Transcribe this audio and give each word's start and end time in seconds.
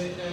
sit 0.00 0.16
down. 0.16 0.29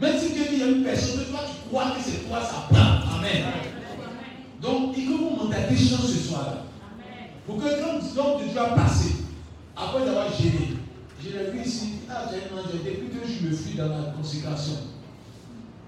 Même 0.00 0.18
si 0.18 0.32
Dieu 0.32 0.44
dit 0.50 0.56
y 0.56 0.62
a 0.62 0.66
une 0.66 0.84
personne, 0.84 1.20
de 1.20 1.24
toi 1.24 1.40
tu 1.46 1.68
crois 1.68 1.90
que 1.90 2.02
c'est 2.02 2.28
toi, 2.28 2.40
ça 2.40 2.66
prend. 2.68 3.16
Amen. 3.18 3.44
Donc, 4.60 4.94
il 4.96 5.06
faut 5.06 5.18
vous 5.18 5.48
des 5.48 5.76
chance 5.76 6.06
ce 6.06 6.28
soir-là. 6.28 6.64
Pour 7.46 7.58
que 7.58 7.64
l'homme 7.64 8.00
de 8.00 8.48
Dieu 8.48 8.60
a 8.60 8.74
passé, 8.74 9.16
après 9.76 10.08
avoir 10.08 10.32
géré, 10.32 10.74
je 11.22 11.50
vu 11.50 11.60
ici, 11.64 11.94
ah, 12.10 12.24
j'ai 12.30 12.36
un 12.36 12.58
ange, 12.58 12.72
depuis 12.72 13.08
que 13.08 13.26
je 13.26 13.46
me 13.46 13.54
fuis 13.54 13.76
dans 13.76 13.88
la 13.88 14.12
consécration. 14.16 14.74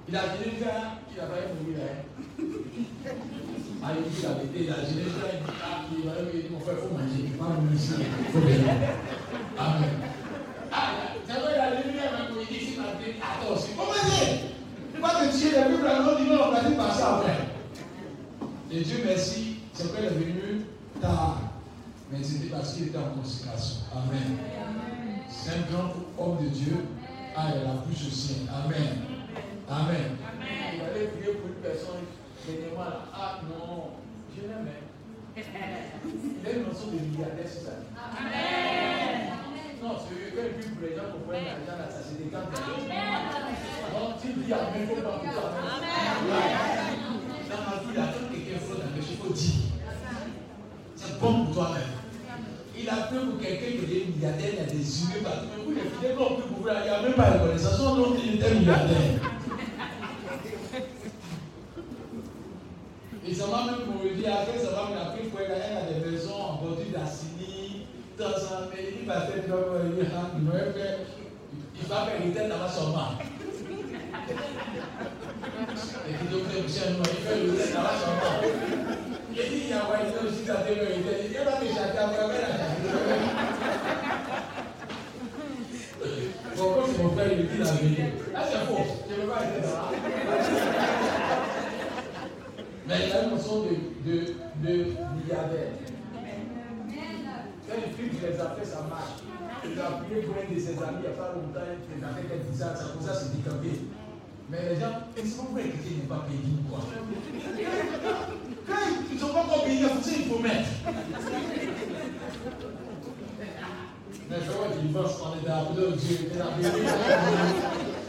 Il 0.09 0.17
a 0.17 0.23
géré 0.23 0.57
il 0.57 1.17
n'a 1.17 1.27
pas 1.27 1.39
évolué 1.39 1.79
là. 1.79 1.85
Ah, 3.83 3.93
il 3.97 4.63
il 4.63 4.71
a 4.71 4.75
géré 4.75 5.05
vers, 5.05 5.33
il 5.33 5.41
dit, 5.41 5.53
ah, 5.63 5.85
il 5.91 6.05
va 6.05 6.13
mon 6.51 6.61
frère, 6.61 6.77
il 6.77 6.89
faut 6.89 6.95
manger, 6.95 7.21
il 7.25 7.31
faut 7.33 7.45
manger, 7.45 7.75
il 7.75 8.33
faut 8.33 8.39
manger. 8.39 8.61
Amen. 9.59 10.06
ça. 16.93 17.23
Et 18.71 18.81
Dieu 18.81 19.03
merci, 19.07 19.59
c'est 19.73 19.95
qu'elle 19.95 20.05
est 20.07 20.09
venue 20.09 20.63
tard. 21.01 21.41
Mais 22.11 22.23
c'était 22.23 22.49
parce 22.49 22.75
qu'il 22.75 22.89
était 22.89 22.99
en 22.99 23.21
consécration. 23.21 23.77
Amen. 23.93 24.39
C'est 25.29 25.51
un 25.51 25.73
grand 25.73 25.93
homme 26.19 26.45
de 26.45 26.49
Dieu. 26.49 26.77
Ah, 27.37 27.49
elle 27.55 27.67
a 27.67 27.83
plus 27.83 28.07
aussi. 28.07 28.47
Amen. 28.49 28.99
Amen. 29.69 30.17
Vous 30.19 30.85
allez 30.85 31.07
prier 31.09 31.35
pour 31.35 31.49
une 31.49 31.55
personne, 31.55 32.07
moi 32.75 33.05
ah 33.13 33.41
non, 33.49 33.91
je 34.35 34.43
l'aime. 34.43 34.69
Hein. 34.69 35.43
Il 36.43 36.49
a 36.49 36.53
une 36.53 36.63
notion 36.63 36.87
de 36.87 36.99
milliardaire 37.01 37.49
sur 37.49 37.63
sa 37.63 37.71
vie. 37.71 37.87
Amen. 38.19 39.36
Non, 39.83 39.93
c'est 40.01 40.35
que 40.35 40.49
plus 40.55 40.71
pour 40.71 40.89
les 40.89 40.97
gens 40.97 41.13
comprennent 41.13 41.45
l'argent, 41.45 41.79
là, 41.79 41.89
ça 41.91 42.01
décante. 42.17 42.51
Donc, 43.93 44.21
tu 44.21 44.29
dis 44.33 44.53
Amen, 44.53 44.81
il 44.81 44.87
faut 44.87 45.03
pas 45.03 45.21
toi. 45.21 45.53
Amen. 45.77 45.93
Dans 47.51 47.63
ma 47.63 47.77
vie, 47.83 47.97
là, 47.97 48.05
quand 48.13 48.27
quelqu'un 48.33 48.59
il 48.97 49.17
faut 49.17 49.33
dire. 49.33 49.53
C'est 50.97 51.21
bon 51.21 51.45
pour 51.45 51.55
toi-même. 51.55 51.93
Il 52.79 52.89
a 52.89 52.97
peur 52.97 53.25
pour 53.31 53.41
quelqu'un 53.41 53.67
qui 53.67 53.97
est 53.97 54.07
milliardaire, 54.15 54.51
il 54.53 54.59
y 54.59 54.61
a 54.61 54.65
des 54.65 55.03
humains 55.03 55.23
partout. 55.25 55.49
Mais 55.57 55.65
vous, 55.65 55.73
les 55.73 55.91
fidèles, 55.91 56.17
non 56.17 56.37
plus 56.37 56.49
vous, 56.49 56.69
il 56.69 56.83
n'y 56.83 56.89
a 56.89 57.03
même 57.03 57.15
pas 57.15 57.31
de 57.31 57.39
reconnaissance. 57.39 57.79
Non, 57.81 58.17
il 58.23 58.35
était 58.35 58.55
milliardaire. 58.55 59.21
Et 63.29 63.35
ça 63.35 63.47
m'a 63.49 63.65
même 63.67 63.87
pour 63.87 64.03
dire, 64.03 64.33
après 64.33 64.59
ça 64.59 64.71
va 64.71 64.87
me 64.87 65.17
pris 65.17 65.29
pour 65.29 65.41
elle, 65.41 65.51
elle 65.51 65.77
a 65.77 65.99
des 65.99 66.11
maisons 66.11 66.35
en 66.35 66.63
bordure 66.63 66.93
d'Assini, 66.95 67.36
dans 68.19 68.25
un 68.25 68.67
pays, 68.69 69.01
il 69.03 69.07
va 69.07 69.21
faire 69.21 69.37
il 69.37 69.51
va 69.51 69.57
faire, 70.73 70.99
il 71.75 71.87
va 71.87 71.97
faire 72.07 72.21
une 72.25 72.33
là-bas 72.49 72.69
seulement. 72.69 73.11
Et 76.09 76.13
puis 76.15 76.29
donc, 76.29 76.43
il 76.57 76.69
fait 76.69 76.91
le 76.91 77.53
tête 77.53 77.75
là-bas 77.75 77.95
seulement. 78.01 78.37
Il 79.31 79.37
dit, 79.37 79.63
il 79.65 79.69
y 79.69 79.73
a 79.73 79.77
un 79.77 79.81
il 80.01 80.27
aussi, 80.27 80.43
ça 80.47 80.57
fait 80.57 80.75
le 80.75 80.87
tête. 80.87 81.21
Il 81.25 81.29
dit, 81.29 81.37
il 81.39 81.45
va 81.45 81.61
me 81.61 81.67
châter 81.69 81.99
après, 81.99 82.25
il 82.25 82.31
va 82.31 82.97
Pourquoi 86.57 86.85
c'est 86.87 87.03
mon 87.03 87.11
frère, 87.11 87.33
il 87.33 87.37
dit 87.47 87.59
la 87.59 87.65
vérité 87.71 88.03
Là, 88.33 88.41
c'est 88.51 88.65
faux. 88.67 88.87
Je 89.11 89.15
ne 89.15 89.21
veux 89.21 89.29
pas 89.29 89.43
être 89.43 89.63
là. 89.63 89.91
Mais 92.89 92.95
il 93.07 93.13
a 93.13 93.23
une 93.25 93.31
notion 93.31 93.57
de, 93.63 93.69
de, 94.11 94.17
de 94.63 94.73
milliardaire. 95.17 95.73
Quand 97.77 97.83
il 97.87 97.93
filme 97.93 98.17
les 98.23 98.41
affaires, 98.41 98.65
ça 98.65 98.87
marche. 98.89 99.21
Il 99.63 99.79
a 99.79 99.87
appuyé 99.89 100.23
pour 100.23 100.37
un 100.37 100.49
de 100.55 100.59
ses 100.59 100.79
amis 100.81 100.97
il 100.97 101.01
n'y 101.01 101.07
a 101.09 101.11
pas 101.11 101.35
longtemps, 101.35 101.61
les 101.61 102.03
affaires 102.03 102.25
qu'elle 102.29 102.47
disait, 102.49 102.65
ça 102.65 102.89
comme 102.89 103.05
ça, 103.07 103.13
c'est 103.13 103.37
décampé. 103.37 103.69
Mais 104.49 104.71
les 104.71 104.81
gens, 104.81 105.05
ils 105.13 105.29
sont 105.29 105.53
pas 105.53 105.61
écoutés, 105.61 106.01
n'est 106.01 106.09
pas 106.09 106.25
payé 106.25 106.57
quoi. 106.71 106.81
Quand 108.67 108.83
ils 109.11 109.15
ne 109.15 109.21
sont 109.21 109.29
pas 109.29 109.45
payés, 109.65 109.85
il 109.85 110.25
faut 110.25 110.39
mettre. 110.39 110.71
Mais 114.31 114.37
je 114.41 114.51
vois 114.51 114.67
est 114.67 115.47
dans 115.47 115.53
la 115.53 115.97
Dieu, 115.97 116.17
c'est 116.33 116.39
la 116.39 116.45
vérité. 116.57 116.89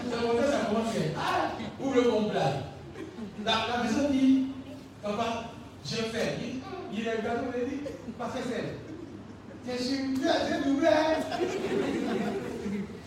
C'est 0.10 0.22
pour 0.22 0.40
ça 0.40 0.60
que 0.60 0.66
commence 0.68 0.96
à 0.96 1.20
Ah, 1.20 1.52
ouvre 1.84 1.96
le 1.96 2.02
complet. 2.04 2.40
La, 3.46 3.84
maison 3.84 4.10
dit, 4.12 4.48
Papa, 5.04 5.52
je 5.86 5.96
fais. 5.96 6.38
Il, 6.42 6.62
il 6.98 7.08
est 7.08 7.16
regardé, 7.18 7.48
il 7.64 7.70
dit, 7.70 7.84
Pasteur 8.18 8.44
c'est. 8.48 8.87
T'es 9.68 9.84
sûr, 9.84 9.98
tu 10.16 10.24
as 10.30 10.62
doublé. 10.66 10.88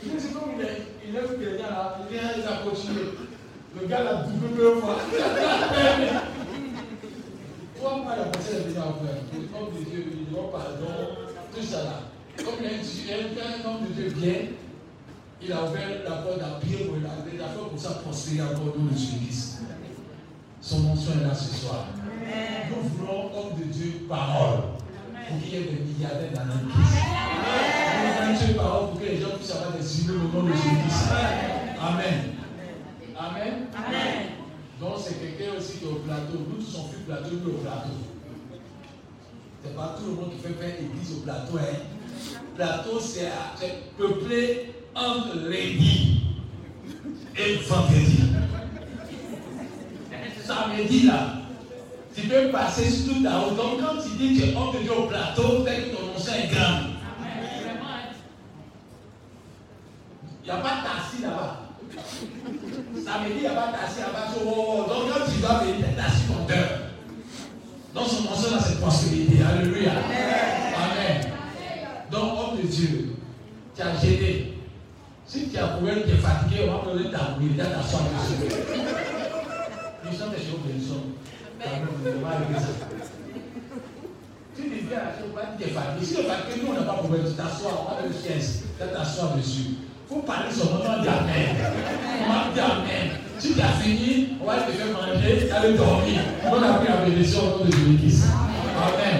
C'est 0.03 0.33
comme 0.35 0.51
il 0.59 0.62
est, 0.62 1.19
est 1.19 1.39
quelqu'un 1.39 1.71
là, 1.71 1.99
il 2.01 2.07
vient, 2.12 2.33
il 2.37 2.43
a 2.43 2.47
continué. 2.69 3.05
Le 3.81 3.87
gars 3.87 4.05
l'a 4.05 4.15
doublé 4.25 4.49
deux 4.59 4.75
fois. 4.75 4.99
Trois 7.77 7.97
mois, 7.97 8.15
la 8.15 8.25
vie 8.25 8.29
à 8.29 8.39
faire. 8.39 9.21
Comme 9.55 9.71
de 9.75 9.81
Dieu, 9.89 10.01
il 10.12 10.17
dit, 10.19 10.27
pardon, 10.53 10.95
tout 11.55 11.62
ça 11.62 11.79
là. 11.83 11.97
Comme 12.37 12.61
il 12.61 12.67
a 12.71 12.75
un 12.77 13.65
homme 13.67 13.87
de 13.89 13.93
Dieu 13.95 14.11
bien, 14.11 14.39
il 15.41 15.53
a 15.53 15.65
ouvert 15.65 15.89
la 16.05 16.17
porte 16.17 16.43
à 16.43 16.61
pied 16.61 16.85
pour 16.85 16.99
il 16.99 17.07
a 17.07 17.09
fait 17.09 17.39
pour 17.71 17.81
ça 17.81 17.91
prospérer 18.05 18.43
encore 18.43 18.75
dans 18.77 18.85
le 18.85 18.91
Jésus-Christ. 18.91 19.62
Son 20.61 20.81
nom 20.81 20.95
soit 20.95 21.23
là 21.27 21.35
ce 21.35 21.55
soir. 21.55 21.87
Nous 22.69 22.83
voulons, 22.91 23.31
homme 23.35 23.59
de 23.59 23.65
Dieu, 23.65 23.93
parole. 24.07 24.80
Pour 25.29 25.41
qu'il 25.43 25.53
y 25.53 25.57
ait 25.57 25.65
des 25.65 25.81
milliardaires 25.85 26.33
dans 26.35 26.45
voulons 28.45 28.55
parole 28.57 28.91
pour 28.91 29.01
que 29.01 29.07
les 29.07 29.21
gens 29.21 29.37
puissent 29.37 29.55
avoir 29.55 29.73
des 29.73 30.01
idées 30.01 30.13
au 30.13 30.37
nom 30.37 30.43
de 30.45 30.53
Jésus. 30.53 30.67
Amen. 31.81 32.35
Amen. 33.19 33.67
Amen. 33.75 34.27
Donc 34.81 34.95
c'est 34.99 35.15
quelqu'un 35.21 35.59
aussi 35.59 35.79
qui 35.79 35.85
est 35.85 35.89
au 35.89 35.97
plateau. 35.97 36.39
Nous 36.49 36.57
tous 36.57 36.79
on 36.79 36.89
fait 36.89 37.05
plateau, 37.07 37.31
nous 37.45 37.51
au 37.51 37.59
plateau. 37.59 37.91
C'est 39.63 39.77
pas 39.77 39.97
tout 39.99 40.07
le 40.11 40.17
monde 40.17 40.33
qui 40.33 40.39
fait 40.39 40.55
faire 40.55 40.75
église 40.79 41.13
au 41.19 41.21
plateau. 41.21 41.59
Hein. 41.59 41.77
Plateau, 42.57 42.99
c'est 43.01 43.31
peuplé 43.99 44.75
entre 44.95 45.37
lundi 45.37 46.21
et 47.37 47.57
vendredi 47.57 48.21
samedi 50.51 51.07
là, 51.07 51.37
tu 52.21 52.29
peux 52.29 52.51
passer 52.51 52.91
sur 52.91 53.15
toute 53.15 53.23
la 53.23 53.39
route. 53.39 53.57
Donc 53.57 53.81
quand 53.81 54.03
tu 54.03 54.11
dis 54.17 54.35
que 54.35 54.43
tu 54.45 54.51
es 54.51 54.57
homme 54.57 54.75
de 54.75 54.79
Dieu 54.81 54.93
au 54.93 55.07
plateau, 55.07 55.65
c'est 55.67 55.77
que 55.77 55.97
ton 55.97 56.03
nom 56.03 56.15
est 56.15 56.55
grand. 56.55 56.81
Il 60.43 60.47
n'y 60.47 60.51
a 60.51 60.57
pas 60.57 60.77
de 60.77 60.83
taxi 60.83 61.23
là-bas. 61.23 61.57
Samedi, 63.05 63.33
il 63.37 63.41
n'y 63.41 63.47
a 63.47 63.51
pas 63.51 63.67
de 63.69 63.73
taxi 63.73 64.01
là-bas. 64.01 64.27
Donc 64.35 65.03
quand 65.09 65.33
tu 65.33 65.41
vas 65.41 65.59
venir, 65.61 65.77
tu 65.77 65.83
es 65.83 66.01
assis 66.01 66.27
ton 66.27 66.45
cœur. 66.47 66.69
Donc 67.95 68.07
son 68.07 68.23
nom 68.23 68.31
là, 68.31 68.63
c'est 68.65 68.81
prospérité. 68.81 69.43
Alléluia. 69.43 69.93
Amen. 69.93 71.33
Donc 72.11 72.39
homme 72.39 72.57
de 72.61 72.67
Dieu, 72.67 73.17
tu 73.75 73.83
as 73.83 74.01
gêné. 74.01 74.55
Si 75.27 75.49
tu 75.49 75.59
as 75.59 75.69
problème, 75.69 76.01
tu 76.05 76.11
es 76.11 76.17
fatigué, 76.17 76.69
on 76.69 76.79
va 76.79 76.93
donner 76.93 77.11
ta 77.11 77.37
tu 77.39 77.61
as 77.61 77.67
t'asseoir 77.67 78.03
dessus. 78.03 78.57
Nous 80.05 80.19
sommes 80.19 80.31
des 80.31 80.39
choses 80.39 80.61
que 80.67 80.73
nous 80.77 80.85
sommes. 80.85 81.10
Tu 84.57 84.62
viens 84.62 84.99
à 84.99 85.05
la 85.05 85.11
pas 85.35 85.57
dire 85.59 85.69
fatigué. 85.69 86.07
Si 86.07 86.17
le 86.17 86.23
fatigué, 86.23 86.62
nous, 86.62 86.71
on 86.71 86.75
n'a 86.75 86.87
pas 86.87 86.95
problème. 86.95 87.25
Tu 87.27 87.35
t'assois, 87.35 87.73
on 87.81 87.95
va 87.95 88.01
le 88.07 88.12
chaise. 88.12 88.65
Tu 88.79 88.87
t'asseoir 88.87 89.37
dessus. 89.37 89.77
Il 90.11 90.15
faut 90.15 90.23
parler 90.23 90.53
sur 90.53 90.65
le 90.65 90.79
nom 90.79 91.03
d'Amen. 91.03 91.57
On 92.25 92.33
va 92.33 92.53
dire 92.55 92.65
Amen. 92.65 93.11
Si 93.39 93.55
tu 93.55 93.61
as 93.61 93.73
fini, 93.81 94.29
on 94.41 94.47
va 94.47 94.62
te 94.62 94.73
faire 94.73 94.93
manger, 94.93 95.47
tu 95.47 95.52
aller 95.52 95.75
dormir. 95.75 96.21
On 96.45 96.62
a 96.62 96.73
pris 96.75 96.88
la 96.88 96.97
bénédiction 97.05 97.40
au 97.40 97.59
nom 97.59 97.64
de 97.64 97.73
Jésus-Christ. 97.73 98.25
Amen. 98.76 99.19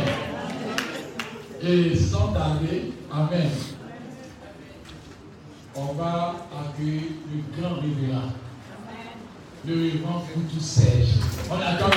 Et 1.63 1.97
sans 1.97 2.33
tarder, 2.33 2.93
Amen. 3.13 3.51
On 5.77 5.93
va 5.93 6.35
accueillir 6.59 7.03
le 7.33 7.61
grand 7.61 7.75
révérend 7.77 8.33
le 9.67 9.99
pour 9.99 10.43
tout 10.53 10.61
sèche. 10.61 11.17
On 11.51 11.55
attend 11.55 11.89
le 11.89 11.97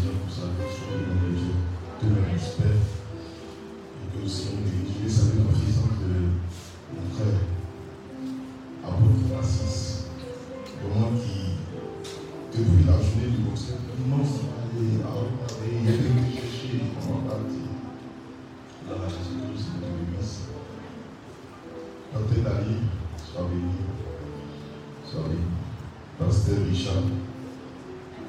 Pasteur 26.71 26.93
Richard, 26.93 27.03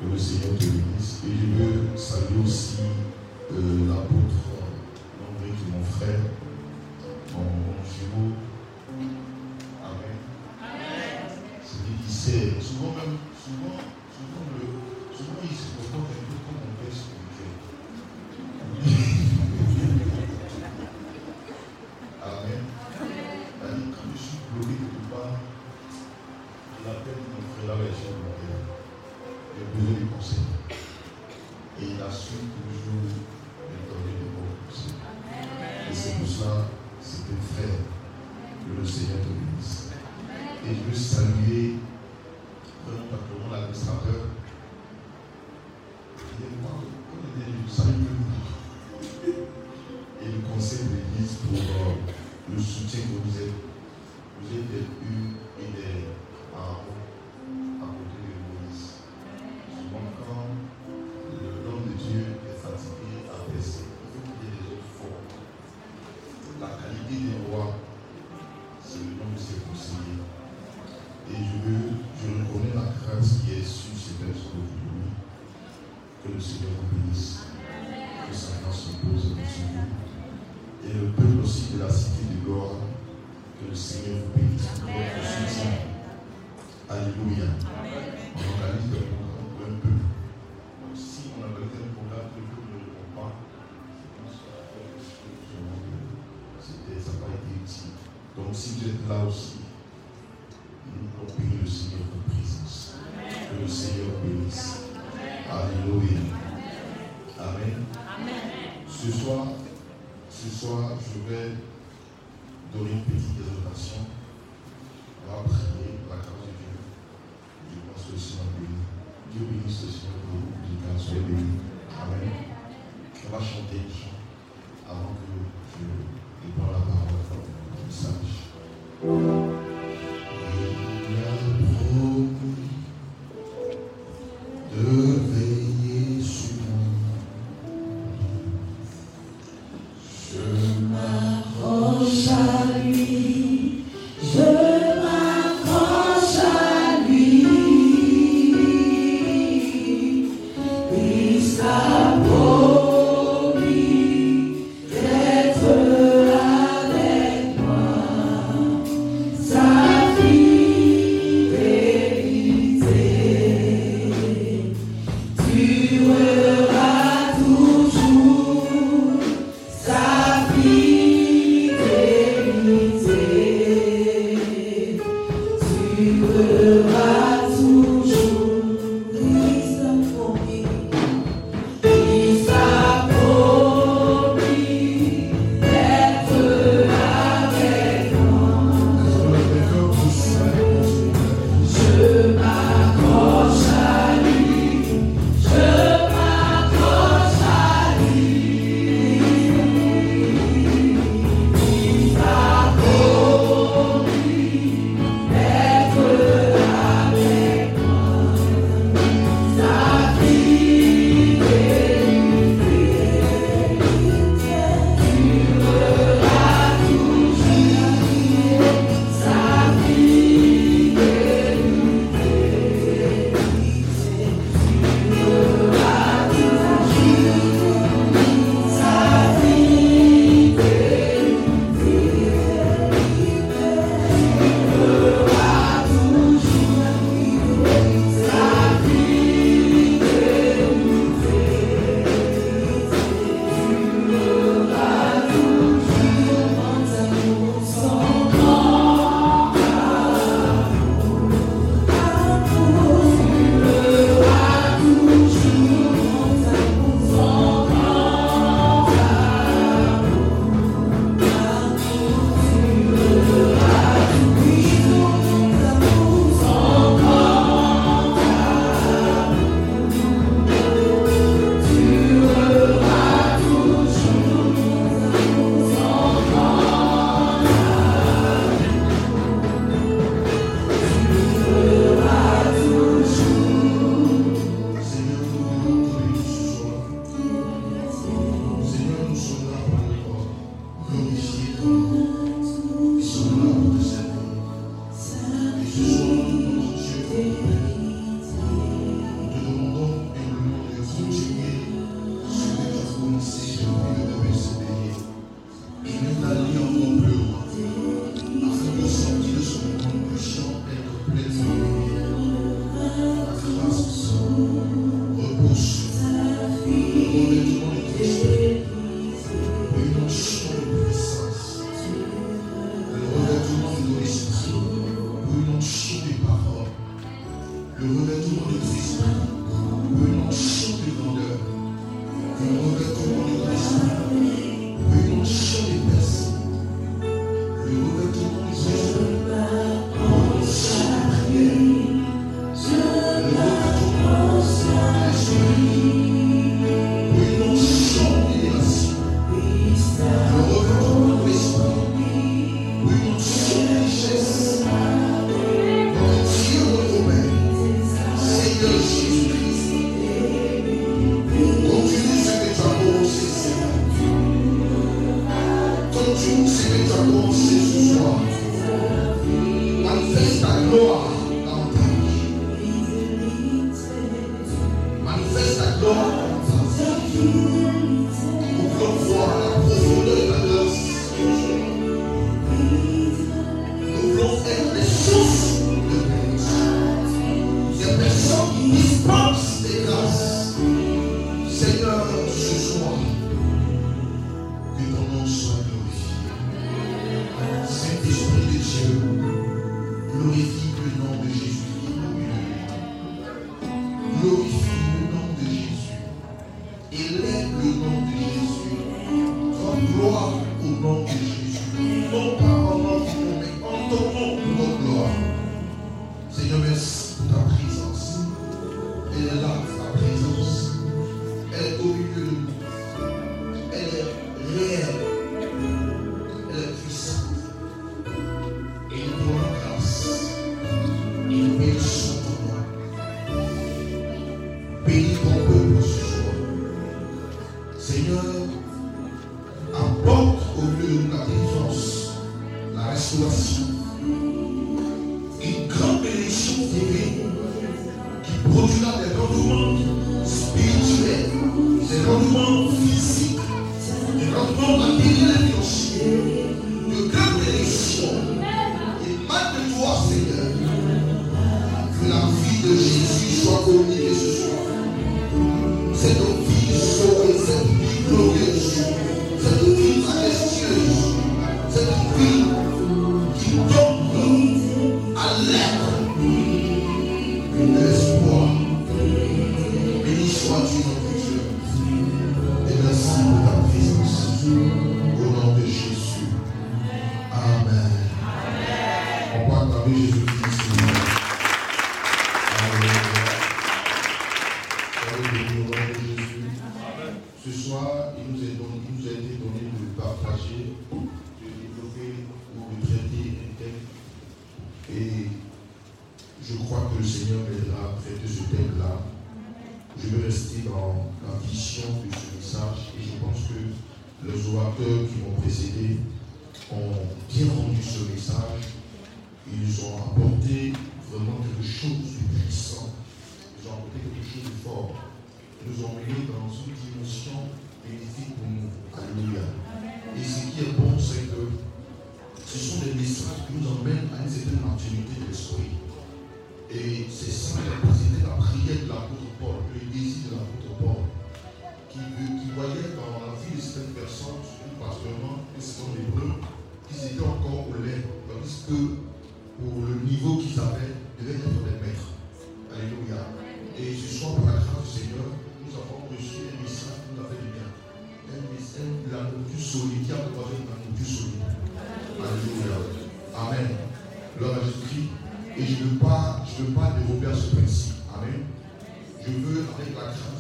que 0.01 0.13
le 0.13 0.19
Seigneur 0.19 0.59
te 0.59 0.65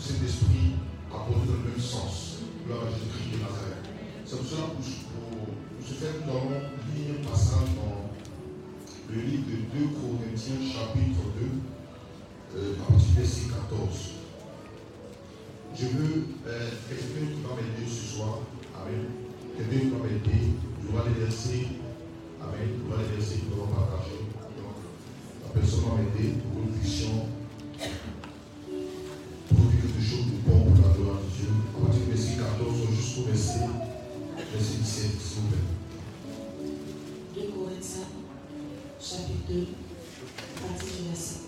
Saint-Esprit 0.02 0.74
apporter 1.14 1.46
dans 1.46 1.62
le 1.62 1.70
même 1.70 1.78
sens. 1.78 2.42
Gloire 2.66 2.82
à 2.82 2.90
Jésus-Christ 2.90 3.38
de 3.38 3.38
Nazareth. 3.38 3.86
C'est 4.26 4.34
pour 4.34 4.46
cela 4.50 4.66
que 4.74 4.82
pour, 4.82 5.46
ce 5.78 5.94
fait, 5.94 6.18
nous 6.26 6.32
allons 6.34 6.58
lire 6.90 7.22
un 7.22 7.30
passage 7.30 7.70
dans 7.78 8.10
le 9.14 9.20
livre 9.22 9.46
de 9.46 9.62
2 9.78 9.94
Corinthiens, 9.94 10.58
chapitre 10.58 11.22
2, 11.38 12.58
euh, 12.58 12.74
à 12.82 12.90
partir 12.90 13.06
du 13.06 13.14
verset 13.14 13.46
14. 13.46 14.18
Je 15.78 15.86
veux 15.86 16.34
euh, 16.50 16.70
quelqu'un 16.90 17.22
qui 17.22 17.40
va 17.46 17.54
m'aider 17.54 17.86
ce 17.86 18.18
soir. 18.18 18.42
Amen. 18.74 19.06
Quelqu'un 19.54 19.86
qui 19.86 19.90
va 19.94 20.02
m'aider. 20.02 20.50
Je 20.82 20.86
vais 20.90 21.14
les 21.14 21.18
versets. 21.22 21.78
Amen. 22.42 22.74
Je 22.74 22.90
vais 22.90 22.98
les 23.06 23.10
versets 23.22 23.38
que 23.38 23.54
nous 23.54 23.62
allons 23.62 23.70
partager. 23.70 24.18
Donc, 24.58 24.82
la 25.46 25.60
personne 25.60 25.86
va 25.86 25.94
m'aider 26.02 26.42
pour 26.42 26.58
que 26.58 26.74
nous 26.74 26.82
blessé, 34.52 35.08
2 37.34 37.42
Corinthiens, 37.42 38.08
chapitre 39.00 39.48
2, 39.48 39.66
partie 40.60 41.02
verset 41.08 41.40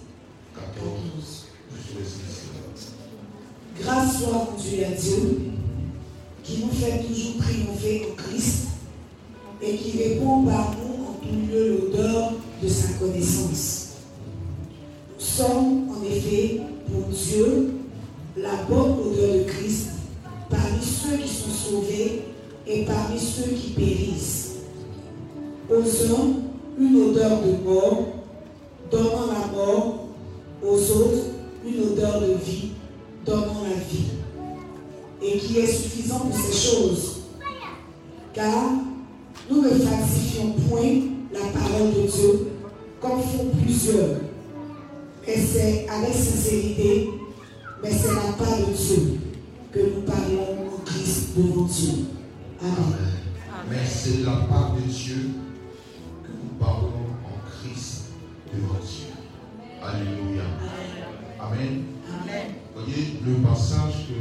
14. 0.54 1.46
Grâce 3.80 4.18
soit 4.18 4.32
rendue 4.32 4.84
à 4.84 4.90
Dieu 4.90 5.52
qui 6.42 6.58
nous 6.58 6.70
fait 6.70 7.02
toujours 7.02 7.42
triompher 7.42 8.06
au 8.10 8.14
Christ 8.14 8.68
et 9.62 9.76
qui 9.76 10.02
répond 10.02 10.44
par 10.44 10.74
nous 10.76 11.04
en 11.04 11.14
tout 11.20 11.52
lieu 11.52 11.78
l'odeur 11.78 12.32
de 12.62 12.68
sa 12.68 12.88
connaissance. 12.94 13.92
Nous 15.18 15.24
sommes 15.24 15.90
en 15.90 16.04
effet 16.04 16.60
pour 16.86 17.08
Dieu 17.08 17.74
la 18.36 18.56
bonne 18.68 18.98
odeur 18.98 19.34
de 19.34 19.44
Christ 19.44 19.93
et 22.66 22.84
parmi 22.84 23.18
ceux 23.18 23.50
qui 23.52 23.70
périssent. 23.70 24.56
Aux 25.70 25.80
uns, 25.80 26.34
une 26.78 27.10
odeur 27.10 27.40
de 27.42 27.64
mort, 27.64 28.04
donnant 28.90 29.26
la 29.26 29.56
mort, 29.56 30.08
aux 30.62 30.76
autres, 30.76 31.26
une 31.66 31.92
odeur 31.92 32.20
de 32.20 32.34
vie, 32.44 32.70
donnant 33.24 33.62
la 33.62 33.76
vie, 33.76 34.04
et 35.22 35.38
qui 35.38 35.58
est 35.58 35.66
suffisant 35.66 36.18
pour 36.18 36.36
ces 36.36 36.68
choses. 36.68 37.20
Car 38.32 38.72
nous 39.50 39.62
ne 39.62 39.70
falsifions 39.70 40.54
point 40.68 41.00
la 41.32 41.46
parole 41.58 41.94
de 41.94 42.10
Dieu 42.10 42.48
comme 43.00 43.20
font 43.20 43.50
plusieurs. 43.62 44.16
Et 45.26 45.38
c'est 45.38 45.86
avec 45.88 46.14
sincérité, 46.14 47.08
mais 47.82 47.90
c'est 47.90 48.08
la 48.08 48.32
part 48.36 48.58
de 48.58 48.72
Dieu 48.72 49.18
que 49.72 49.80
nous 49.80 50.02
parlons 50.02 50.53
Christ 51.04 51.36
devant 51.36 51.66
Dieu. 51.66 52.06
Amen. 52.62 52.72
Amen. 52.72 53.68
Mais 53.68 53.84
c'est 53.84 54.24
la 54.24 54.36
part 54.48 54.74
de 54.74 54.80
Dieu 54.90 55.32
que 56.22 56.30
nous 56.30 56.58
parlons 56.58 57.12
en 57.26 57.36
Christ 57.46 58.04
devant 58.50 58.80
Dieu. 58.80 59.12
Alléluia. 59.82 60.44
Amen. 61.38 61.82
Amen. 62.08 62.54
Voyez 62.74 63.20
le 63.22 63.34
passage 63.46 64.08
que 64.08 64.14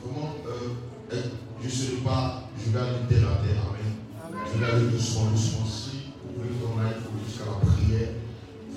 vraiment, 0.00 0.32
euh, 0.46 1.12
euh, 1.12 1.22
je 1.60 1.66
ne 1.66 1.70
serai 1.70 1.96
pas, 1.96 2.48
je 2.56 2.70
vais 2.70 2.78
aller 2.78 3.06
terre 3.06 3.28
à 3.28 3.46
terre. 3.46 3.62
Amen. 3.68 4.44
Je 4.50 4.58
vais 4.58 4.72
aller 4.72 4.90
doucement, 4.90 5.30
doucement. 5.32 5.66
Si 5.66 6.08
vous 6.24 6.42
voulez 6.42 6.54
qu'on 6.56 6.80
aille 6.80 6.96
jusqu'à 7.26 7.44
la 7.44 7.70
prière, 7.70 8.08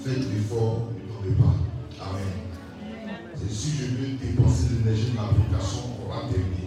faites 0.04 0.30
l'effort, 0.34 0.90
ne 0.92 1.14
tombez 1.14 1.42
pas. 1.42 2.04
Amen. 2.10 3.24
C'est 3.38 3.54
si 3.54 3.72
je 3.78 3.84
veux 3.86 4.18
dépenser 4.18 4.66
l'énergie 4.74 5.12
de 5.12 5.16
l'application, 5.16 5.80
on 6.04 6.10
va 6.10 6.28
terminer. 6.28 6.63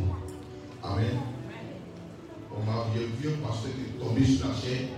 Amen. 0.86 1.18
On 2.54 2.62
m'a 2.64 2.86
vu 2.94 3.28
un 3.28 3.46
pasteur 3.46 3.72
qui 3.74 3.82
est 3.82 3.98
tombé 4.00 4.24
sur 4.24 4.48
la 4.48 4.54
chair 4.54 4.88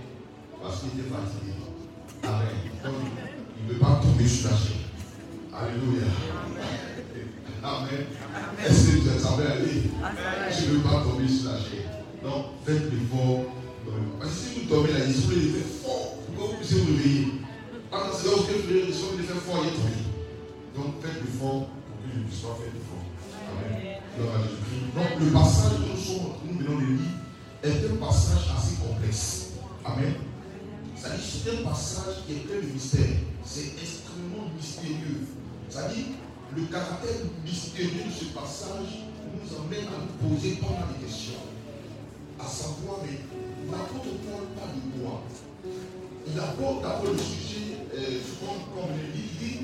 parce 0.61 0.81
qu'il 0.81 0.99
était 0.99 1.09
fatigué. 1.09 1.53
Amen. 2.23 2.47
Donc, 2.83 2.93
il 3.57 3.67
ne 3.67 3.73
veut 3.73 3.79
pas 3.79 3.99
tomber 4.01 4.27
sur 4.27 4.51
la 4.51 4.55
chair. 4.55 4.77
Alléluia. 5.53 6.07
Amen. 7.63 8.05
Est-ce 8.65 8.87
que 8.87 9.09
vous 9.09 9.19
savez 9.19 9.47
aller 9.47 9.81
Je 10.51 10.65
ne 10.65 10.71
veux 10.75 10.83
pas 10.83 11.03
tomber 11.03 11.27
sur 11.27 11.51
la 11.51 11.57
chair. 11.57 11.89
Donc, 12.23 12.45
faites 12.65 12.91
l'effort. 12.91 13.45
Parce 14.19 14.31
que 14.31 14.37
si 14.37 14.59
vous 14.59 14.75
tombez 14.75 14.93
là, 14.93 14.99
il 15.07 15.13
fait 15.13 15.83
fort 15.83 16.15
pour 16.35 16.35
que 16.35 16.51
vous 16.51 16.57
puissiez 16.57 16.81
vous 16.81 16.97
réveiller. 16.97 17.27
C'est 18.13 18.27
là 18.27 18.33
où 18.33 18.37
vous 18.37 18.73
l'esprit 18.73 19.15
il 19.17 19.23
fait 19.23 19.33
fort, 19.33 19.63
il 19.63 19.69
est 19.69 19.71
tombé. 19.71 19.93
Donc, 20.75 21.01
faites 21.01 21.21
l'effort 21.23 21.67
pour 21.67 21.97
que 21.97 22.15
je 22.15 22.19
puisse 22.21 22.41
pas 22.41 22.55
faire 22.55 22.71
l'effort. 22.73 23.05
Amen. 23.49 23.88
Donc, 24.19 25.19
le 25.19 25.31
passage 25.31 25.71
que 25.79 26.51
nous, 26.51 26.59
venons 26.59 26.79
de 26.79 26.85
lire 26.85 26.99
est 27.63 27.91
un 27.91 27.95
passage 27.95 28.51
assez 28.57 28.75
complexe. 28.75 29.51
Amen. 29.85 30.13
C'est 30.95 31.51
un 31.51 31.69
passage 31.69 32.25
qui 32.27 32.33
est 32.33 32.39
plein 32.39 32.57
de 32.57 32.73
mystère. 32.73 33.15
C'est 33.45 33.71
extrêmement 33.81 34.51
mystérieux. 34.55 35.25
C'est-à-dire, 35.69 36.05
le 36.55 36.63
caractère 36.63 37.15
mystérieux 37.45 38.03
de 38.07 38.11
ce 38.11 38.25
passage 38.33 39.07
nous 39.31 39.57
emmène 39.57 39.87
à 39.87 40.03
nous 40.03 40.29
poser 40.29 40.55
pas 40.55 40.67
mal 40.67 40.89
de 40.99 41.05
questions. 41.05 41.39
À 42.39 42.45
savoir, 42.45 42.99
mais 43.03 43.19
l'apôtre 43.71 44.17
Paul 44.25 44.47
parle 44.55 44.75
de 44.75 44.99
quoi? 44.99 45.23
Il 46.27 46.39
aborde 46.39 46.81
d'abord 46.81 47.13
le 47.13 47.17
sujet, 47.17 47.87
euh, 47.95 48.19
comme, 48.39 48.67
comme 48.75 48.95
il 49.15 49.39
dit, 49.39 49.59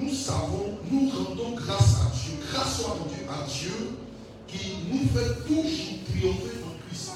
nous 0.00 0.12
savons, 0.14 0.78
nous 0.90 1.10
rendons 1.10 1.56
grâce 1.56 1.96
à 1.96 2.10
Dieu, 2.14 2.34
grâce 2.50 2.80
soit 2.80 2.90
rendu 2.90 3.20
à 3.28 3.46
Dieu 3.46 3.98
qui 4.46 4.76
nous 4.90 5.08
fait 5.08 5.34
toujours 5.46 5.98
triompher 6.08 6.58
en 6.64 6.88
Christ. 6.88 7.12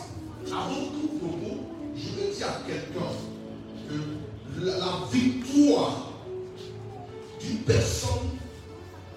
Avant 0.47 0.87
tout 0.93 1.19
propos, 1.19 1.61
je 1.97 2.09
veux 2.11 2.35
dire 2.35 2.49
à 2.49 2.61
quelqu'un 2.67 3.13
que 3.89 4.65
la, 4.65 4.79
la 4.79 4.93
victoire 5.11 6.13
d'une 7.41 7.59
personne 7.59 8.31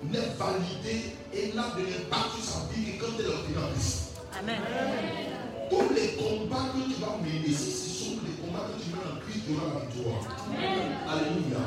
n'est 0.03 0.33
validée 0.37 1.15
et 1.33 1.53
n'a 1.53 1.69
de 1.75 1.81
l'impact 1.81 2.35
sur 2.35 2.43
sa 2.43 2.59
vie 2.73 2.97
que 2.97 3.03
quand 3.03 3.11
elle 3.19 3.25
est 3.25 3.57
en 3.57 3.71
Christ. 3.73 4.11
Amen. 4.39 4.61
Tous 5.69 5.93
les 5.95 6.15
combats 6.15 6.69
que 6.73 6.93
tu 6.93 7.01
vas 7.01 7.17
mener, 7.17 7.47
si 7.47 7.71
ce 7.71 8.05
sont 8.05 8.11
les 8.23 8.35
combats 8.45 8.67
que 8.69 8.81
tu 8.81 8.89
mènes 8.91 9.09
en 9.11 9.19
Christ, 9.19 9.43
tu 9.47 9.53
auras 9.55 9.73
la 9.73 9.85
victoire. 9.85 10.21
Alléluia. 11.09 11.63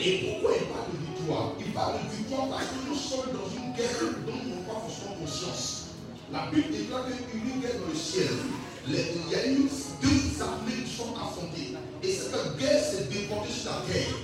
Et 0.00 0.40
pourquoi 0.40 0.56
il 0.56 0.66
parle 0.68 0.90
de 0.92 1.09
Il 1.58 1.72
parle 1.72 2.00
de 2.00 2.16
victoire 2.16 2.48
parce 2.48 2.64
que 2.64 2.88
nous 2.88 2.96
sommes 2.96 3.36
dans 3.36 3.48
une 3.52 3.72
guerre 3.76 4.00
dont 4.24 4.32
nous 4.32 4.48
n'avons 4.48 4.64
pas 4.64 4.80
forcément 4.80 5.16
conscience. 5.20 5.92
La 6.32 6.48
Bible 6.48 6.72
déclare 6.72 7.04
qu'il 7.04 7.44
y 7.44 7.52
a 7.52 7.54
une 7.54 7.60
guerre 7.60 7.76
dans 7.76 7.92
le 7.92 7.98
ciel. 7.98 8.32
Il 8.88 8.94
y 8.94 9.34
a 9.34 9.46
eu 9.46 9.68
deux 10.00 10.42
armées 10.42 10.80
qui 10.84 10.96
sont 10.96 11.12
affrontées. 11.12 11.76
Et 12.02 12.12
cette 12.12 12.32
guerre 12.56 12.82
s'est 12.82 13.04
déportée 13.12 13.52
sur 13.52 13.70
la 13.70 13.84
terre. 13.92 14.16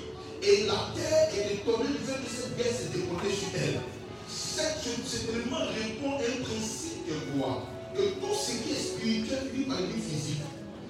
Et 0.42 0.64
la 0.64 0.88
terre 0.96 1.28
est 1.36 1.60
étonnée 1.60 1.92
du 1.92 2.00
fait 2.00 2.16
que 2.16 2.30
cette 2.32 2.56
guerre 2.56 2.72
s'est 2.72 2.96
déportée 2.96 3.32
sur 3.34 3.52
elle. 3.60 3.80
Cet, 4.28 4.80
élément 5.28 5.68
répond 5.68 6.16
à 6.16 6.24
un 6.24 6.42
principe 6.48 7.04
de 7.04 7.38
quoi 7.38 7.62
Que 7.94 8.02
tout 8.24 8.32
ce 8.32 8.52
qui 8.64 8.72
est 8.72 8.80
spirituel 8.80 9.52
finit 9.52 9.66
par 9.66 9.80
une 9.80 10.00
physique. 10.00 10.40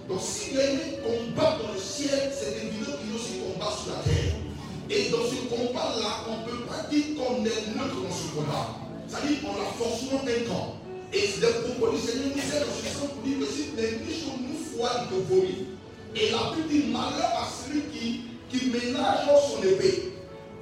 Donc 0.08 0.20
s'il 0.22 0.54
y 0.54 0.60
a 0.60 0.70
un 0.70 1.02
combat 1.02 1.58
dans 1.58 1.72
le 1.74 1.80
ciel, 1.80 2.30
c'est 2.30 2.62
évident 2.62 2.94
qu'il 2.94 3.10
y 3.10 3.12
a 3.12 3.16
aussi 3.16 3.42
combat 3.42 3.74
sur 3.74 3.90
la 3.90 4.02
terre. 4.06 4.46
Et 4.88 5.10
dans 5.10 5.26
ce 5.26 5.50
combat-là, 5.50 6.30
on 6.30 6.40
ne 6.40 6.44
peut 6.46 6.62
pas 6.64 6.86
dire 6.90 7.18
qu'on 7.18 7.44
est 7.44 7.74
neutre 7.74 7.98
dans 8.02 8.14
ce 8.14 8.30
combat. 8.34 8.78
C'est-à-dire 9.08 9.42
qu'on 9.42 9.58
a 9.58 9.66
forcément 9.74 10.22
un 10.22 10.40
camp. 10.46 10.76
Et 11.12 11.26
c'est 11.26 11.40
le 11.40 11.74
propos 11.74 11.94
du 11.94 11.98
Seigneur 11.98 12.30
nous 12.34 12.38
aide 12.38 12.66
dans 12.66 12.78
ce 12.78 13.06
pour 13.06 13.22
dire 13.22 13.38
que 13.40 13.46
si 13.46 13.74
l'ennemi 13.76 14.14
chaud 14.14 14.38
nous 14.38 14.58
froid, 14.62 14.90
il 14.94 15.06
te 15.10 15.18
vomit. 15.26 15.66
Et 16.14 16.30
la 16.30 16.54
Bible 16.54 16.68
dit 16.70 16.92
malheur 16.92 17.30
à 17.34 17.48
celui 17.50 17.82
qui, 17.90 18.30
qui 18.50 18.70
ménage 18.70 19.26
son 19.26 19.62
épée. 19.66 20.12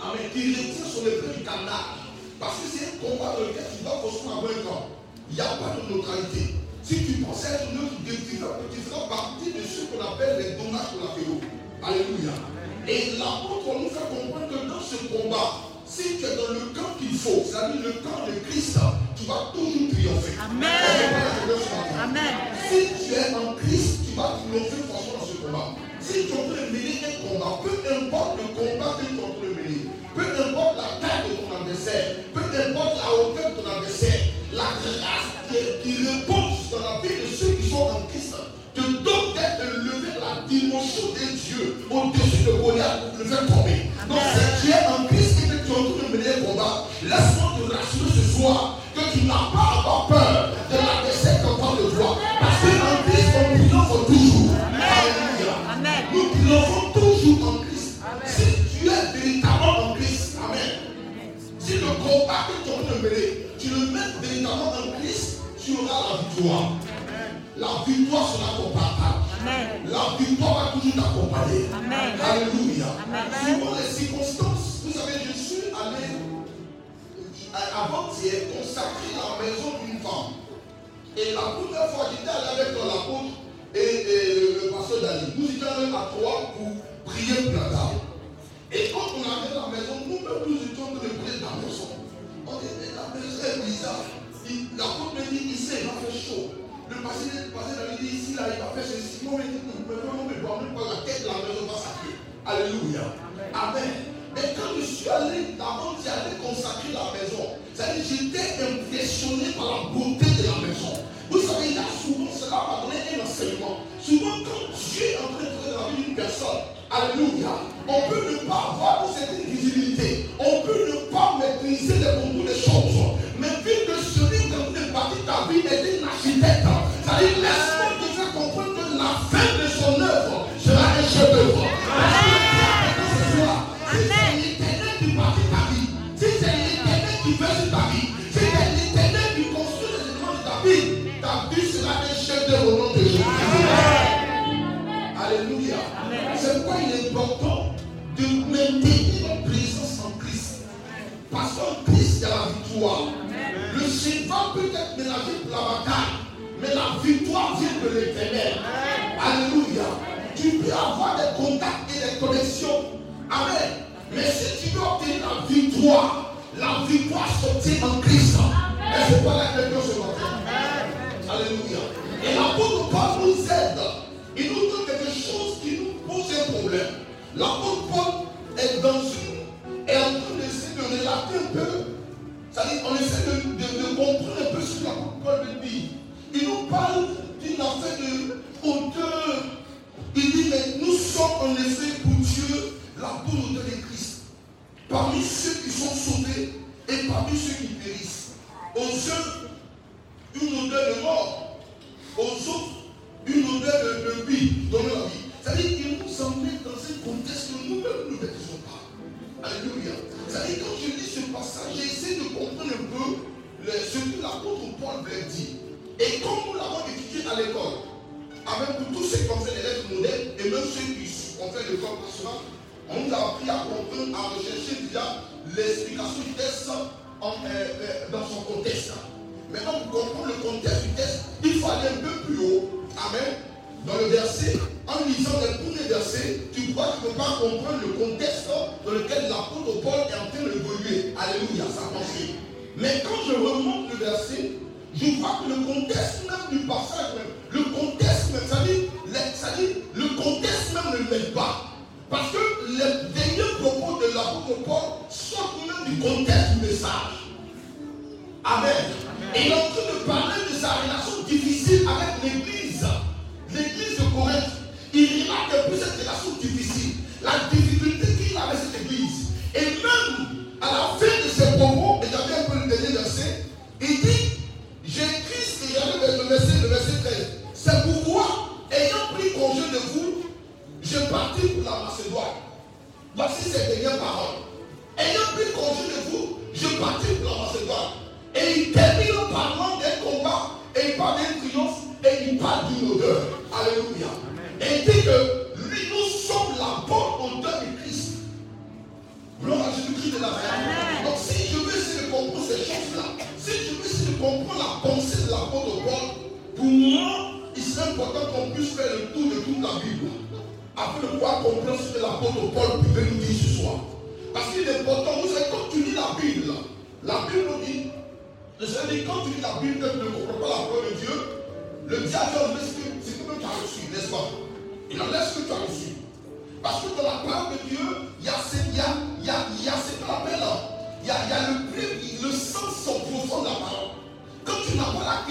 Amen. 0.01 0.25
Qui 0.33 0.57
retire 0.57 0.89
son 0.89 1.05
épée 1.05 1.39
du 1.39 1.45
carnage. 1.45 2.09
Parce 2.41 2.57
que 2.61 2.67
c'est 2.73 2.85
un 2.85 2.97
combat 3.01 3.37
dans 3.37 3.45
lequel 3.45 3.65
tu 3.77 3.85
dois 3.85 4.01
forcément 4.01 4.39
avoir 4.39 4.53
un 4.53 4.63
camp. 4.65 4.89
Il 5.31 5.37
n'y 5.37 5.41
a 5.41 5.53
pas 5.61 5.77
de 5.77 5.95
neutralité. 5.95 6.55
Si 6.83 6.97
tu 7.05 7.13
pensais 7.25 7.49
être 7.49 7.73
neutre, 7.73 7.97
tu 8.05 8.81
feras 8.81 9.09
partie 9.09 9.53
de 9.53 9.63
ce 9.65 9.85
qu'on 9.89 10.01
appelle 10.01 10.37
les 10.41 10.57
dommages 10.57 10.93
collatéraux. 10.93 11.41
Alléluia. 11.83 12.33
Et 12.87 13.17
l'apôtre 13.19 13.81
nous 13.81 13.89
fait 13.89 14.05
comprendre 14.13 14.49
que 14.49 14.69
dans 14.69 14.81
ce 14.81 14.97
combat, 15.09 15.73
si 15.87 16.19
tu 16.19 16.25
es 16.25 16.37
dans 16.37 16.53
le 16.53 16.69
camp 16.77 16.93
qu'il 16.99 17.17
faut, 17.17 17.43
c'est-à-dire 17.45 17.81
le 17.81 17.93
camp 18.05 18.27
de 18.29 18.39
Christ, 18.45 18.77
tu 19.17 19.25
vas 19.25 19.53
toujours 19.55 19.89
triompher. 19.89 20.37
Amen. 20.45 20.69
Amen. 22.03 22.35
Si 22.69 23.09
tu 23.09 23.15
es 23.15 23.35
en 23.35 23.55
Christ, 23.55 24.01
tu 24.05 24.15
vas 24.15 24.37
triompher 24.37 24.85
forcément 24.85 25.17
dans 25.17 25.25
ce 25.25 25.37
combat. 25.41 25.69
Si 25.99 26.27
tu 26.27 26.29
es 26.29 26.37
en 26.37 26.45
train 26.45 26.61
de 26.61 26.77
mener 26.77 27.01
un 27.09 27.17
combat, 27.25 27.57
peu 27.65 27.73
importe 27.73 28.37
le 28.37 28.47
combat 28.53 29.01
que 29.01 29.07
tu 29.07 29.17
es 29.17 29.25
en 29.25 29.33
train 29.33 29.49
de 29.49 29.55
mener, 29.57 29.89
peu 30.15 30.27
importe 30.45 30.77
la 30.77 30.91
taille 31.01 31.25
de 31.25 31.41
ton 31.41 31.57
adversaire, 31.57 32.21
peu 32.35 32.41
importe 32.45 32.97
la 33.01 33.09
hauteur 33.17 33.49
de 33.49 33.63
ton 33.63 33.65
adversaire, 33.65 34.04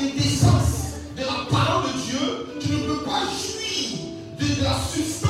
quintessence 0.04 1.00
de 1.16 1.22
la 1.22 1.46
parole 1.50 1.84
de 1.84 2.02
Dieu, 2.02 2.60
tu 2.60 2.72
ne 2.74 2.78
peux 2.88 3.04
pas 3.04 3.22
jouir 3.22 4.00
de 4.38 4.64
la 4.64 4.74
substance 4.74 5.23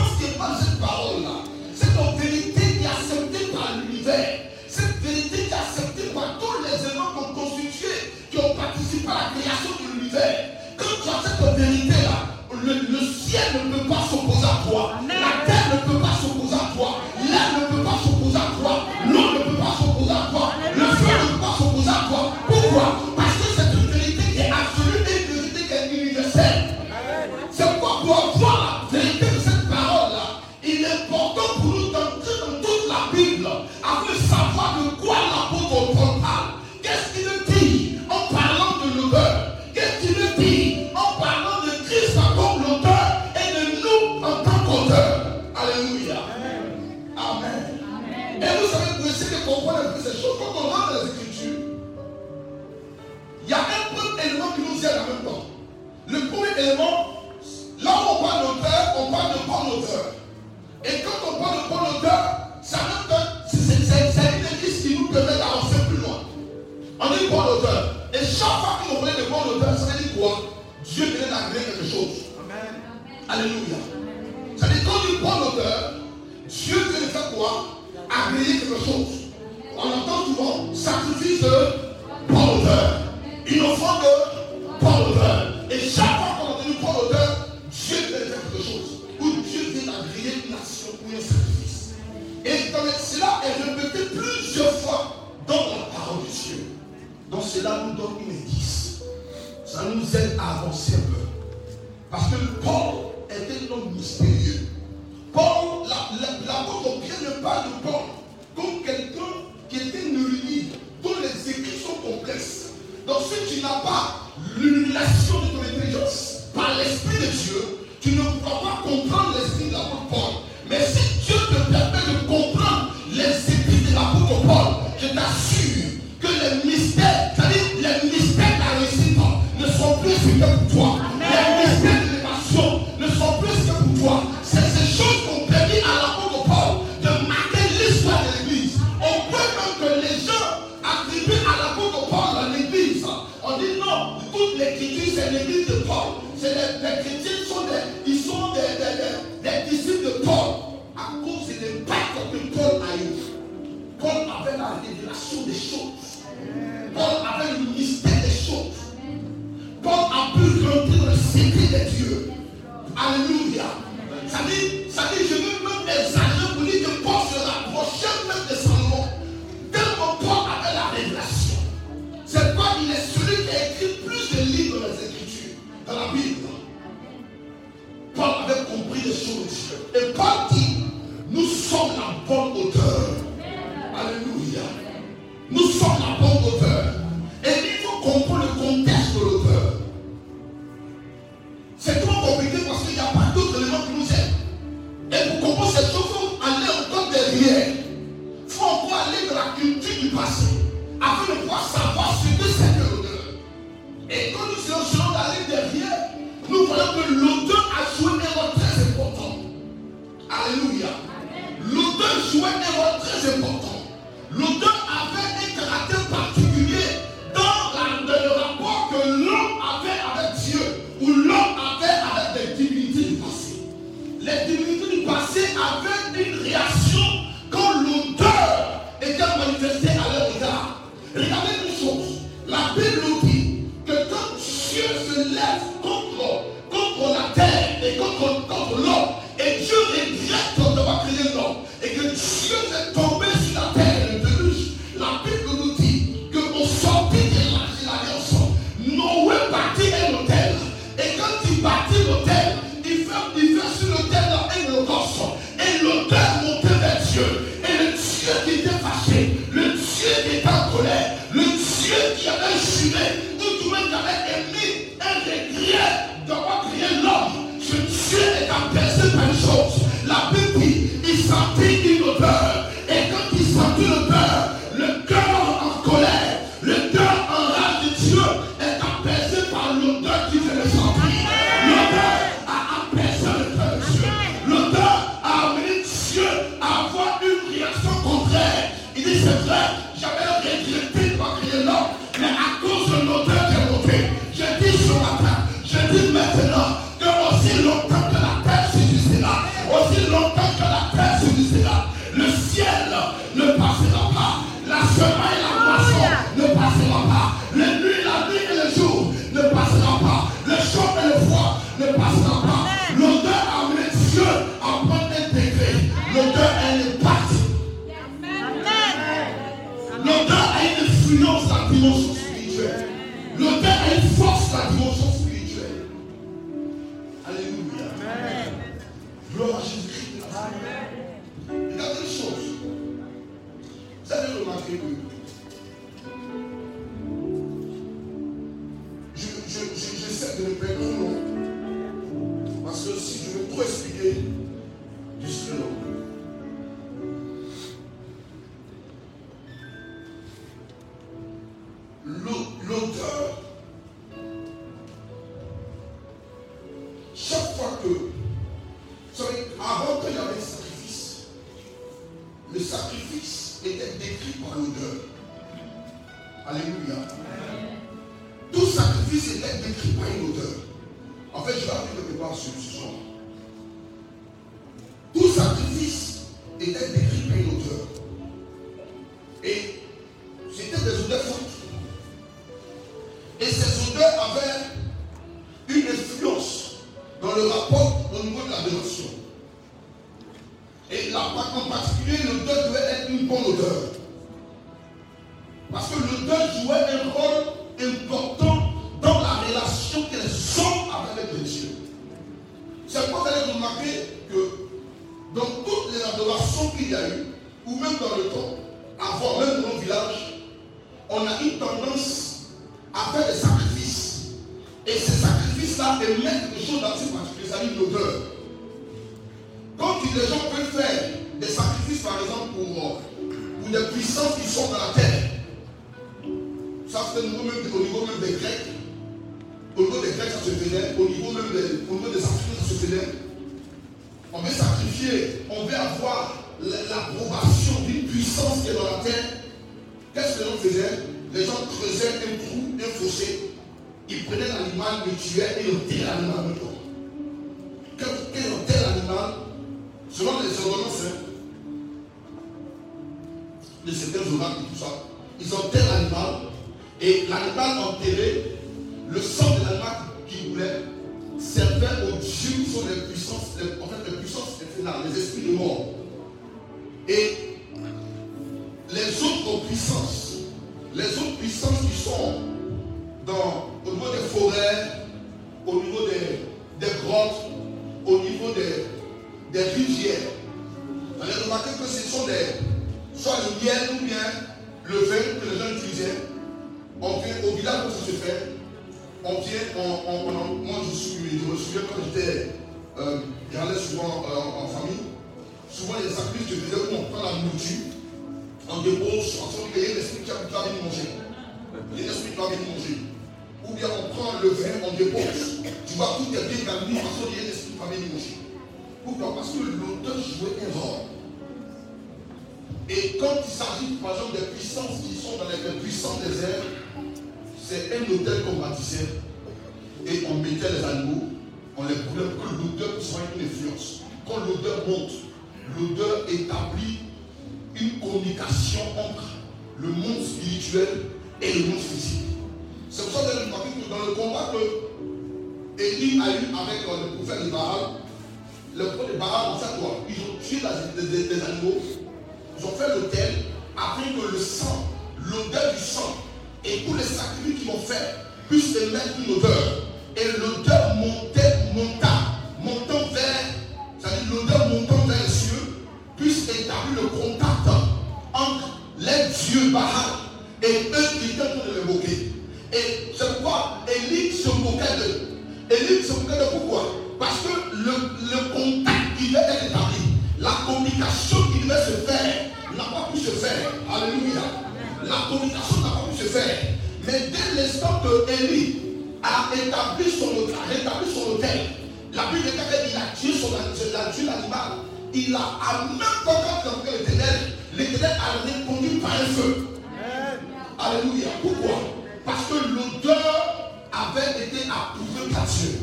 avait 594.24 594.46
été 594.46 594.70
approuvé 594.70 595.34
par 595.34 595.46
Dieu. 595.46 595.80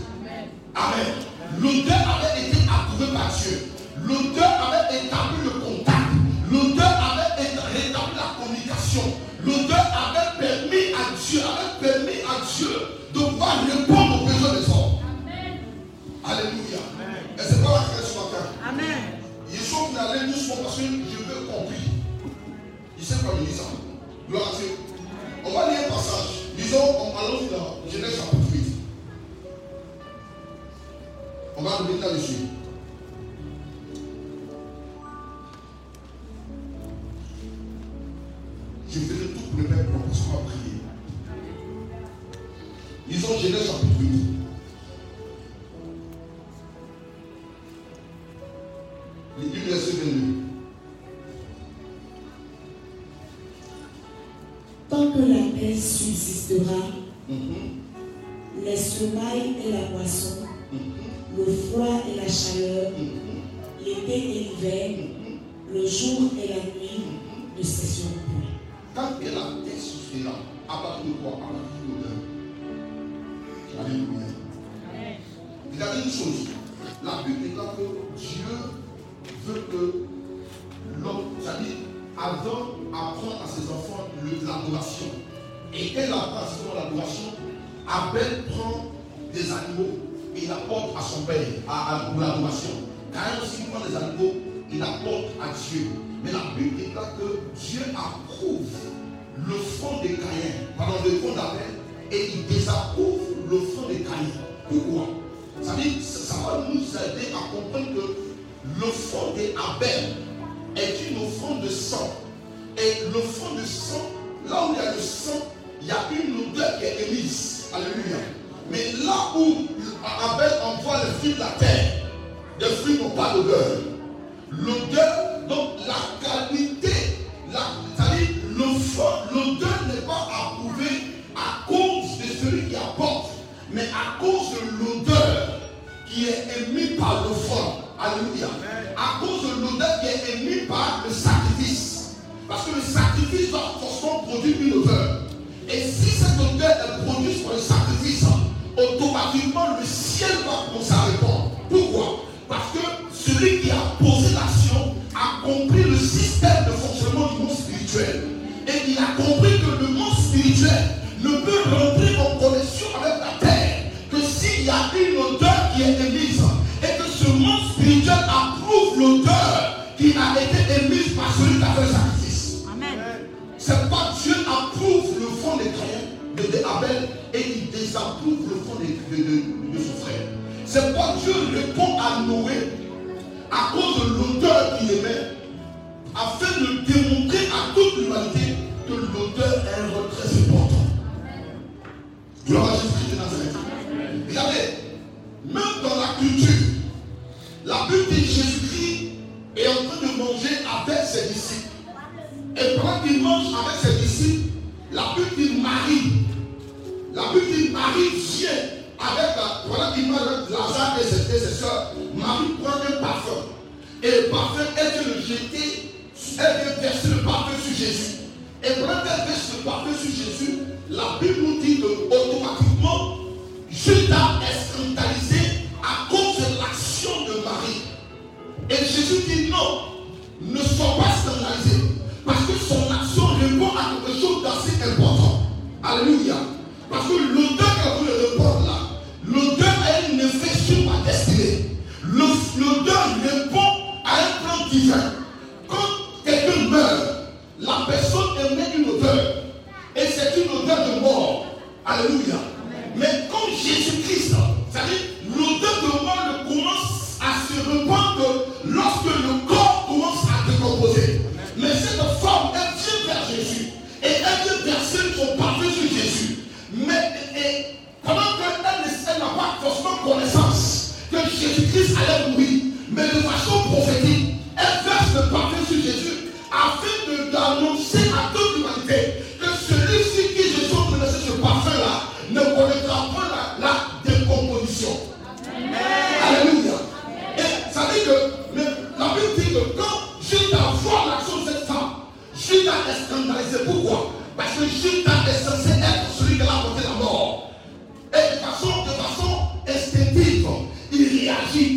Amen. 0.74 1.14
L'auteur 1.58 2.02
avait 2.16 2.48
été 2.48 2.56
approuvé 2.68 3.12
par 3.12 3.30
Dieu. 3.36 3.72
L'auteur 4.04 4.52
avait 4.68 4.96
établi 4.96 5.44
le 5.44 5.50
contact. 5.50 6.10
L'auteur 6.50 6.94
avait 7.12 7.44
rétabli 7.44 8.16
la 8.16 8.28
communication. 8.40 9.02
L'auteur 9.44 9.86
avait 9.92 10.38
permis 10.38 10.94
à 10.94 11.14
Dieu, 11.16 11.40
avait 11.40 11.92
permis 11.92 12.20
à 12.24 12.40
Dieu 12.44 12.70
de 13.12 13.18
pouvoir 13.18 13.56
répondre 13.66 14.22
aux 14.22 14.26
besoins 14.26 14.54
des 14.54 14.68
hommes. 14.70 14.98
Alléluia. 16.24 16.80
Amen. 16.94 17.22
Et 17.36 17.42
c'est 17.42 17.62
pas 17.62 17.72
la 17.72 17.82
fin 17.82 18.02
ce 18.02 18.14
matin. 18.14 18.44
Amen. 18.68 19.20
Ils 19.52 19.58
sont 19.58 19.90
allés 19.98 20.26
nous 20.26 20.62
parce 20.62 20.76
que 20.76 20.82
je 20.82 21.24
veux 21.24 21.46
comprendre. 21.46 21.72
Il 22.98 23.04
s'est 23.04 23.14
pas 23.14 23.32
ça. 23.52 23.64
Gloire 24.28 24.48
à 24.52 24.56
Dieu. 24.56 24.76
On 25.44 25.50
va 25.50 25.70
lire 25.70 25.89
Genèse 27.92 28.16
chapitre 28.18 28.36
8. 28.52 28.60
On 31.56 31.62
va 31.62 31.70
revenir 31.70 32.06
là-dessus. 32.06 32.39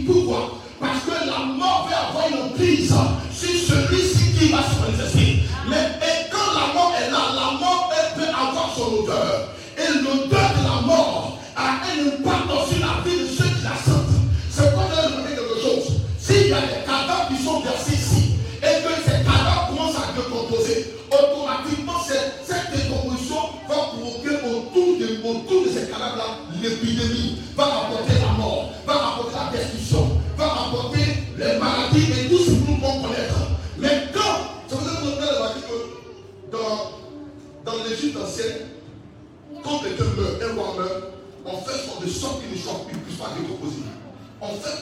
Pourquoi 0.06 0.60
Parce 0.80 1.00
que 1.06 1.12
la 1.12 1.46
mort 1.46 1.88
veut 1.88 1.96
avoir 1.96 2.28
une 2.28 2.52
prise 2.54 2.90
sur 2.90 3.48
celui-ci 3.48 4.34
qui 4.38 4.52
va 4.52 4.60
se 4.60 4.82
manifester. 4.82 5.44
Mais 5.70 6.00
quand 6.32 6.54
la 6.54 6.74
mort 6.74 6.94
est 6.98 7.12
là, 7.12 7.20
la 7.36 7.58
mort 7.60 7.94
peut 8.16 8.28
avoir 8.30 8.76
son 8.76 9.04
odeur. 9.04 9.50
Et 9.78 9.94
l'odeur 10.04 10.50
de 10.58 10.64
la 10.64 10.82
mort 10.86 11.40
a 11.56 11.64
un 11.64 12.08
impact 12.08 12.70
sur 12.70 12.80
la 12.86 13.10
vie 13.10 13.22
de 13.22 13.28
ceux 13.28 13.44
qui 13.44 13.64
la 13.64 13.76
sentent. 13.76 14.03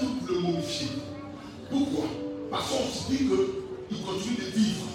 tout 0.02 0.26
pour 0.26 0.36
le 0.36 0.41
modifier. 0.41 0.88
Pourquoi? 1.70 2.06
Parce 2.49 2.70
qu'on 2.70 2.88
se 2.89 3.12
dit 3.12 3.18
qu'il 3.18 4.02
continue 4.04 4.36
de 4.36 4.58
vivre. 4.58 4.88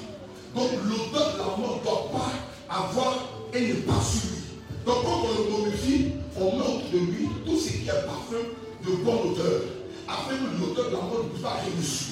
Donc 0.54 0.70
l'odeur 0.84 1.32
de 1.32 1.38
la 1.38 1.44
mort 1.44 1.78
ne 1.78 1.84
doit 1.84 2.10
pas 2.12 2.74
avoir 2.74 3.28
et 3.54 3.70
impact 3.70 3.86
pas 3.86 4.02
lui. 4.24 4.36
Donc 4.84 4.96
quand 5.04 5.22
on 5.24 5.42
le 5.42 5.50
momifie, 5.50 6.12
on 6.38 6.58
met 6.58 6.90
de 6.92 6.98
lui 6.98 7.28
tout 7.44 7.56
ce 7.56 7.68
qui 7.68 7.88
est 7.88 8.06
parfum 8.06 8.44
de 8.84 8.96
bonne 9.04 9.32
odeur. 9.32 9.62
Afin 10.08 10.36
que 10.36 10.60
l'odeur 10.60 10.90
de 10.90 10.96
la 10.96 11.02
mort 11.02 11.24
ne 11.24 11.28
puisse 11.30 11.42
pas 11.42 11.56
réussir. 11.64 12.06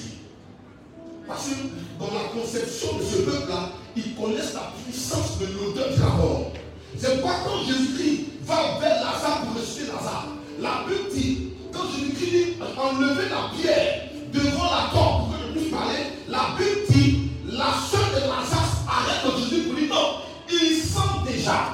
Parce 1.27 1.47
que 1.47 1.55
dans 1.99 2.13
la 2.13 2.29
conception 2.39 2.97
de 2.97 3.03
ce 3.03 3.17
peuple-là, 3.21 3.69
ils 3.95 4.15
connaissent 4.15 4.53
la 4.53 4.71
puissance 4.83 5.39
de 5.39 5.45
l'odeur 5.45 5.89
de 5.95 5.99
la 5.99 6.07
mort. 6.07 6.51
C'est 6.97 7.19
pourquoi 7.21 7.39
quand 7.45 7.63
Jésus-Christ 7.65 8.25
va 8.45 8.79
vers 8.79 8.95
Lazare 9.03 9.41
pour 9.41 9.61
ressusciter 9.61 9.87
Lazare, 9.87 10.27
la 10.59 10.85
Bible 10.87 11.09
dit 11.13 11.44
quand 11.75 11.83
Jésus-Christ 11.91 12.31
dit 12.31 12.55
enlevez 12.77 13.29
la 13.29 13.49
pierre 13.55 14.09
devant 14.31 14.63
la 14.63 14.89
porte 14.93 15.25
pour 15.25 15.29
que 15.31 15.43
je 15.45 15.59
puisse 15.59 15.71
parler, 15.71 15.97
la 16.29 16.55
Bible 16.57 16.85
dit 16.89 17.31
la 17.51 17.73
soeur 17.89 18.07
de 18.15 18.21
Lazare 18.21 18.85
arrête 18.87 19.49
Jésus 19.49 19.63
pour 19.63 19.73
lui 19.73 19.87
non, 19.87 20.21
il 20.49 20.77
sent 20.77 21.31
déjà. 21.31 21.73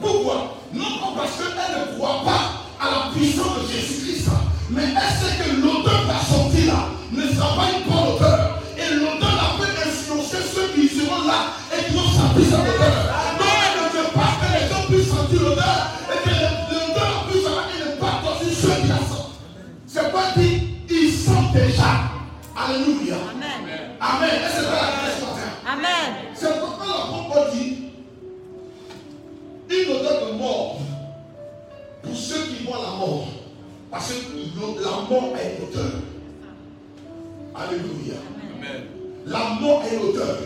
Pourquoi? 0.00 0.56
Non 0.72 0.98
pas 1.00 1.22
parce 1.22 1.36
qu'elle 1.36 1.92
ne 1.92 1.96
croit 1.96 2.22
pas 2.24 2.84
à 2.84 2.90
la 2.90 3.12
puissance 3.14 3.62
de 3.62 3.72
Jésus-Christ, 3.72 4.28
mais 4.70 4.82
elle 4.82 5.18
sait 5.18 5.44
que 5.44 5.60
l'auteur 5.60 6.02
va 6.06 6.20
sortir 6.20 6.66
là 6.66 6.88
ne 7.12 7.34
sera 7.34 7.56
pas 7.56 7.70
une 7.70 7.90
bonne 7.90 8.14
auteur. 8.14 8.47
Alléluia. 22.68 23.16
Amen. 23.30 23.96
Amen. 23.98 24.30
Et 24.30 24.50
c'est 24.54 24.66
pas 24.66 24.74
la 24.74 25.10
ce 25.16 25.20
matin. 25.24 25.50
Amen. 25.66 26.34
C'est 26.34 26.60
pourquoi 26.60 26.86
l'apôtre 26.86 27.50
dit 27.52 27.78
une 29.70 29.96
odeur 29.96 30.26
de 30.26 30.32
mort 30.36 30.78
pour 32.02 32.14
ceux 32.16 32.42
qui 32.42 32.64
voient 32.64 32.82
la 32.82 32.96
mort. 32.98 33.28
Parce 33.90 34.08
que 34.08 34.84
la 34.84 34.90
mort 34.90 35.34
est 35.36 35.56
une 35.56 35.68
odeur. 35.68 35.92
Alléluia. 37.54 38.16
La 39.26 39.60
mort 39.60 39.82
est 39.90 39.96
l'odeur. 39.96 40.36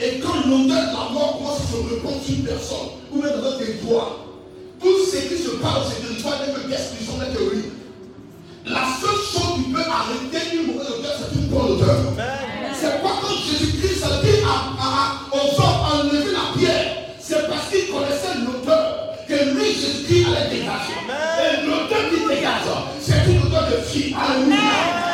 Et 0.00 0.18
quand 0.18 0.48
l'odeur 0.48 0.66
de 0.66 0.92
la 0.92 1.08
mort 1.12 1.38
commence 1.38 1.60
à 1.60 1.66
se 1.66 1.94
répandre 1.94 2.22
sur 2.22 2.34
une 2.34 2.44
personne, 2.44 2.88
ou 3.12 3.22
même 3.22 3.40
dans 3.40 3.52
un 3.52 3.58
territoire, 3.58 4.16
tout 4.80 5.06
ce 5.06 5.16
qui 5.16 5.38
se 5.40 5.50
passe 5.50 5.74
dans 5.74 5.90
ce 5.90 6.00
territoire 6.00 6.40
n'est 6.40 6.52
que 6.52 6.68
destruction, 6.68 7.12
n'est 7.18 7.32
que 7.32 7.42
ruine. 7.48 7.70
La 8.66 8.82
seule 9.00 9.10
chose 9.10 9.64
qui 9.64 9.72
peut 9.72 9.78
arrêter 9.80 10.56
une 10.56 10.66
mauvaise 10.66 10.90
odeur, 10.98 11.12
c'est 11.18 11.38
une 11.38 11.46
bonne 11.46 11.72
odeur. 11.80 11.96
C'est 12.74 13.00
pas 13.00 13.14
quand 13.22 13.36
Jésus-Christ 13.48 14.02
a 14.02 14.22
dit 14.22 14.42
à, 14.44 14.82
à, 14.82 15.20
aux 15.32 15.60
hommes 15.60 16.08
enlever 16.10 16.32
la 16.32 16.58
pierre, 16.58 16.96
c'est 17.20 17.48
parce 17.48 17.70
qu'il 17.70 17.86
connaissait 17.94 18.38
l'odeur 18.44 19.14
que 19.28 19.34
lui, 19.54 19.66
Jésus-Christ, 19.72 20.26
allait 20.36 20.50
dégager. 20.50 20.98
Et 20.98 21.64
l'odeur 21.64 22.10
qui 22.10 22.34
dégage, 22.34 22.66
c'est 23.00 23.30
une 23.30 23.46
odeur 23.46 23.68
de 23.70 23.76
vie. 23.92 24.14
Alléluia. 24.18 25.05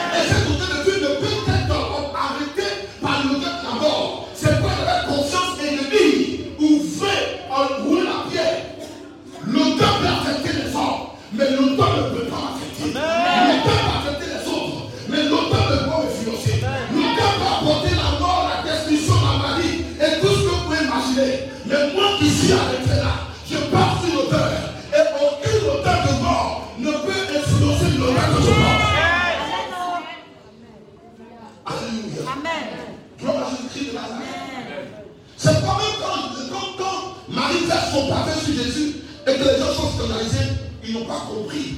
Son 37.93 38.09
parfum 38.09 38.40
sur 38.40 38.55
Jésus 38.55 38.95
et 39.26 39.34
que 39.34 39.45
les 39.45 39.59
gens 39.59 39.74
sont 39.74 39.90
scandalisés, 39.90 40.49
ils 40.82 40.95
n'ont 40.95 41.05
pas 41.05 41.26
compris. 41.28 41.74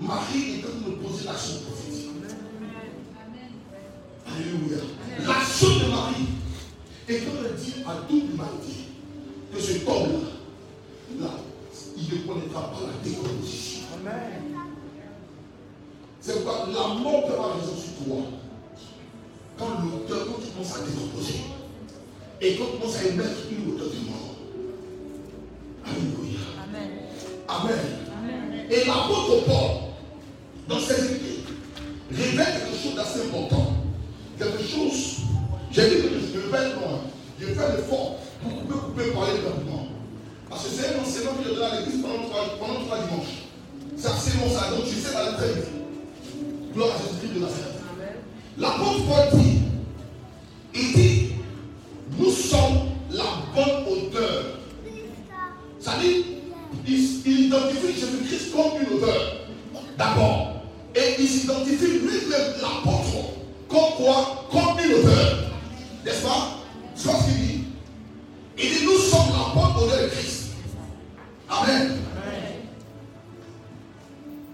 Marie 0.00 0.60
est 0.60 0.64
en 0.64 0.82
train 0.82 0.90
de 0.90 0.94
poser 0.94 1.24
l'action 1.24 1.54
prophétique. 1.66 2.10
Alléluia. 4.24 4.78
L'action 5.26 5.68
de 5.68 5.90
Marie 5.90 6.28
est 7.08 7.22
en 7.22 7.32
train 7.32 7.42
de 7.42 7.56
dire 7.56 7.88
à 7.88 7.94
toute 8.08 8.30
l'humanité 8.30 8.86
que 9.52 9.60
cet 9.60 9.88
homme-là, 9.88 11.26
là, 11.26 11.30
il 11.96 12.04
ne 12.04 12.22
connaîtra 12.22 12.70
pas 12.70 12.78
la 12.86 13.02
décomposition. 13.02 13.80
C'est 16.20 16.44
pourquoi 16.44 16.68
la 16.68 16.94
mort 17.02 17.26
peut 17.26 17.32
avoir 17.32 17.58
raison 17.58 17.74
sur 17.74 18.06
toi. 18.06 18.16
Quand 19.58 19.82
l'auteur, 19.82 20.26
quand 20.26 20.40
tu 20.40 20.72
à 20.72 20.86
décomposer, 20.86 21.40
et 22.40 22.56
quand 22.56 22.64
tu 22.64 22.78
commences 22.78 22.96
à 22.96 23.08
émettre 23.08 23.30
une 23.50 23.74
odeur 23.74 23.88
de 23.88 24.10
mort. 24.10 24.36
Alléluia. 25.86 26.40
Amen. 26.68 26.90
Amen. 27.48 28.66
Et 28.70 28.84
l'apôtre 28.84 29.44
Paul, 29.46 29.70
dans 30.68 30.80
ses 30.80 31.04
écrits, 31.04 31.44
révèle 32.10 32.46
quelque 32.46 32.82
chose 32.82 32.94
d'assez 32.94 33.28
important. 33.28 33.72
Quelque 34.38 34.62
chose, 34.62 35.16
j'ai 35.70 35.88
dit 35.88 35.96
que 35.96 36.08
je 36.34 36.38
vais 36.38 36.74
loin. 36.74 37.00
Je 37.38 37.46
fais 37.46 37.76
l'effort 37.76 38.16
pour 38.42 38.52
couper, 38.60 38.74
couper, 38.74 39.10
parler 39.12 39.32
rapidement. 39.46 39.88
Parce 40.48 40.64
que 40.64 40.70
c'est 40.70 40.94
un 40.94 41.02
enseignement 41.02 41.32
que 41.42 41.48
je 41.48 41.54
donne 41.54 41.70
à 41.70 41.80
l'église 41.80 42.02
pendant 42.02 42.28
trois, 42.28 42.44
pendant 42.58 42.84
trois 42.84 42.98
dimanches. 42.98 43.46
C'est 43.96 44.08
assez 44.08 44.38
long 44.38 44.50
ça, 44.50 44.70
donc 44.70 44.84
je 44.84 44.94
sais 44.94 45.14
d'aller 45.14 45.36
très 45.36 45.52
vite. 45.54 45.64
Gloire 46.74 46.90
à 46.90 46.98
Jésus-Christ 46.98 47.34
de 47.34 47.40
Nazareth. 47.40 47.76
L'apôtre 48.58 49.06
Paul 49.06 49.40
dit, 49.40 49.58
il 50.74 50.92
dit, 50.92 51.35
nous 52.18 52.30
sommes 52.30 52.90
la 53.10 53.24
bonne 53.54 53.84
odeur. 53.86 54.44
Ça 55.80 55.92
dit, 56.00 56.24
il, 56.86 57.46
identifie 57.46 57.94
Jésus-Christ 57.94 58.52
comme 58.52 58.82
une 58.82 58.98
odeur. 58.98 59.36
D'abord. 59.96 60.62
Et 60.94 61.20
il 61.20 61.28
s'identifie 61.28 61.98
lui-même, 61.98 62.54
l'apôtre, 62.60 63.34
comme 63.68 64.04
quoi 64.04 64.46
Comme 64.50 64.84
une 64.84 64.94
odeur. 64.94 65.50
N'est-ce 66.04 66.22
pas? 66.22 66.58
C'est 66.94 67.08
ce 67.08 67.24
qu'il 67.24 67.46
dit. 67.46 67.64
Il 68.58 68.64
dit, 68.64 68.84
nous 68.84 68.98
sommes 68.98 69.32
la 69.32 69.54
bonne 69.54 69.84
odeur 69.84 70.02
de 70.02 70.08
Christ. 70.08 70.52
Amen. 71.48 71.98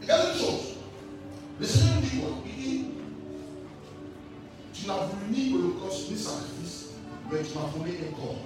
Regardez 0.00 0.32
une 0.34 0.38
chose. 0.38 0.60
Le 1.60 1.66
Seigneur 1.66 1.94
dit 2.02 2.18
quoi? 2.18 2.30
Il 2.44 2.62
dit 2.62 2.84
Tu 4.74 4.86
n'as 4.88 4.94
voulu 4.94 5.30
ni 5.30 5.54
holocauste 5.54 6.10
ni 6.10 6.18
sacrifice, 6.18 6.61
mais 7.32 7.38
tu 7.42 7.54
m'as 7.56 7.72
donné 7.72 7.98
un 7.98 8.14
corps. 8.14 8.36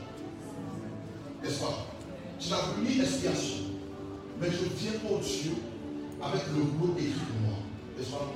N'est-ce 1.43 1.61
pas? 1.61 1.87
Tu 2.39 2.51
n'as 2.51 2.61
voulu 2.77 3.03
expiation, 3.03 3.65
mais 4.41 4.47
je 4.47 4.65
viens 4.79 4.93
aux 5.11 5.23
cieux 5.23 5.57
avec 6.23 6.43
le 6.55 6.63
mot 6.63 6.95
écrit 6.97 7.11
de 7.11 7.47
moi. 7.47 7.57
N'est-ce 7.99 8.11
pas? 8.11 8.33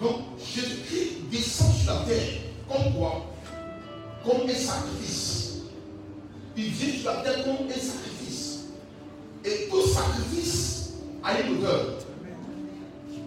Donc, 0.00 0.16
Jésus-Christ 0.38 1.28
descend 1.30 1.74
sur 1.74 1.92
la 1.92 2.00
terre 2.00 2.28
comme 2.68 2.94
quoi? 2.94 3.26
Comme 4.24 4.48
un 4.48 4.54
sacrifice. 4.54 5.62
Il 6.56 6.70
vient 6.70 6.94
sur 6.94 7.10
la 7.10 7.16
terre 7.22 7.44
comme 7.44 7.66
un 7.66 7.70
sacrifice. 7.70 8.66
Et 9.44 9.68
tout 9.68 9.86
sacrifice 9.88 10.94
a 11.22 11.40
une 11.40 11.58
odeur. 11.58 11.98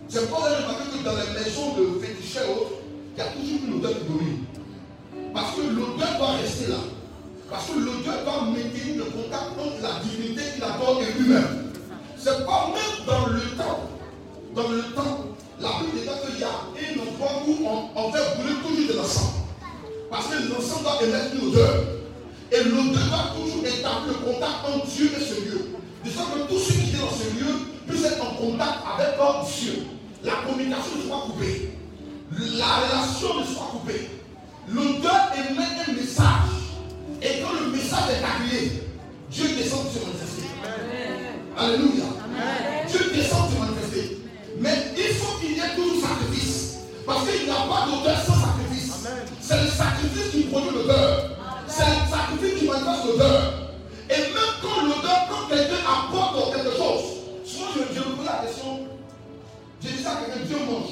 C'est 0.07 0.25
vous 0.25 0.35
remarqué 0.35 0.97
que 0.97 1.05
dans 1.05 1.15
les 1.15 1.39
maisons 1.39 1.75
de 1.75 1.99
féticheurs 1.99 2.47
il 3.13 3.17
y 3.17 3.21
a 3.21 3.25
toujours 3.27 3.67
une 3.67 3.73
odeur 3.75 3.97
qui 3.97 4.05
domine. 4.05 4.45
Parce 5.51 5.67
que 5.67 5.75
l'odeur 5.75 6.17
doit 6.17 6.31
rester 6.41 6.67
là. 6.67 6.77
Parce 7.49 7.65
que 7.67 7.79
l'odeur 7.79 8.23
doit 8.23 8.41
maintenir 8.45 8.95
le 8.95 9.03
contact 9.03 9.51
entre 9.59 9.83
la 9.83 9.99
divinité 10.01 10.43
qu'il 10.53 10.63
adore 10.63 11.01
et 11.01 11.19
lui-même. 11.19 11.73
C'est 12.17 12.45
pas 12.45 12.71
même 12.71 13.05
dans 13.05 13.25
le 13.27 13.41
temps. 13.57 13.89
Dans 14.55 14.69
le 14.69 14.81
temps, 14.95 15.25
la 15.59 15.69
Bible 15.79 15.91
dit 15.91 16.31
qu'il 16.31 16.39
y 16.39 16.43
a 16.43 16.47
un 16.47 16.99
endroit 17.01 17.43
où 17.45 17.67
on, 17.67 17.99
on 17.99 18.11
fait 18.13 18.37
brûler 18.37 18.55
toujours 18.63 18.93
de 18.93 18.97
l'encens. 18.97 19.31
Parce 20.09 20.27
que 20.27 20.35
l'encens 20.35 20.83
doit 20.83 21.03
émettre 21.03 21.35
une 21.35 21.49
odeur. 21.49 21.83
Et 22.53 22.63
l'odeur 22.63 23.03
doit 23.09 23.35
toujours 23.35 23.65
établir 23.65 24.07
le 24.07 24.31
contact 24.31 24.55
entre 24.63 24.85
Dieu 24.87 25.11
et 25.17 25.19
ce 25.19 25.41
lieu. 25.41 25.67
De 26.05 26.09
sorte 26.09 26.33
que 26.33 26.47
tous 26.47 26.59
ceux 26.59 26.73
qui 26.79 26.95
sont 26.95 27.05
dans 27.07 27.11
ce 27.11 27.27
lieu 27.37 27.51
puissent 27.89 28.05
être 28.05 28.23
en 28.23 28.35
contact 28.35 28.79
avec 28.95 29.17
leur 29.17 29.45
Dieu. 29.45 29.83
La 30.23 30.47
communication 30.47 30.95
ne 30.97 31.03
soit 31.09 31.23
coupée. 31.25 31.71
La 32.57 32.77
relation 32.77 33.41
ne 33.41 33.45
soit 33.45 33.67
coupée. 33.73 34.20
L'odeur 34.67 35.31
émet 35.35 35.63
un 35.87 35.93
message. 35.93 36.49
Et 37.21 37.41
quand 37.41 37.53
le 37.59 37.71
message 37.71 38.09
est 38.09 38.23
arrivé, 38.23 38.83
Dieu 39.29 39.47
descend 39.57 39.83
pour 39.83 39.91
se 39.91 39.99
manifester. 39.99 40.47
Alléluia. 41.57 42.05
Dieu 42.87 43.11
descend 43.13 43.49
pour 43.49 43.53
se 43.53 43.59
manifester. 43.59 44.17
Mais 44.59 44.93
il 44.97 45.13
faut 45.15 45.37
qu'il 45.39 45.53
y 45.53 45.59
ait 45.59 45.75
toujours 45.75 46.01
sacrifice. 46.01 46.77
Parce 47.05 47.27
qu'il 47.27 47.45
n'y 47.45 47.49
a 47.51 47.55
pas 47.55 47.85
d'odeur 47.87 48.17
sans 48.25 48.35
sacrifice. 48.35 48.91
C'est 49.41 49.61
le 49.61 49.67
sacrifice 49.69 50.31
qui 50.31 50.43
produit 50.43 50.71
l'odeur. 50.75 51.37
C'est 51.67 51.85
le 51.85 52.09
sacrifice 52.09 52.59
qui 52.59 52.67
manifeste 52.67 53.05
l'odeur. 53.07 53.53
Et 54.09 54.17
même 54.17 54.53
quand 54.61 54.83
l'odeur, 54.83 55.27
quand 55.29 55.47
quelqu'un 55.49 55.83
apporte 55.87 56.53
quelque 56.53 56.75
chose, 56.75 57.01
souvent 57.45 57.67
je, 57.75 57.95
je 57.95 57.99
me 57.99 58.15
pose 58.15 58.25
la 58.25 58.45
question, 58.45 58.87
j'ai 59.81 59.91
dit 59.91 60.03
ça 60.03 60.11
à 60.11 60.15
quelqu'un, 60.15 60.45
Dieu 60.45 60.57
mange. 60.69 60.91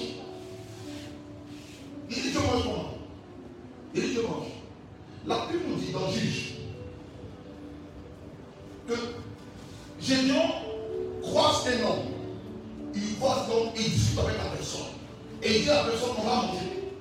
Il 2.09 2.15
dit 2.15 2.31
Dieu 2.31 2.39
mange 2.39 2.63
comment? 2.63 2.98
Il 3.95 4.01
dit 4.01 4.09
Dieu 4.09 4.23
mange. 4.23 4.47
La 5.25 5.47
Bible 5.47 5.63
nous 5.69 5.75
dit 5.75 5.91
dans 5.91 6.09
Juge 6.11 6.53
que 8.87 8.93
Gédéon 9.99 10.41
croise 11.21 11.67
un 11.67 11.85
homme 11.85 12.09
il 13.75 13.91
discute 13.91 14.19
avec 14.19 14.37
la 14.37 14.49
personne. 14.55 14.81
Et 15.43 15.57
il 15.57 15.63
dit 15.63 15.69
à 15.69 15.83
la 15.83 15.83
personne, 15.83 16.09
on 16.17 16.21
va 16.21 16.35
manger. 16.35 16.91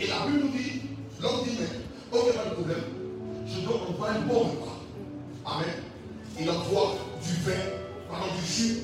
Et 0.00 0.06
la 0.06 0.26
Bible 0.26 0.44
nous 0.44 0.58
dit, 0.58 0.82
l'homme 1.20 1.44
dit, 1.44 1.56
mais, 1.58 2.18
ok, 2.18 2.34
pas 2.34 2.44
de 2.44 2.54
problème. 2.54 2.84
Je 3.46 3.60
dois 3.60 3.76
envoyer 3.88 4.16
un 4.16 4.20
bon 4.22 4.40
repas. 4.40 4.80
Amen. 5.44 5.74
Il 6.40 6.50
envoie 6.50 6.96
du 7.22 7.32
vin, 7.42 7.60
pardon, 8.10 8.26
du 8.34 8.52
jus, 8.52 8.78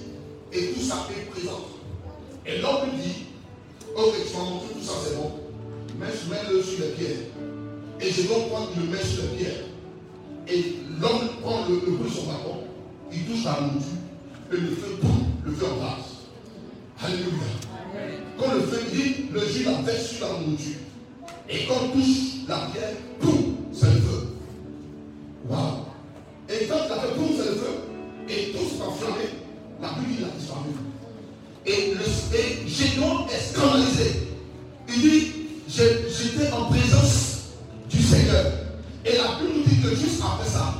et 0.52 0.72
tout 0.72 0.80
ça 0.80 1.06
est 1.10 1.30
présent. 1.30 1.60
Et 2.46 2.58
l'homme 2.58 2.90
lui 2.92 3.02
dit, 3.02 3.26
ok, 3.96 4.14
tu 4.26 4.36
m'as 4.36 4.44
montré 4.44 4.68
tout 4.74 4.84
ça, 4.84 4.92
c'est 5.04 5.16
bon. 5.16 5.32
Mais 5.98 6.06
je 6.06 6.30
mets 6.30 6.52
le 6.52 6.62
sur 6.62 6.80
les 6.80 6.90
pierres. 6.92 7.26
Et 8.00 8.10
je 8.10 8.22
dois 8.22 8.38
prendre 8.50 8.70
le 8.76 8.84
mets 8.84 9.04
sur 9.04 9.22
les 9.24 9.38
pierres. 9.38 9.64
Et 10.46 10.76
l'homme 11.00 11.28
prend 11.42 11.66
le, 11.68 11.74
le 11.74 11.96
bruit 11.96 12.10
sur 12.10 12.22
son 12.22 12.26
bâton, 12.28 12.58
il 13.12 13.24
touche 13.24 13.44
la 13.44 13.60
nourriture, 13.60 13.98
et 14.52 14.56
le 14.56 14.68
feu, 14.68 14.98
boum, 15.02 15.26
le 15.44 15.52
feu 15.52 15.66
embrasse. 15.66 16.18
Alléluia. 17.02 17.28
Quand 18.38 18.54
le 18.54 18.60
feu 18.62 18.80
dit, 18.92 19.26
le 19.32 19.40
jus 19.40 19.64
la 19.64 19.82
verse 19.82 20.06
sur 20.08 20.26
la 20.26 20.40
nourriture. 20.40 20.78
Et 21.50 21.66
quand 21.66 21.74
on 21.84 21.88
touche 21.88 22.46
la 22.48 22.68
pierre, 22.72 22.94
boum, 23.20 23.56
c'est 23.72 23.86
le 23.86 24.00
feu. 24.00 24.28
Waouh. 25.48 25.84
Et 26.48 26.66
quand 26.66 26.88
la 26.88 27.00
fait 27.00 27.14
boum, 27.16 27.28
c'est 27.36 27.50
le 27.50 27.56
feu. 27.56 27.74
Et 28.28 28.52
tout 28.52 28.64
s'est 28.64 28.82
enflammé. 28.82 29.28
La 29.80 29.90
il 30.10 30.24
a 30.24 30.28
disparu. 30.36 30.70
Et, 31.66 31.94
le, 31.94 32.00
est 32.00 33.52
scandalisé. 33.52 34.28
Il 34.88 35.00
dit, 35.00 35.32
j'étais 35.68 36.50
en 36.52 36.64
présence 36.66 37.37
du 37.88 38.02
Seigneur. 38.02 38.44
Et 39.04 39.16
la 39.16 39.38
Bible 39.38 39.52
nous 39.56 39.64
dit 39.64 39.80
que 39.80 39.90
juste 39.94 40.20
après 40.22 40.48
ça, 40.48 40.74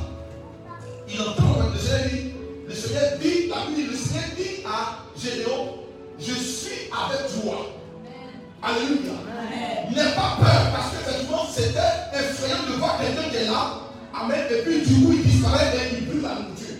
il 1.11 1.19
entend 1.21 1.69
le 1.73 1.79
Seigneur 1.79 2.09
dit, 2.11 2.31
le 2.67 2.73
Seigneur 2.73 3.03
dit, 3.19 3.47
la 3.49 3.65
Bible 3.65 3.75
dit, 3.75 3.87
le 3.87 3.95
Seigneur 3.95 4.29
dit 4.37 4.63
à 4.65 4.99
Gédéon, 5.19 5.75
je 6.19 6.33
suis 6.33 6.89
avec 6.91 7.41
toi. 7.41 7.67
Alléluia. 8.61 9.13
N'aie 9.89 10.13
pas 10.15 10.37
peur, 10.39 10.71
parce 10.71 10.91
que 10.91 10.97
effectivement, 11.01 11.45
c'était 11.49 11.79
effrayant 12.13 12.63
de 12.69 12.77
voir 12.77 12.99
quelqu'un 12.99 13.29
qui 13.29 13.37
est 13.37 13.45
là. 13.45 13.79
Amen. 14.13 14.41
Et 14.51 14.61
puis 14.61 14.81
du 14.81 15.05
coup, 15.05 15.13
il 15.13 15.23
disparaît 15.23 15.71
et 15.75 15.97
il 15.97 16.05
brûle 16.05 16.21
la 16.21 16.35
nourriture. 16.35 16.75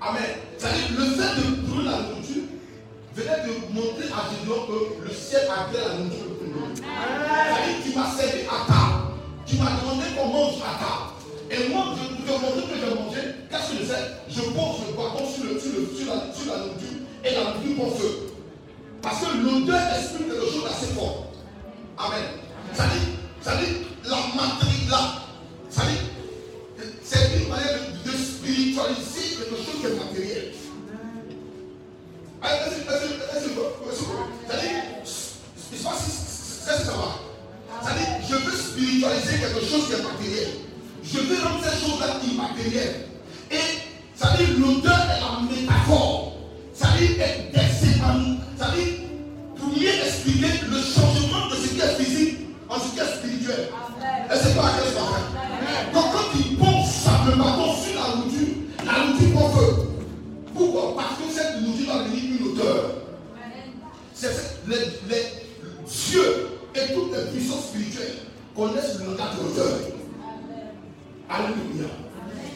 Amen. 0.00 0.22
C'est-à-dire, 0.58 0.88
le 0.98 1.04
fait 1.04 1.32
de 1.40 1.62
brûler 1.62 1.90
la 1.90 1.98
nourriture 1.98 2.42
venait 3.14 3.42
de 3.46 3.52
montrer 3.72 4.08
à 4.10 4.28
Gédéon 4.28 4.66
que 4.66 5.08
le 5.08 5.14
ciel 5.14 5.42
a 5.48 5.72
créé 5.72 5.80
la 5.86 5.94
nourriture 5.94 6.36
plus 6.38 6.50
loin. 6.52 6.68
C'est-à-dire, 6.74 7.78
tu 7.84 7.98
m'as 7.98 8.10
servi 8.10 8.42
à 8.48 8.66
table. 8.66 9.01
Tu 9.52 9.58
m'as 9.58 9.76
demandé 9.82 10.06
qu'on 10.16 10.28
mange 10.28 10.54
à 10.64 10.80
table. 10.80 11.12
Et 11.50 11.68
moi, 11.68 11.94
je 11.94 12.24
te 12.24 12.40
montrer 12.40 12.62
que 12.62 12.80
j'ai 12.80 12.94
mangé. 12.94 13.20
Qu'est-ce 13.50 13.72
que 13.72 13.78
je 13.80 13.84
fais? 13.84 14.04
Je 14.30 14.40
pose 14.40 14.80
le 14.88 14.96
bâton 14.96 15.28
sur, 15.28 15.44
sur, 15.60 16.06
la, 16.08 16.32
sur 16.32 16.50
la 16.50 16.58
nourriture 16.60 17.04
et 17.22 17.34
la 17.34 17.52
nourriture 17.52 17.76
prend 17.76 17.90
feu. 17.90 18.32
Parce 19.02 19.20
que 19.20 19.36
l'odeur 19.36 19.82
exprime 19.94 20.28
quelque 20.28 20.50
chose 20.50 20.64
d'assez 20.64 20.94
fort. 20.94 21.32
Amen. 21.98 22.24
Ça 22.72 22.84
dit, 22.84 23.12
ça 23.42 23.56
dit, 23.56 23.84
la 24.08 24.16
matrice 24.34 24.90
là, 24.90 25.20
ça 25.68 25.82
dit, 25.82 26.86
c'est 27.04 27.42
une 27.42 27.48
manière 27.50 27.78
de, 28.06 28.10
spiritualiser 28.10 29.36
quelque 29.36 29.56
chose 29.56 29.80
qui 29.82 29.86
matériel. 29.98 30.52
Ça 32.40 32.48
dit, 32.70 32.80
sais 36.08 36.84
ça 36.84 36.92
va. 36.92 37.31
Dit, 37.80 38.28
je 38.30 38.34
veux 38.36 38.56
spiritualiser 38.56 39.38
quelque 39.40 39.60
chose 39.66 39.86
qui 39.86 39.92
est 39.92 40.02
matériel. 40.02 40.48
Je 41.04 41.18
veux 41.18 41.42
rendre 41.44 41.62
cette 41.64 41.80
chose-là 41.80 42.06
immatérielle. 42.24 43.06
Et 43.50 43.56
ça 44.16 44.34
dit, 44.38 44.46
l'odeur 44.58 44.98
est 45.10 45.20
la 45.20 45.40
métaphore. 45.50 46.36
Ça 46.74 46.88
dit, 46.98 47.04
est- 47.20 47.50
est- 47.54 47.72
c'est 47.80 48.00
un- 48.00 48.36
ça 48.58 48.70
dit, 48.74 49.02
pour 49.58 49.68
mieux 49.68 49.88
expliquer 50.06 50.52
le 50.70 50.78
changement 50.78 51.48
de 51.50 51.56
ce 51.56 51.68
qui 51.68 51.80
est 51.80 51.94
physique 52.04 52.38
en 52.68 52.76
ce 52.78 52.92
qui 52.94 53.00
est 53.00 53.16
spirituel. 53.18 53.68
Et 54.32 54.36
c'est 54.42 54.54
pas 54.56 54.66
à 54.66 54.72
quel 54.80 54.94
moment. 54.94 55.92
Donc 55.92 56.12
quand 56.12 56.38
il 56.38 56.56
pose 56.56 57.36
bâton 57.36 57.74
sur 57.76 57.94
la 58.00 58.16
nourriture, 58.16 58.54
la 58.86 59.06
nourriture 59.06 59.32
prend 59.38 59.50
feu. 59.50 59.74
Pourquoi? 60.54 60.94
Parce 60.96 61.18
que 61.18 61.34
cette 61.34 61.60
nourriture 61.62 61.92
va 61.92 62.02
venir 62.04 62.22
une 62.40 62.52
odeur. 62.52 62.92
C'est 64.14 64.30
les, 64.68 64.76
les 65.08 65.24
dieux 65.86 66.48
et 66.74 66.92
toutes 66.94 67.12
les 67.14 67.24
puissances 67.32 67.66
spirituelles 67.66 68.18
connaissent 68.56 68.98
le 68.98 69.06
langage 69.06 69.36
de 69.38 69.42
l'odeur. 69.42 69.78
Alléluia. 71.28 71.88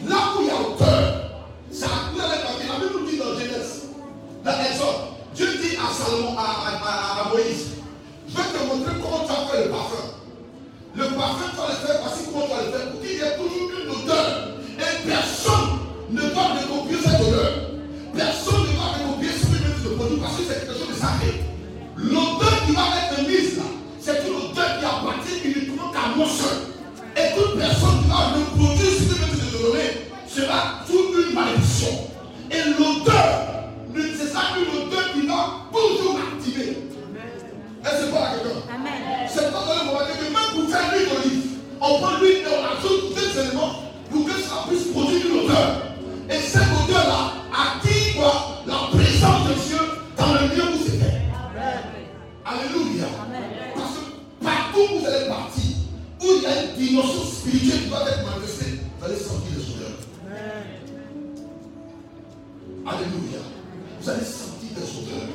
Là 0.08 0.16
où 0.36 0.42
il 0.42 0.46
y 0.46 0.50
a 0.50 0.54
odeur, 0.60 1.30
ça 1.72 1.86
a 1.86 2.16
la 2.18 2.28
La 2.28 2.78
Bible 2.80 3.00
nous 3.00 3.06
dit 3.10 3.16
dans 3.18 3.34
Genèse, 3.38 3.82
dans 4.44 4.50
Exode, 4.52 5.02
Dieu 5.34 5.46
dit 5.62 5.76
à 5.76 5.92
Salomon, 5.92 6.36
à, 6.36 6.42
à, 6.42 7.20
à- 7.22 7.28
Moïse, 7.30 7.76
je 8.28 8.36
vais 8.36 8.42
te 8.42 8.64
montrer 8.66 8.94
comment 9.02 9.24
tu 9.24 9.32
as 9.32 9.46
fait 9.50 9.64
le 9.64 9.70
parfum. 9.70 10.04
Le 10.94 11.04
parfum, 11.16 11.44
tu 11.50 11.56
vas 11.56 11.68
le 11.68 11.86
faire, 11.86 12.00
voici 12.02 12.24
comment 12.32 12.44
tu 12.46 12.50
vas 12.52 12.62
le 12.64 12.70
faire, 12.72 12.90
pour 12.92 13.00
qu'il 13.00 13.10
y 13.12 13.20
ait 13.20 13.36
toujours 13.36 13.70
une 13.70 13.90
odeur. 13.90 14.48
Et 14.78 15.06
personne 15.08 15.68
ne 16.10 16.20
doit 16.20 16.42
recopier 16.52 16.75
Et 26.18 27.34
toute 27.36 27.58
personne 27.58 28.02
qui 28.02 28.08
va 28.08 28.32
reproduire 28.34 28.92
ce 28.92 29.04
que 29.04 29.36
Dieu 29.36 29.46
te 29.52 29.62
donner 29.62 29.88
sera 30.26 30.80
sous 30.86 31.12
une 31.20 31.34
malédiction. 31.34 32.08
Et 32.50 32.70
l'odeur, 32.78 33.70
c'est 33.94 34.32
ça 34.32 34.40
odeur 34.56 35.12
qui 35.12 35.26
va 35.26 35.68
toujours 35.72 36.18
activer. 36.18 36.88
Que 37.82 37.90
c'est 37.90 38.10
pas 38.10 38.18
à 38.18 38.34
quelqu'un 38.34 38.66
c'est 39.28 39.52
pas 39.52 39.64
dans 39.66 39.74
le 39.74 39.86
moment 39.86 39.98
que 40.08 40.24
même 40.24 40.50
pour 40.54 40.70
faire 40.70 40.90
l'huile 40.92 41.08
d'olive, 41.08 41.42
on 41.80 41.98
prend 41.98 42.16
l'huile 42.18 42.38
et 42.38 42.46
on 42.48 42.64
ajoute 42.64 43.14
des 43.14 43.40
éléments 43.40 43.74
pour 44.10 44.24
que 44.24 44.32
ça 44.32 44.64
puisse 44.66 44.86
produire 44.92 45.26
une 45.26 45.44
odeur. 45.44 45.68
Et 46.30 46.40
cette 46.40 46.62
odeur-là 46.62 47.32
active 47.52 48.16
quoi? 48.16 48.62
La 48.66 48.88
présence 48.90 49.48
de 49.48 49.52
Dieu 49.52 49.78
dans 50.16 50.32
le 50.32 50.40
lieu 50.54 50.64
où 50.72 50.78
c'était. 50.82 51.20
Alléluia. 52.46 53.04
Parce 53.74 53.90
que 53.90 54.44
partout 54.44 54.94
où 54.94 55.00
vous 55.00 55.06
allez 55.06 55.28
partir, 55.28 55.75
où 56.26 56.36
il 56.36 56.42
y 56.42 56.46
a 56.46 56.64
une 56.64 56.76
dimension 56.76 57.24
spirituelle 57.24 57.84
qui 57.84 57.88
va 57.88 58.08
être 58.08 58.24
manifestée, 58.24 58.80
vous 58.98 59.04
allez 59.04 59.16
sentir 59.16 59.52
les 59.56 59.74
odeurs. 59.74 59.98
Alléluia. 62.86 63.42
Vous 64.00 64.10
allez 64.10 64.24
sentir 64.24 64.70
des 64.74 64.82
odeurs. 64.82 65.28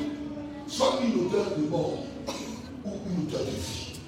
Soit 0.68 1.00
une 1.04 1.26
odeur 1.26 1.58
de 1.58 1.68
mort 1.68 2.04
ou 2.86 2.90
une 3.10 3.28
odeur 3.28 3.42
de 3.42 3.52
vie. 3.52 4.00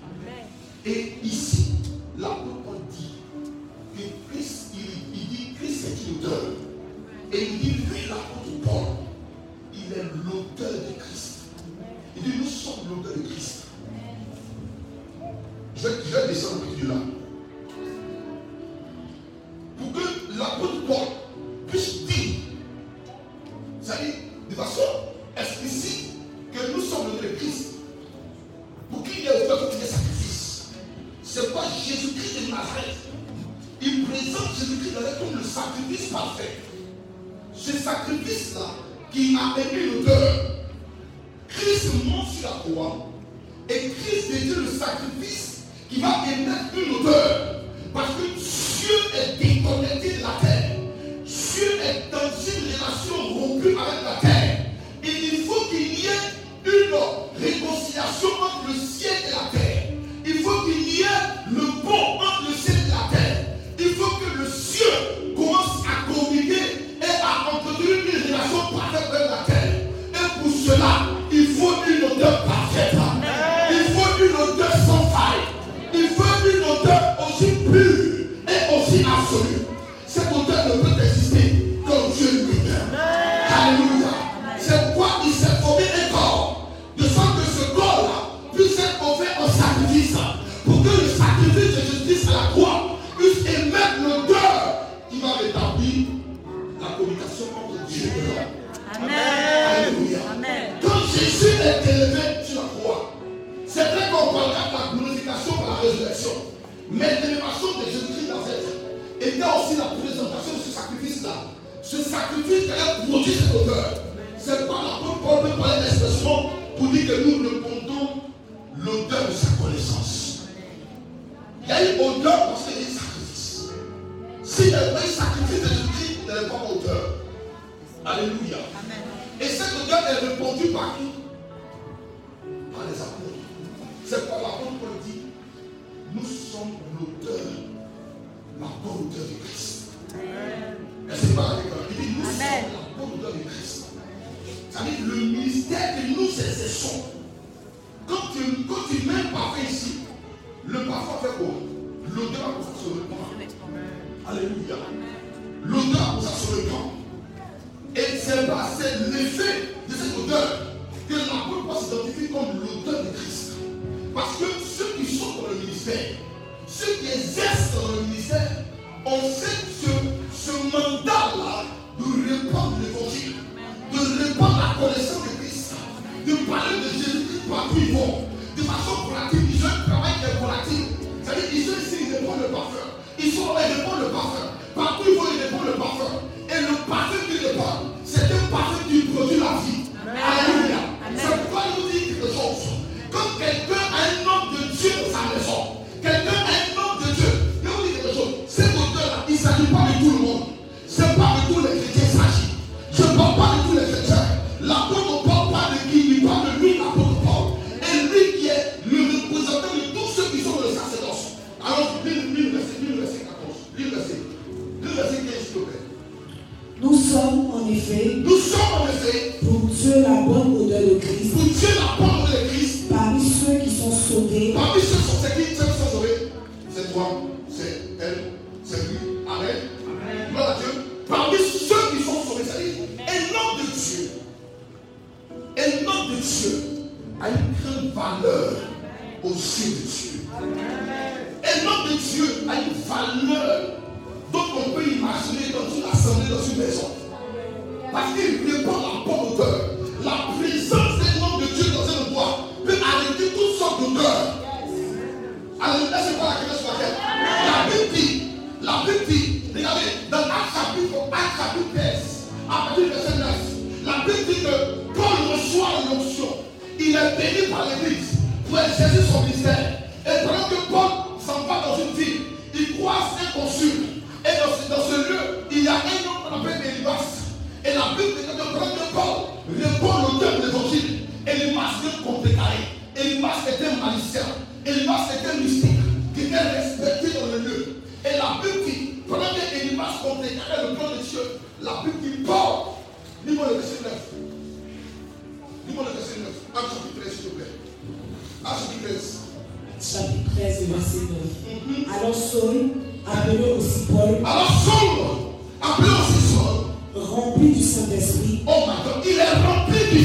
Et 0.86 1.26
ici, 1.26 1.72
l'apôtre 2.18 2.82
dit 2.92 3.16
que 3.96 4.34
Christ, 4.34 4.74
il, 4.74 5.20
il 5.20 5.28
dit 5.30 5.54
Christ 5.58 5.86
est 5.88 6.10
une 6.10 6.26
odeur. 6.26 6.44
Et 7.32 7.48
il 7.52 7.60
dit, 7.60 7.70
lui, 7.72 8.02
l'apôtre 8.10 8.62
Paul, 8.64 8.96
il 9.74 9.92
est 9.94 10.04
l'odeur 10.04 10.72
de 10.72 11.00
Christ. 11.00 11.40
Il 12.18 12.24
dit, 12.24 12.38
nous 12.40 12.50
sommes 12.50 12.90
l'odeur 12.90 13.18
de 13.18 13.28
Christ. 13.30 13.53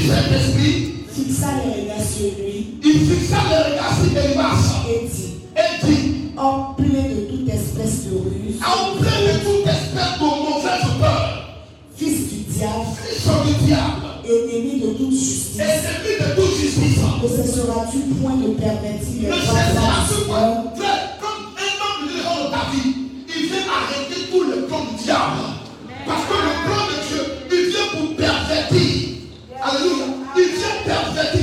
Saint-Esprit, 0.09 1.05
fixa 1.13 1.49
les 1.61 1.83
regards 1.83 2.01
sur 2.01 2.31
lui. 2.41 2.79
Il 2.83 2.99
fixa 3.05 3.37
les 3.45 3.61
regards 3.69 3.93
sur 3.93 4.17
Elimas. 4.17 4.81
Et 4.89 5.05
dit, 5.05 5.33
et 5.55 5.85
dit 5.85 6.31
emplé 6.35 7.13
de 7.13 7.29
toute 7.29 7.47
espèce 7.47 8.05
de 8.05 8.17
ruse. 8.17 8.57
Emplé 8.57 9.13
de 9.27 9.37
toute 9.45 9.67
espèce 9.67 10.17
de 10.17 10.25
mauvaise 10.25 10.89
peur. 10.99 11.61
Fils 11.95 12.27
du 12.27 12.39
diable. 12.49 12.89
Fils 13.05 13.21
du 13.45 13.65
diable. 13.65 14.01
Ennemi 14.25 14.79
de 14.81 14.93
toute 14.97 15.11
justice. 15.11 15.59
Ennemi 15.59 16.17
de 16.17 16.41
toute 16.41 16.55
justice. 16.57 16.97
Ne 17.21 17.27
cesseras-tu 17.27 17.99
point 18.19 18.37
de 18.37 18.49
permettre 18.57 19.05
les 19.13 19.27
Ne 19.27 19.33
cesseras-tu 19.35 20.25
point? 20.25 20.73
Comme 21.21 21.53
un 21.53 21.73
homme 21.85 22.07
de 22.09 22.49
ta 22.49 22.63
vie, 22.73 22.95
il 23.29 23.45
veut 23.45 23.65
arrêter 23.69 24.25
tout 24.31 24.41
le 24.41 24.65
plan 24.65 24.81
du 24.89 25.03
diable. 25.03 25.53
Parce 26.07 26.25
que 26.25 26.33
le 26.33 26.53
plan 26.65 26.88
Alléluia. 29.61 30.05
Il 30.37 30.43
vient 30.55 31.38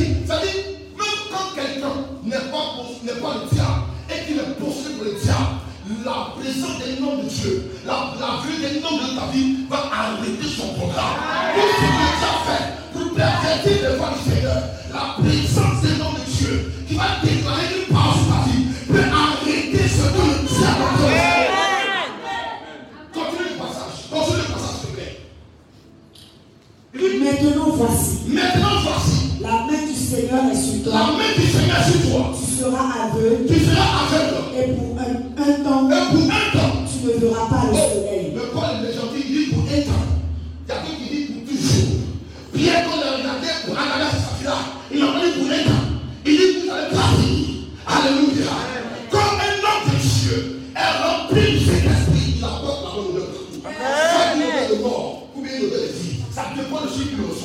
La 30.97 31.03
main 31.13 31.29
du 31.37 31.47
Seigneur 31.47 31.85
sur 31.85 32.01
toi. 32.09 32.33
Tu 32.33 32.57
seras 32.57 32.89
aveugle. 33.05 33.45
Tu 33.47 33.61
seras 33.61 33.89
aveugle. 34.01 34.57
Et 34.57 34.73
pour 34.73 34.97
un, 34.97 35.13
un 35.45 35.53
temps. 35.63 35.91
Et 35.91 36.05
pour 36.09 36.25
un 36.25 36.47
temps. 36.57 36.77
Tu 36.89 37.07
ne 37.07 37.13
verras 37.21 37.47
pas 37.51 37.63
le 37.67 37.73
oh, 37.73 37.77
soleil. 37.77 38.33
Le 38.35 38.41
Paul, 38.49 38.81
les 38.81 38.95
gens 38.97 39.09
qui 39.15 39.23
disent 39.29 39.53
pour 39.53 39.65
un 39.65 39.81
temps. 39.85 40.07
Il 40.65 40.69
y 40.69 40.73
a 40.73 40.77
qui 40.81 40.93
dit 41.13 41.25
pour 41.33 41.43
toujours. 41.45 42.01
Pierre, 42.55 42.85
quand 42.87 42.97
il 42.97 43.13
regardait 43.21 43.57
pour 43.67 43.77
Ananas, 43.77 44.17
il 44.41 44.49
a 44.49 45.07
dit 45.21 45.33
pour 45.37 45.51
un 45.53 45.63
temps. 45.69 45.85
Il 46.25 46.33
dit 46.33 46.49
vous 46.65 46.73
allez 46.73 46.97
partir. 46.97 47.45
Alléluia. 47.87 48.57
Comme 49.11 49.37
un 49.37 49.55
homme 49.69 49.85
de 49.93 49.97
Dieu 50.01 50.39
est 50.75 50.93
rempli 51.05 51.45
de 51.53 51.59
cet 51.61 51.85
esprit, 51.93 52.27
il 52.39 52.45
apporte 52.45 52.81
la 52.85 52.91
bonne 52.97 53.13
nouvelle. 53.13 53.37
Soit 53.61 54.33
il 54.35 54.41
est 54.43 54.69
le 54.75 54.83
mort, 54.83 55.29
ou 55.37 55.43
bien 55.43 55.53
il 55.61 55.65
est 55.65 55.77
le 55.77 55.93
vie. 55.93 56.25
Ça 56.33 56.45
dépend 56.57 56.81
de 56.81 56.89
celui 56.89 57.09
qui 57.11 57.17
le 57.17 57.36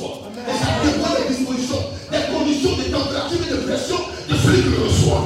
manifestation 3.72 3.96
de 4.28 4.34
celui 4.36 4.62
qui 4.62 4.82
reçoit. 4.82 5.24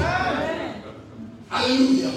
Alléluia. 1.50 2.08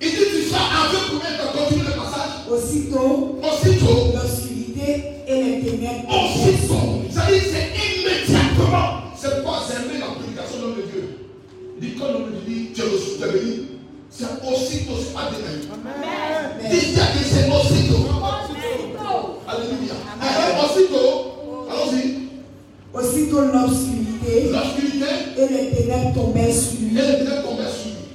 Il 0.00 0.10
dit 0.10 0.16
tout 0.16 0.50
ça 0.52 0.58
avec 0.84 1.08
pour 1.08 1.18
mettre 1.18 1.84
le 1.84 2.00
passage. 2.00 2.32
Aussitôt, 2.50 3.38
aussitôt, 3.42 4.12
l'obscurité 4.14 5.04
et 5.26 5.42
les 5.42 5.60
ténèbres. 5.62 6.08
Aussitôt, 6.08 7.02
Ça 7.10 7.22
dit 7.30 7.40
c'est 7.40 7.72
immédiatement. 7.74 9.02
C'est 9.16 9.42
pas 9.42 9.62
servir 9.66 10.00
la 10.00 10.14
prédication 10.14 10.68
de 10.68 10.82
Dieu. 10.82 11.18
Dit 11.80 11.94
quand 11.98 12.12
l'homme 12.12 12.32
dit, 12.46 12.68
tu 12.74 12.80
es 12.80 12.84
reçu, 12.84 13.18
tu 13.18 13.24
es 13.28 13.32
béni. 13.32 13.66
C'est 14.10 14.24
aussitôt, 14.24 14.92
c'est 14.98 15.14
pas 15.14 15.30
demain. 15.30 16.70
Dis 16.70 16.92
que 16.92 17.24
c'est 17.24 17.50
aussitôt. 17.50 18.06
Alléluia. 19.48 19.94
Eh, 20.22 20.64
aussitôt. 20.64 21.25
Aussitôt 22.96 23.42
l'obscurité 23.42 24.48
et 25.36 25.52
les 25.52 25.70
ténèbres 25.70 26.14
tombaient 26.14 26.50
sur 26.50 26.80
lui. 26.80 26.98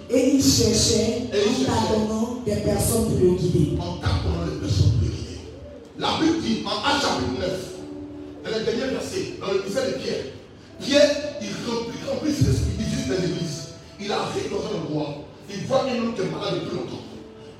Et 0.09 0.36
il 0.36 0.43
cherchait 0.43 1.29
Et 1.32 1.38
il 1.59 1.67
en 1.69 1.73
tâtonnant 1.73 2.41
des 2.43 2.55
personnes 2.55 3.05
pour 3.05 3.19
le 3.21 3.36
guider. 3.36 3.77
en 3.79 3.97
tapant 4.01 4.41
les 4.43 4.59
personnes 4.59 4.97
guider. 4.99 5.38
La 5.99 6.17
Bible 6.19 6.41
dit 6.41 6.63
en 6.65 6.82
Actes 6.82 7.05
chapitre 7.05 7.39
9, 7.39 7.49
dans 8.43 8.57
le 8.57 8.65
dernier 8.65 8.93
verset, 8.93 9.38
dans 9.39 9.53
le 9.53 9.61
lycée 9.61 9.86
de 9.86 10.01
Pierre, 10.01 10.25
Pierre, 10.82 11.11
il 11.41 11.53
remplit, 11.69 12.01
remplit 12.09 12.34
ses 12.34 12.49
esprits, 12.49 12.73
il 12.79 12.86
visite 12.86 13.09
les 13.09 13.29
églises. 13.29 13.61
Il 14.01 14.11
arrive 14.11 14.49
dans 14.49 14.65
un 14.65 14.82
endroit, 14.82 15.13
il 15.47 15.61
voit 15.67 15.86
un 15.86 15.93
homme 16.01 16.15
qui 16.15 16.21
est 16.21 16.32
malade 16.34 16.57
depuis 16.65 16.75
longtemps. 16.75 17.05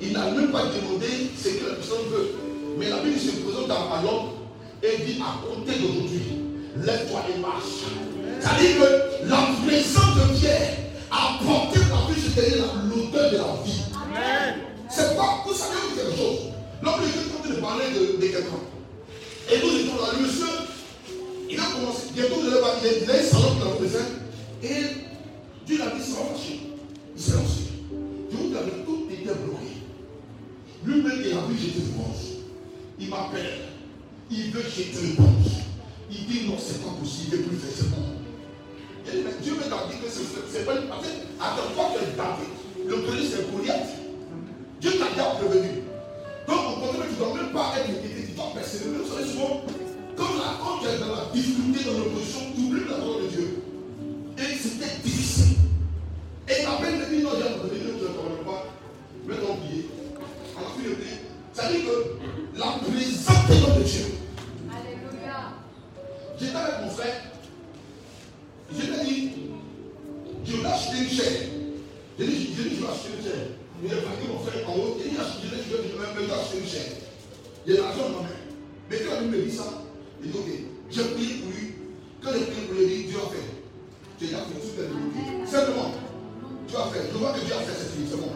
Il 0.01 0.11
n'a 0.11 0.26
même 0.32 0.49
pas 0.49 0.65
demandé 0.74 1.05
ce 1.38 1.49
que 1.49 1.69
la 1.69 1.76
personne 1.76 2.09
veut. 2.09 2.34
Mais 2.80 2.89
la 2.89 2.97
Bible 3.05 3.19
se 3.19 3.45
présente 3.45 3.67
dans 3.69 3.93
à 3.93 4.01
l'homme 4.01 4.41
et 4.82 5.05
dit 5.05 5.22
à 5.22 5.38
compter 5.45 5.78
d'aujourd'hui, 5.78 6.40
lève-toi 6.78 7.22
et 7.36 7.39
marche. 7.39 7.86
C'est-à-dire 8.39 8.78
que 8.80 9.30
la 9.30 9.47
présence 9.65 10.15
de 10.15 10.39
Pierre 10.39 10.78
a 11.11 11.39
porté 11.43 11.80
la 11.80 12.13
vie 12.13 12.22
c'est-à-dire 12.22 12.65
l'odeur 12.89 13.32
de 13.32 13.38
la 13.38 13.63
vie. 13.63 13.82
C'est 14.89 15.15
pas, 15.15 15.43
vous 15.45 15.53
savez 15.53 15.76
vous 15.89 15.95
quelque 15.95 16.17
chose. 16.17 16.39
L'homme 16.82 17.01
de 17.01 17.07
Dieu 17.07 17.22
est 17.22 17.38
en 17.38 17.43
train 17.43 17.53
de 17.53 17.61
parler 17.61 17.86
de, 17.93 18.22
de 18.22 18.28
quelqu'un. 18.28 18.61
Et 19.51 19.57
nous 19.59 19.80
étions 19.80 19.95
là, 19.95 20.09
le 20.17 20.26
monsieur, 20.26 20.45
il 21.49 21.59
a 21.59 21.63
commencé, 21.63 22.07
bientôt 22.13 22.36
il 22.43 22.53
a 22.53 23.13
un 23.13 23.24
salon 23.24 23.55
qu'il 23.55 23.67
a 23.67 23.76
présent. 23.76 24.09
Et 24.63 25.01
Dieu 25.65 25.78
l'a 25.78 25.91
dit, 25.95 26.01
ça 26.01 26.19
va 26.19 26.32
marcher. 26.32 26.59
Il 27.15 27.22
s'est 27.22 27.34
lancé. 27.34 27.61
Dieu 28.32 28.57
avait 28.57 28.84
tout 28.86 29.07
été 29.09 29.24
bloqué. 29.24 29.72
Lui-même, 30.86 31.22
il 31.26 31.32
a 31.32 31.41
vu 31.47 31.57
jeter 31.57 31.82
bronze. 31.95 32.39
Il 32.99 33.09
m'appelle. 33.09 33.59
Il 34.30 34.51
veut 34.51 34.63
jeter 34.63 35.01
le 35.01 35.13
bronze. 35.13 35.51
Il 36.12 36.26
dit 36.28 36.47
non, 36.47 36.57
c'est 36.59 36.84
pas 36.84 36.91
possible, 36.99 37.30
il 37.32 37.39
ne 37.39 37.43
veut 37.43 37.49
plus 37.49 37.57
faire 37.57 37.78
ce 37.78 37.84
bon. 37.89 38.03
Il 39.05 39.12
dit, 39.12 39.18
mais 39.24 39.32
Dieu 39.41 39.53
m'a 39.55 39.88
dit 39.88 39.97
que 39.97 40.09
c'est 40.12 40.28
c'est 40.51 40.66
pas 40.66 40.76
une 40.76 40.88
partie. 40.88 41.24
Attends, 41.39 41.72
que 41.72 42.03
David, 42.20 42.51
le 42.86 42.95
premier 43.01 43.26
c'est 43.26 43.49
Goliath. 43.49 43.95
Dieu 44.82 44.91
t'a 44.99 45.09
déjà 45.09 45.39
prévenu. 45.39 45.88
Donc, 46.47 46.59
au 46.68 46.80
contraire, 46.82 47.07
tu 47.07 47.14
ne 47.14 47.20
dois 47.20 47.34
même 47.36 47.53
pas 47.53 47.74
être 47.78 47.89
inquiété, 47.89 48.28
tu 48.28 48.34
dois 48.34 48.51
persévérer. 48.53 48.97
Vous 48.97 49.07
savez 49.07 49.32
souvent, 49.32 49.62
quand, 50.18 50.36
la, 50.36 50.59
quand 50.59 50.84
tu 50.84 50.88
es 50.89 50.99
dans 50.99 51.16
la 51.16 51.32
difficulté, 51.32 51.86
dans 51.86 51.97
l'opposition, 51.97 52.41
tu 52.55 52.62
oublies 52.62 52.89
la 52.89 52.97
parole 52.97 53.24
de 53.24 53.28
Dieu. 53.30 53.64
Et 54.38 54.55
c'était 54.57 54.99
difficile. 55.03 55.55
Et 56.49 56.66
m'appelle, 56.66 56.97
il 56.97 56.99
me 56.99 57.18
dit 57.18 57.24
non, 57.24 57.30
j'ai 57.38 57.47
abandonné, 57.47 57.80
je 57.80 57.88
ne 57.88 57.99
te 57.99 58.12
parle 58.12 58.43
pas. 58.43 58.68
Mais 59.28 59.36
t'as 59.39 59.53
oublié. 59.53 59.88
À 60.57 60.62
la 60.62 60.68
fin, 60.68 60.82
il 60.84 61.32
ça 61.53 61.70
dit 61.72 61.84
que 61.84 62.59
la 62.59 62.66
présence 62.84 63.78
de 63.78 63.84
Dieu. 63.84 64.20
J'étais 66.41 66.55
avec 66.57 66.81
mon 66.85 66.89
frère. 66.89 67.21
Je 68.73 68.81
lui 68.81 68.93
ai 68.99 69.03
dit, 69.05 69.31
je 70.45 70.55
vais 70.57 70.65
acheter 70.67 70.97
une 70.97 71.09
chair. 71.09 71.31
J'ai 72.17 72.25
dit, 72.25 72.49
j'ai 72.57 72.63
dit, 72.69 72.75
je 72.77 72.81
vais 72.81 72.87
acheter 72.89 73.09
une 73.17 73.23
chair. 73.23 73.41
Il 73.83 73.91
a 73.91 73.95
parti 73.97 74.25
mon 74.27 74.39
frère 74.39 74.69
en 74.69 74.73
haut. 74.75 74.97
Il 74.97 75.11
a 75.19 75.23
dit, 75.23 75.37
je 75.43 75.47
vais 75.55 75.61
je 75.61 75.77
vais- 75.77 76.27
je 76.27 76.33
acheter 76.33 76.57
une 76.59 76.67
chair. 76.67 76.87
Il 77.67 77.73
y 77.73 77.77
a 77.77 77.81
l'argent 77.81 78.09
dans 78.09 78.15
ma 78.17 78.29
main. 78.29 78.35
Mais 78.89 78.97
quand 79.05 79.21
il 79.21 79.27
me 79.29 79.37
dit 79.45 79.55
ça, 79.55 79.65
il 80.23 80.31
dit, 80.31 80.37
ok, 80.37 80.49
j'ai 80.89 81.03
prié 81.13 81.33
pour 81.45 81.51
lui. 81.51 81.67
Quand 82.23 82.31
j'ai 82.33 82.45
prié 82.45 82.65
pour 82.67 82.75
lui, 82.75 82.83
il 82.83 82.89
dit, 82.89 83.03
Dieu 83.09 83.17
a 83.21 83.29
fait. 83.29 83.47
Tu 84.17 84.25
as 84.33 84.39
fait 84.39 84.53
tout 84.57 84.65
ce 84.65 84.73
que 84.81 85.51
Simplement, 85.51 85.91
tu 86.67 86.75
as 86.75 86.87
fait. 86.89 87.05
Je 87.11 87.17
vois 87.17 87.33
que 87.33 87.39
Dieu 87.45 87.53
a 87.53 87.61
fait 87.61 87.77
cette 87.77 87.93
fille, 87.93 88.07
c'est 88.09 88.17
bon. 88.17 88.33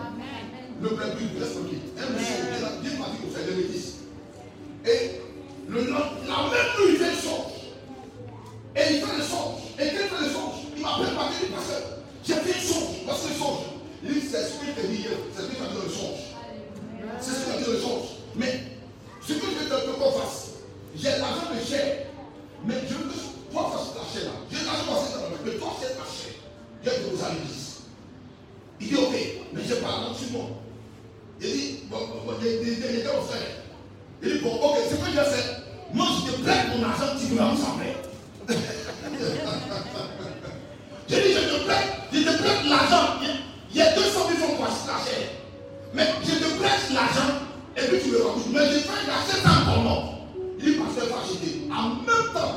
Ne 0.81 0.87
plaît 0.89 1.15
plus, 1.15 1.39
reste 1.41 1.53
tranquille. 1.57 1.81
Un 1.97 2.09
monsieur, 2.13 2.37
Dieu 2.53 2.65
a- 2.65 2.77
dit 2.83 2.95
qu'on 2.97 3.31
fait 3.33 3.45
des 3.49 3.55
bêtises. 3.63 3.93
Et 4.85 5.21
le, 5.69 5.79
lend- 5.89 6.13
la 6.27 6.37
même 6.53 6.69
nuit, 6.77 6.93
il 6.93 6.97
fait 6.97 7.11
le 7.11 7.17
songe. 7.17 7.54
Et 8.75 8.95
il 8.95 8.99
fait 8.99 9.17
le 9.17 9.23
songe. 9.23 9.71
Et 9.79 9.85
il 9.85 9.91
fait 9.91 10.21
le 10.21 10.29
songe, 10.29 10.67
il 10.75 10.83
par 10.83 10.99
il 10.99 11.47
dit, 11.47 11.53
pasteur, 11.53 11.81
j'ai 12.27 12.33
fait 12.33 12.59
le 12.59 12.67
songe. 12.67 13.07
Parce 13.07 13.21
que 13.21 13.29
le 13.29 13.35
songe, 13.35 13.59
dit, 14.03 14.21
c'est 14.21 14.43
ce 14.43 14.59
que 14.59 14.65
je 14.67 14.81
t'ai 14.81 14.87
dit. 14.89 15.07
C'est 15.33 15.41
ce 15.41 15.47
que 15.47 15.55
tu 15.55 15.63
as 15.63 15.67
dit 15.67 15.79
le 15.85 15.89
songe. 15.89 16.19
C'est 17.21 17.31
ce 17.31 17.39
que 17.39 17.45
tu 17.45 17.51
as 17.51 17.57
dit 17.57 17.71
le 17.71 17.79
songe. 17.79 18.07
Mais 18.35 18.63
ce 19.21 19.33
que 19.33 19.39
je 19.39 19.63
veux 19.63 19.69
te 19.69 19.91
qu'on 19.91 20.11
fasse, 20.11 20.49
j'ai 20.95 21.09
l'argent 21.09 21.47
de 21.55 21.65
chair. 21.65 22.07
Mais 22.65 22.75
je 22.89 22.95
veux 22.95 23.03
que 23.05 23.15
toi 23.53 23.71
fasses 23.71 23.95
la 23.95 24.03
chair 24.11 24.31
là. 24.31 24.39
J'ai 24.51 24.65
l'argent 24.65 24.91
dans 24.91 25.23
la 25.23 25.29
main. 25.29 25.35
Mais 25.45 25.51
toi, 25.53 25.71
c'est 25.79 25.95
ta 25.95 26.03
chair. 26.03 26.35
Dit 26.83 26.89
aux 27.07 27.23
à 27.23 27.29
l'église. 27.31 27.87
Il 28.81 28.87
dit, 28.89 28.95
ok, 28.95 29.15
mais 29.53 29.61
j'ai 29.65 29.75
pas 29.75 29.87
l'argent 29.87 30.13
sur 30.13 30.31
moi. 30.31 30.47
Il 31.39 31.47
dit, 31.47 31.79
bon, 31.89 31.97
bon, 31.97 32.33
il 32.41 32.99
était 32.99 33.07
au 33.07 33.21
frère. 33.23 33.63
Il 34.21 34.33
dit, 34.33 34.39
bon, 34.39 34.55
ok, 34.55 34.77
c'est 34.89 34.99
quoi 34.99 35.07
que 35.07 35.13
j'ai 35.13 35.31
fait 35.31 35.63
Moi, 35.93 36.07
je 36.11 36.31
te 36.31 36.41
prête 36.41 36.75
mon 36.75 36.83
argent, 36.83 37.15
tu 37.17 37.33
me 37.33 37.39
l'as. 37.39 37.55
J'ai 41.07 41.21
dit, 41.21 41.33
je 41.33 41.39
te 41.39 41.63
prête, 41.65 41.87
je 42.13 42.19
te 42.19 42.37
prête 42.41 42.65
l'argent. 42.67 43.19
Il 43.21 43.27
y 43.27 43.31
a- 43.31 43.35
Il 43.73 43.77
y 43.77 43.81
a 43.81 43.93
200 43.93 44.09
000 44.09 44.39
francs 44.39 44.55
pour 44.57 44.65
acheter 44.65 44.87
la 44.87 44.99
chair. 45.05 45.27
Mais 45.93 46.07
je 46.23 46.31
te 46.35 46.47
prête 46.57 46.83
l'argent 46.93 47.31
et 47.77 47.81
puis 47.87 47.99
tu 48.03 48.09
me 48.11 48.17
rembourses. 48.23 48.47
Mais 48.53 48.65
je 48.71 48.79
fais 48.87 49.03
l'acheter 49.05 49.43
encore 49.45 49.83
non. 49.83 49.99
Il 50.59 50.65
dit, 50.65 50.71
pasteur, 50.79 51.03
il 51.05 51.09
faut 51.11 51.19
acheter. 51.19 51.51
En 51.69 51.83
même 52.07 52.27
temps, 52.33 52.55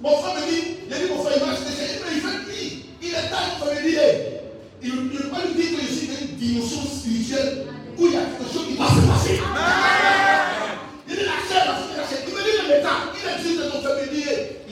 mon 0.00 0.14
frère 0.18 0.34
me 0.36 0.42
dit, 0.50 0.62
il 0.86 0.92
a 0.94 0.98
dit, 0.98 1.08
mon 1.10 1.22
frère, 1.24 1.36
il 1.36 1.42
va 1.44 1.52
acheter 1.52 1.72
dit, 1.72 1.98
mais 2.04 2.12
il 2.14 2.20
fait 2.20 2.38
lui. 2.46 2.84
Il 3.02 3.08
est 3.08 3.28
tard, 3.30 3.48
il 3.48 3.64
me 3.64 3.80
dit, 3.88 3.96
il 4.82 4.94
ne 4.94 5.08
peut 5.08 5.28
pas 5.28 5.40
lui 5.46 5.54
dire 5.56 5.70
que 5.74 5.82
je 5.86 5.92
suis 5.92 6.06
dans 6.08 6.20
une 6.20 6.36
dimension 6.36 6.82
spirituelle 6.84 7.66
où 7.98 8.06
il 8.06 8.12
y 8.12 8.16
a 8.16 8.20
quelque 8.30 8.52
chose 8.52 8.66
qui 8.68 8.76
va 8.76 8.86
se 8.86 9.00
passer. 9.08 9.40
Il 11.08 11.16
dit 11.16 11.24
la 11.24 11.38
chair, 11.48 11.64
la 11.66 11.74
chair, 11.80 11.96
la 11.96 12.04
chair. 12.06 12.20
Il 12.28 12.34
me 12.36 12.40
dit 12.44 12.54
le 12.62 12.64
métal. 12.76 13.10
Il 13.16 13.42
dit 13.42 13.56
de 13.56 13.62
ton 13.72 13.80
famille. 13.82 14.67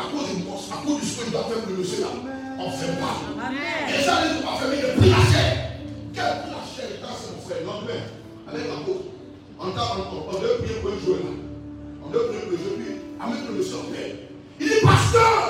À 0.00 0.04
cause 0.08 0.34
du 0.34 0.42
monstre, 0.44 0.72
à 0.72 0.86
cause 0.86 1.00
du 1.00 1.06
ce 1.06 1.20
que 1.20 1.26
il 1.26 1.32
doit 1.32 1.44
faire 1.44 1.60
pour 1.60 1.72
le 1.72 1.78
monsieur 1.78 2.00
là, 2.00 2.08
on 2.58 2.66
ne 2.66 2.76
fait 2.76 2.96
pas. 2.96 3.16
Et 3.88 4.02
ça, 4.02 4.24
n'ont 4.24 4.42
pas 4.42 4.56
fermé. 4.58 4.76
Il 4.80 4.84
a 4.84 4.94
pris 4.96 5.10
la 5.10 5.22
chair. 5.28 5.50
Quel 6.14 6.24
pris 6.40 6.52
la 6.56 6.64
chair 6.64 6.88
Quand 7.02 7.14
c'est 7.16 7.32
mon 7.36 7.42
frère, 7.44 7.60
lendemain, 7.68 8.02
avec 8.48 8.64
la 8.68 8.80
peau. 8.84 8.96
On 9.60 9.70
t'a 9.72 9.82
on 10.00 10.24
on 10.24 10.40
devait 10.40 10.56
prier 10.64 10.80
pour 10.80 10.90
un 10.90 10.98
joueur 11.04 11.20
là. 11.20 11.32
On 12.04 12.08
devait 12.08 12.28
prier 12.28 12.40
pour 12.48 12.52
le 12.52 12.56
jeu, 12.56 12.72
puis 12.80 12.92
avec 13.20 13.40
le 13.44 13.52
monsieur 13.56 13.76
en 13.76 13.92
paix. 13.92 14.28
Il 14.60 14.66
dit 14.68 14.80
pasteur, 14.82 15.49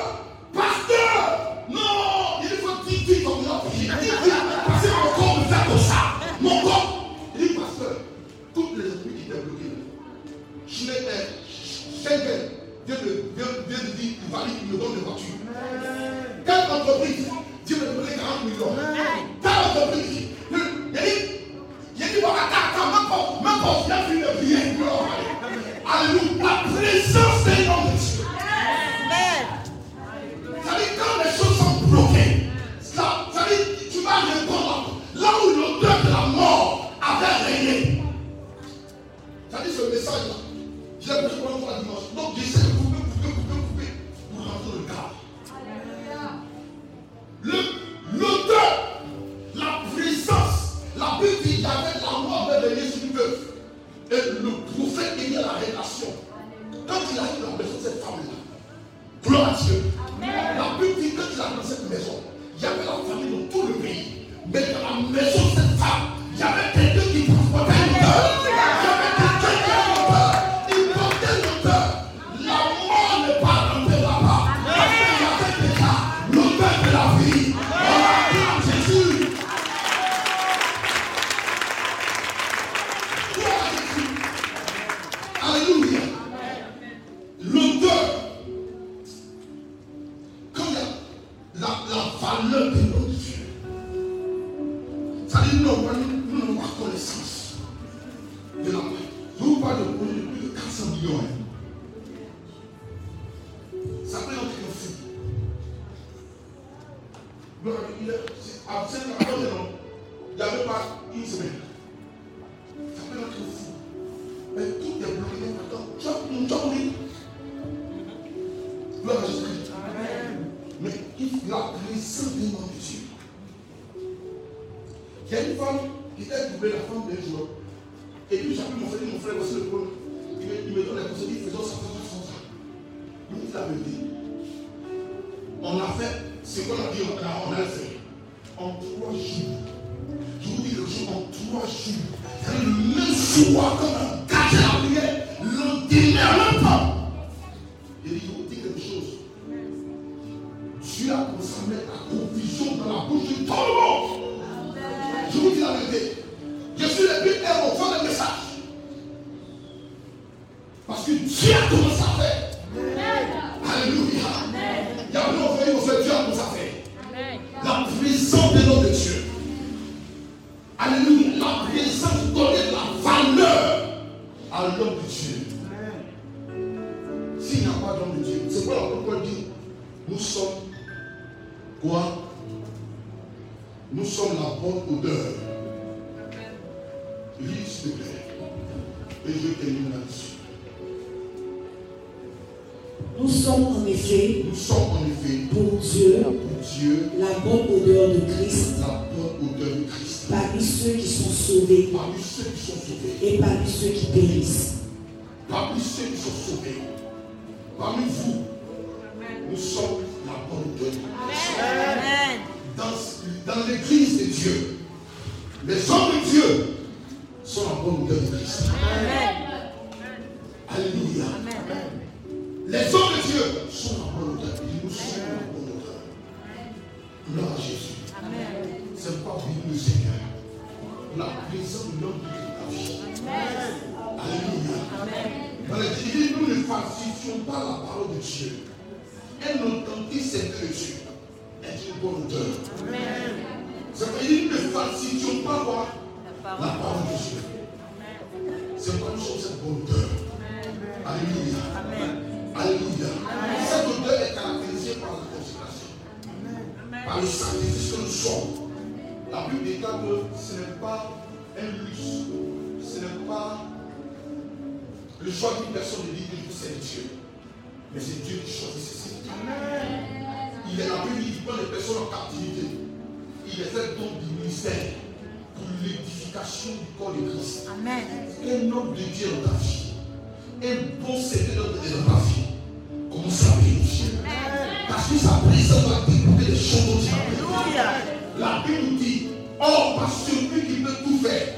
sa 285.18 285.40
présence 285.46 285.84
doit 285.84 286.02
découper 286.08 286.44
des 286.44 286.56
choses 286.56 287.08
dont 287.08 288.38
La 288.38 288.62
Bible 288.66 288.78
nous 288.90 288.96
dit, 288.98 289.28
oh, 289.60 289.98
par 289.98 290.10
lui 290.52 290.66
qui 290.66 290.80
peut 290.82 290.96
tout 291.04 291.18
faire, 291.18 291.48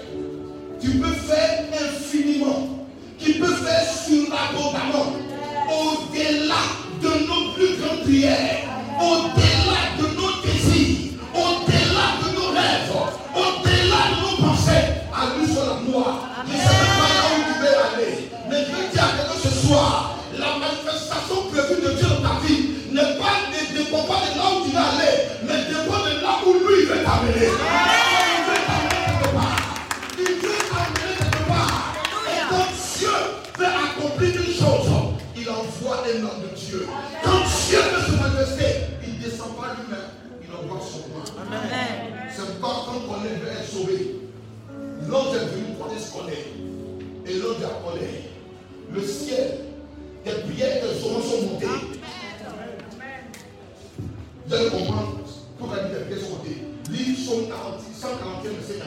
tu 0.81 0.91
peux 0.99 1.13
faire 1.13 1.65
infiniment, 1.73 2.87
qui 3.19 3.35
peut 3.35 3.55
faire 3.55 3.87
surabondamment, 4.07 5.13
au-delà 5.69 6.63
de 7.03 7.27
nos 7.27 7.53
plus 7.53 7.77
grandes 7.79 8.03
prières, 8.03 8.65
au-delà 9.01 9.82
dépend 23.93 24.05
pas 24.05 24.21
de 24.25 24.39
là 24.39 24.45
où 24.57 24.69
tu 24.69 24.77
aller, 24.77 25.15
mais 25.45 25.69
dépend 25.69 26.01
de 26.01 26.23
là 26.23 26.39
où 26.47 26.53
lui 26.55 26.85
veut 26.87 27.05
t'amener. 27.05 27.45
Il 27.45 28.41
veut 28.49 28.61
t'amener 28.67 29.01
quelque 29.05 29.35
part. 29.35 29.59
Il 30.19 30.35
veut 30.41 30.61
t'amener 30.73 31.13
quelque 31.19 31.43
part. 31.47 31.95
Et 32.27 32.41
quand 32.49 32.69
Dieu 32.99 33.17
veut 33.59 33.67
accomplir 33.67 34.31
une 34.31 34.55
chose, 34.55 34.89
il 35.37 35.51
envoie 35.51 36.05
un 36.07 36.25
homme 36.25 36.41
de 36.41 36.57
Dieu. 36.57 36.87
Quand 37.23 37.41
Dieu 37.69 37.79
veut 37.79 38.05
se 38.07 38.23
manifester, 38.23 38.73
il 39.07 39.19
ne 39.19 39.25
descend 39.25 39.57
pas 39.57 39.77
lui-même, 39.77 40.11
il 40.43 40.55
envoie 40.55 40.81
son 40.81 41.09
nom. 41.13 41.25
C'est 42.35 42.61
pourquoi 42.61 42.85
quand 42.87 43.03
on 43.11 43.25
est 43.27 43.37
veut 43.41 43.53
être 43.53 43.71
sauvé, 43.71 44.17
l'ange 45.07 45.37
est 45.37 45.55
venu 45.55 45.77
connaître 45.79 46.07
ce 46.07 46.13
qu'on 46.13 46.29
est. 46.29 46.49
Et 47.31 47.39
l'ange 47.39 47.63
a 47.63 47.87
collé. 47.87 48.09
Le 48.91 49.07
ciel, 49.07 49.59
des 50.25 50.33
prières 50.33 50.83
de 50.83 50.99
sauvement 50.99 51.21
sont 51.21 51.43
montées. 51.43 51.92
Vous 54.53 54.59
allez 54.59 54.69
comprendre 54.69 55.17
pourquoi 55.59 55.79
les 55.79 56.05
pièces 56.05 56.29
sont 56.29 56.37
votées. 56.37 56.61
Lis 56.91 57.17
Somme 57.25 57.47
141, 57.49 58.53
verset 58.53 58.83
1. 58.83 58.85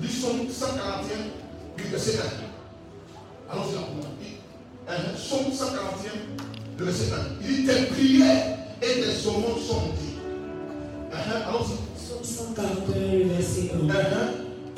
Lis 0.00 0.08
Somme 0.08 0.48
141, 0.50 1.90
verset 1.90 2.16
1. 2.16 2.22
Allons-y 3.52 3.74
là 3.74 3.80
pour 3.92 4.08
hein, 4.88 5.12
Somme 5.18 5.52
141, 5.52 6.80
verset 6.82 7.12
1. 7.12 7.16
Il 7.42 7.48
dit 7.56 7.66
Tes 7.66 7.82
prières 7.92 8.56
et 8.80 9.02
tes 9.02 9.12
saumons 9.12 9.58
sont 9.58 9.74
votées. 9.74 10.16
Hein, 11.12 11.18
hein, 11.28 11.42
allons-y. 11.50 11.76
Somme 12.24 12.24
141, 12.24 13.36
verset 13.36 13.72
1. 13.74 13.76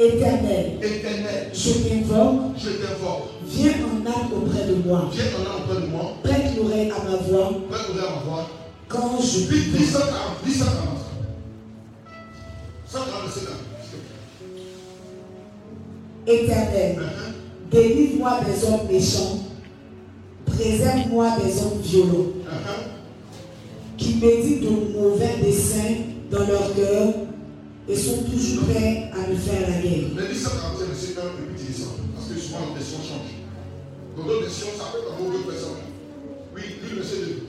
Éternel, 0.05 0.67
Éternel, 0.83 1.53
je 1.53 1.71
t'invoque, 1.71 2.59
je 2.59 2.71
t'invoque. 2.71 3.29
Viens 3.45 3.85
en 3.85 4.05
âme 4.05 4.33
auprès 4.35 4.65
de 4.67 4.75
moi. 4.85 5.09
Viens 5.13 5.27
en 5.39 5.43
âme 5.47 5.63
auprès 5.63 5.81
de 5.81 5.87
moi. 5.87 6.17
Prête 6.25 6.57
l'oreille 6.57 6.91
à 6.91 6.99
ma 7.05 7.17
voix. 7.19 7.53
Prête 7.71 7.87
l'oreille 7.89 8.09
à 8.09 8.11
ma 8.17 8.23
voix. 8.29 8.47
Quand 8.91 9.09
on 9.17 9.23
subit 9.23 9.71
17 9.71 9.97
ans, 10.03 10.35
17 10.45 10.63
ans, 10.67 10.99
147 12.89 13.49
ans. 13.49 13.53
Éternel, 16.27 16.97
hein, 16.99 17.03
hein. 17.07 17.33
délivre-moi 17.71 18.41
des 18.45 18.65
hommes 18.67 18.89
méchants, 18.91 19.39
préserve-moi 20.45 21.37
des 21.39 21.63
hommes 21.63 21.81
violents, 21.83 22.33
uh 22.43 22.51
-huh. 22.51 23.97
qui 23.97 24.15
méditent 24.17 24.63
de 24.65 24.99
mauvais 24.99 25.37
desseins 25.41 25.95
dans 26.33 26.47
leur 26.47 26.75
cœur 26.75 27.15
et 27.89 27.97
sont 27.97 28.25
toujours 28.25 28.65
prêts 28.65 29.09
à 29.15 29.31
me 29.31 29.37
faire 29.37 29.71
la 29.71 29.79
guerre. 29.83 30.09
Mais 30.17 30.23
Les 30.23 30.35
17 30.35 30.47
ans, 30.49 30.75
c'est 30.79 30.89
le 30.89 30.95
Seigneur, 30.97 31.31
parce 32.15 32.27
que 32.29 32.35
souvent 32.41 32.59
les 32.75 32.79
questions 32.81 32.99
changent. 33.09 33.39
Dans 34.17 34.25
d'autres 34.27 34.47
questions, 34.47 34.73
ça 34.77 34.85
peut 34.93 34.99
être 34.99 35.13
avoir 35.15 35.31
d'autres 35.31 35.47
personnes. 35.47 35.90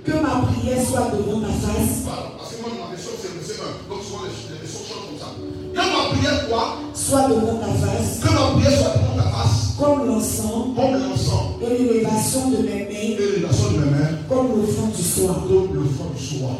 Que 0.03 0.11
ma 0.13 0.41
prière 0.47 0.83
soit 0.83 1.11
devant 1.11 1.41
ta 1.41 1.47
face. 1.47 2.05
Parce 2.37 2.55
que 2.55 2.61
moi, 2.61 2.71
ma 2.79 2.95
version, 2.95 3.11
c'est 3.21 3.33
le 3.33 3.39
verset 3.39 3.61
1. 3.61 3.89
Donc, 3.89 4.03
souvent, 4.03 4.23
les, 4.25 4.57
versions 4.57 4.79
changent 4.87 5.07
comme 5.09 5.19
ça. 5.19 5.35
Que 5.73 5.77
ma 5.77 6.15
prière, 6.15 6.49
quoi? 6.49 6.77
Soit 6.93 7.27
devant 7.29 7.57
ta 7.57 7.67
face, 7.67 8.19
Que 8.19 8.29
ma 8.33 8.51
prière 8.57 8.79
soit 8.79 8.93
devant 8.97 9.15
ta 9.17 9.29
face, 9.29 9.75
comme 9.79 10.07
l'encens 10.07 10.75
comme 10.75 10.93
l'encens 10.93 11.61
et 11.61 11.77
l'élévation 11.77 12.49
de 12.49 12.57
mes 12.57 12.85
mains, 12.85 12.89
et 12.89 13.15
l'élévation 13.17 13.71
de 13.71 13.77
mes 13.77 13.91
mains, 13.91 14.17
comme 14.29 14.61
le 14.61 14.67
fond 14.67 14.87
du 14.87 15.01
soir. 15.01 15.35
comme 15.47 15.73
le 15.73 15.83
fond 15.89 16.09
du 16.15 16.23
soir. 16.23 16.57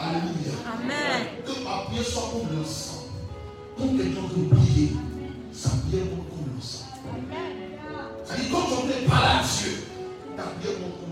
Alléluia. 0.00 0.56
Amen. 0.66 1.26
Que 1.44 1.64
ma 1.64 1.84
prière 1.86 2.04
soit 2.04 2.30
comme 2.32 2.56
l'encens. 2.56 3.04
Comme 3.78 3.96
quelqu'un 3.98 4.28
peut 4.34 4.56
prier, 4.56 4.92
sa 5.52 5.70
prière 5.70 6.04
monte 6.06 6.28
comme 6.30 6.54
l'encens. 6.54 6.84
C'est-à-dire, 8.24 8.50
quand 8.50 8.62
tu 8.62 8.72
es 8.72 8.76
en 8.76 8.80
train 8.80 9.02
de 9.02 9.08
parler 9.08 9.26
à 9.26 9.42
Dieu, 9.42 9.72
ta 10.36 10.42
prière 10.42 10.78
monte 10.80 10.96
comme 11.00 11.00
l'encens. 11.00 11.05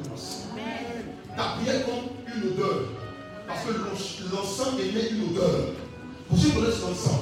Ta 1.37 1.43
prière 1.59 1.87
monte 1.87 2.11
une 2.35 2.51
odeur. 2.53 2.81
Parce 3.47 3.65
que 3.65 3.73
l'encens 3.73 4.31
l'encens 4.33 4.81
émet 4.81 5.11
une 5.11 5.31
odeur. 5.37 5.75
Pour 6.29 6.39
ceux 6.39 6.49
qui 6.49 6.55
connaissent 6.55 6.81
l'encens, 6.81 7.21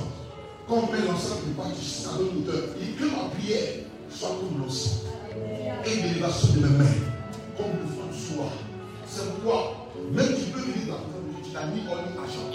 quand 0.68 0.88
on 0.88 0.92
met 0.92 1.00
l'encens 1.06 1.40
quelque 1.42 1.56
part, 1.56 1.66
ça 1.82 2.10
donne 2.18 2.28
une 2.36 2.48
odeur. 2.48 2.62
Dit 2.78 2.92
que 2.98 3.04
ma 3.04 3.28
prière 3.34 3.84
soit 4.10 4.36
comme 4.40 4.62
l'encens. 4.62 5.02
Et 5.86 5.96
l'élévation 5.96 6.48
de 6.54 6.60
mes 6.60 6.78
mains, 6.78 6.98
comme 7.56 7.72
le 7.80 7.88
fond 7.88 8.06
du 8.12 8.18
soir. 8.34 8.48
C'est 9.06 9.24
pourquoi, 9.34 9.88
même 10.12 10.28
tu 10.38 10.50
peux 10.52 10.60
venir 10.60 10.86
dans 10.88 11.00
la 11.00 11.12
tu 11.42 11.50
n'as 11.52 11.66
ni 11.74 11.82
or 11.90 11.98
ni 12.06 12.16
argent. 12.16 12.48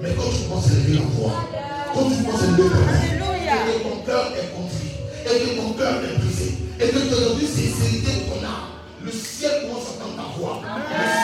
Mais 0.00 0.14
quand 0.14 0.30
tu 0.30 0.48
commences 0.48 0.68
à 0.70 0.74
élever 0.74 0.94
la 1.00 1.06
voix, 1.18 1.44
quand 1.92 2.08
tu 2.08 2.22
commences 2.22 2.42
à 2.42 2.46
main, 2.46 2.70
Alléluia. 2.88 3.54
et 3.66 3.78
que 3.78 3.82
ton 3.82 3.96
cœur 4.06 4.32
est 4.38 4.48
conduit, 4.54 4.94
et 5.26 5.36
que 5.40 5.60
ton 5.60 5.72
cœur 5.74 5.94
est 6.04 6.16
brisé, 6.18 6.54
et 6.80 6.88
que 6.88 6.98
tu 6.98 7.12
as 7.12 7.16
aujourd'hui 7.16 7.46
sincérité 7.46 8.10
de 8.14 8.24
ton 8.30 8.40
âme, 8.46 8.78
le 9.04 9.10
ciel 9.10 9.66
commence 9.66 9.88
à 9.97 9.97
voix. 10.38 10.60
Le 10.62 10.70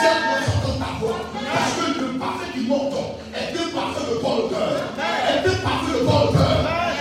à 0.07 0.47
entendre 0.51 0.79
ta 0.79 0.99
voix. 0.99 1.19
Parce 1.53 1.71
que 1.75 2.01
le 2.01 2.19
parfait 2.19 2.51
qui 2.53 2.67
monte 2.67 2.93
est 3.33 3.55
un 3.55 3.67
parfait 3.73 4.05
de 4.11 4.19
bon 4.21 4.49
cœur. 4.49 4.71
Est 4.99 5.47
un 5.47 5.55
parfait 5.63 5.99
de 5.99 6.05
bon 6.05 6.33
cœur. 6.33 6.57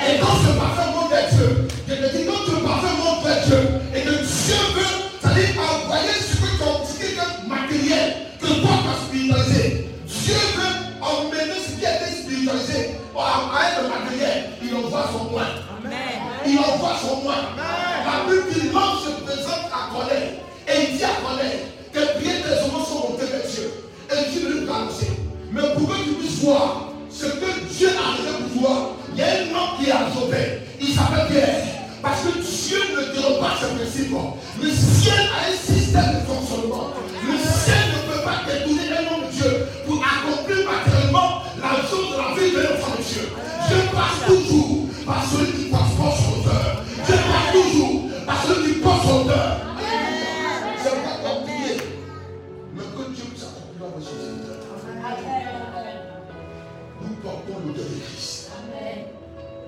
Et 0.06 0.20
quand 0.20 0.36
ce 0.44 0.50
parfait 0.58 0.90
monte 0.94 1.10
vers 1.10 1.28
Dieu, 1.30 1.68
je 1.88 1.94
te 1.94 2.16
dis, 2.16 2.24
quand 2.26 2.42
ce 2.46 2.56
parfait 2.62 2.94
monte 3.02 3.24
vers 3.24 3.44
Dieu, 3.46 3.60
et 3.94 4.02
que 4.02 4.10
Dieu 4.10 4.60
veut, 4.74 4.94
c'est-à-dire 5.20 5.50
envoyer 5.58 6.14
ce 6.14 6.36
que 6.36 6.48
tu 6.56 6.62
as 6.62 6.86
ce 6.86 6.94
qui 6.98 7.06
est 7.14 7.48
matériel, 7.48 8.14
que 8.40 8.46
toi 8.46 8.74
tu 8.82 8.88
as 8.88 8.98
spiritualisé. 9.06 9.88
Dieu 10.06 10.40
veut 10.56 10.74
emmener 11.02 11.58
ce 11.66 11.78
qui 11.78 11.86
a 11.86 11.96
été 11.96 12.10
spiritualisé 12.22 12.94
à 13.16 13.70
être 13.70 13.88
matériel. 13.88 14.50
Il 14.62 14.74
envoie 14.74 15.06
son. 15.12 15.34
Amen. 15.34 15.98
Il 16.46 16.58
envoie 16.58 16.96
son 17.00 17.22
moi. 17.22 17.34
La 17.56 18.30
Bible 18.30 18.52
dit 18.52 18.68
l'homme 18.72 18.98
se 19.02 19.22
présente 19.24 19.66
à 19.72 19.92
Corneille. 19.92 20.40
Et 20.66 20.90
il 20.90 20.96
dit 20.96 21.04
à 21.04 21.20
Corneille 21.22 21.74
que 21.94 22.18
bien 22.18 22.34
des 22.34 22.60
hommes 22.64 22.84
sont 22.84 23.08
montés 23.08 23.26
vers 23.30 23.46
Dieu. 23.48 23.70
Et 24.10 24.30
Dieu 24.30 24.48
veut 24.48 24.60
nous 24.60 24.72
annoncer. 24.72 25.12
Mais 25.52 25.62
pour 25.74 25.88
que 25.88 26.02
tu 26.02 26.10
puisses 26.14 26.40
voir 26.42 26.92
ce 27.08 27.26
que 27.26 27.72
Dieu 27.72 27.88
a 27.88 28.16
fait 28.20 28.42
pour 28.42 28.62
toi, 28.62 28.96
il 29.12 29.18
y 29.18 29.22
a 29.22 29.26
un 29.26 29.54
homme 29.54 29.78
qui 29.78 29.90
à 29.90 30.10
Jobé. 30.12 30.58
Il 30.80 30.88
s'appelle 30.88 31.28
Pierre. 31.30 31.64
Parce 32.02 32.20
que 32.22 32.32
Dieu 32.38 32.78
ne 32.90 33.14
dérobe 33.14 33.40
pas 33.40 33.54
ses 33.60 33.74
principes. 33.76 34.16
Le 34.60 34.70
ciel 34.70 35.14
a 35.14 35.50
un 35.50 35.56
système 35.56 36.20
de 36.20 36.26
fonctionnement. 36.26 36.90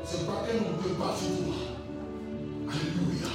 C'est 0.08 0.24
pas 0.24 0.44
qu'un 0.46 0.54
ne 0.54 0.80
peut 0.80 0.94
pas 0.94 1.16
toi. 1.18 1.56
Alléluia. 2.70 3.26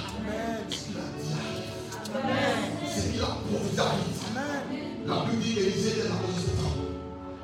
Ce 0.69 0.85
qu'il 0.85 0.95
a 0.95 1.03
dit 1.19 1.33
arrive. 1.35 2.95
Ce 2.95 3.11
qu'il 3.11 3.21
a 3.21 3.25
promis 3.25 3.77
arrive. 3.77 5.05
La 5.05 5.25
Bible 5.25 5.41
dit 5.43 5.59
Élisée 5.59 5.89
était 5.89 6.07
dans 6.07 6.15
le 6.15 6.31
temps. 6.55 6.77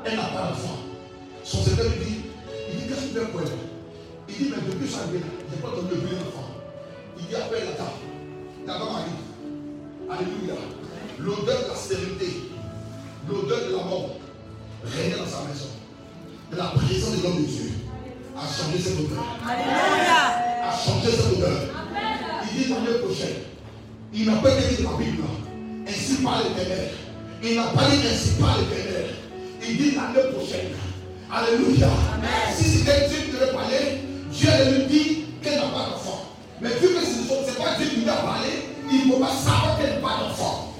Elle 0.05 0.15
n'a 0.15 0.23
pas 0.27 0.49
d'enfant. 0.49 0.77
Son 1.43 1.61
serviteur 1.61 1.87
lui 1.87 2.05
dit, 2.05 2.21
il 2.71 2.77
dit, 2.79 2.87
qu'est-ce 2.87 3.01
que 3.01 3.07
tu 3.07 3.13
fais 3.15 3.25
pour 3.31 3.41
elle 3.41 3.47
Il 4.29 4.35
dit, 4.35 4.49
mais 4.49 4.71
depuis 4.71 4.89
ça, 4.89 4.99
je 5.11 5.17
n'ai 5.17 5.61
pas 5.61 5.75
donné 5.75 5.89
le 5.89 5.95
bébé 5.97 6.15
d'enfant. 6.15 6.47
Il 7.19 7.25
dit, 7.25 7.35
appelle 7.35 7.65
la 7.65 7.71
dame. 7.73 7.99
La 8.65 8.73
dame 8.79 8.95
arrive. 8.95 9.27
Alléluia. 10.09 10.55
L'odeur 11.19 11.63
de 11.63 11.67
la 11.67 11.75
stérilité, 11.75 12.49
l'odeur 13.27 13.59
de 13.59 13.75
la 13.75 13.83
mort 13.83 14.19
régnait 14.85 15.17
dans 15.17 15.25
sa 15.25 15.43
maison. 15.43 15.75
Mais 16.49 16.57
la 16.57 16.67
présence 16.67 17.17
de 17.17 17.23
l'homme 17.23 17.41
de 17.41 17.45
Dieu 17.45 17.71
a 18.37 18.45
changé 18.45 18.77
cette 18.79 18.99
odeur. 18.99 19.23
A 19.43 20.71
changé 20.77 21.11
cette 21.11 21.37
odeur. 21.37 21.59
Il 22.43 22.63
dit 22.63 22.69
l'année 22.69 22.99
prochaine, 23.03 23.35
il 24.13 24.25
n'a 24.25 24.37
pas 24.37 24.49
dit 24.51 24.83
dans 24.83 24.91
la 24.91 24.97
Bible, 24.97 25.23
ainsi 25.87 26.15
parle 26.23 26.43
l'éternel. 26.43 26.89
Il 27.43 27.55
n'a 27.55 27.63
pas 27.63 27.89
dit 27.89 28.07
ainsi 28.07 28.29
parle 28.39 28.61
l'éternel. 28.61 29.15
Il 29.67 29.77
dit 29.77 29.91
l'année 29.95 30.31
prochaine. 30.33 30.69
Alléluia. 31.31 31.89
Si 32.55 32.63
c'était 32.63 33.09
Dieu 33.09 33.17
qui 33.25 33.31
devait 33.31 33.51
parler, 33.53 34.01
Dieu 34.31 34.49
allait 34.49 34.71
lui 34.71 34.85
dire 34.85 35.17
qu'elle 35.41 35.55
n'a 35.55 35.67
pas 35.67 35.89
d'enfant. 35.89 36.25
Mais 36.61 36.69
vu 36.69 36.87
que 36.87 37.01
ce 37.01 37.21
n'est 37.21 37.57
pas 37.57 37.75
Dieu 37.77 37.87
qui 37.89 37.95
lui 38.01 38.09
a 38.09 38.15
parlé, 38.15 38.49
il 38.89 39.07
ne 39.07 39.13
peut 39.13 39.19
pas 39.19 39.31
savoir 39.31 39.77
qu'elle 39.77 39.95
n'a 39.95 40.07
pas 40.07 40.23
d'enfant. 40.23 40.73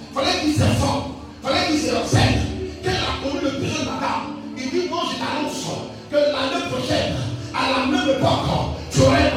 À 8.23 9.13
la 9.13 9.19
même 9.19 9.36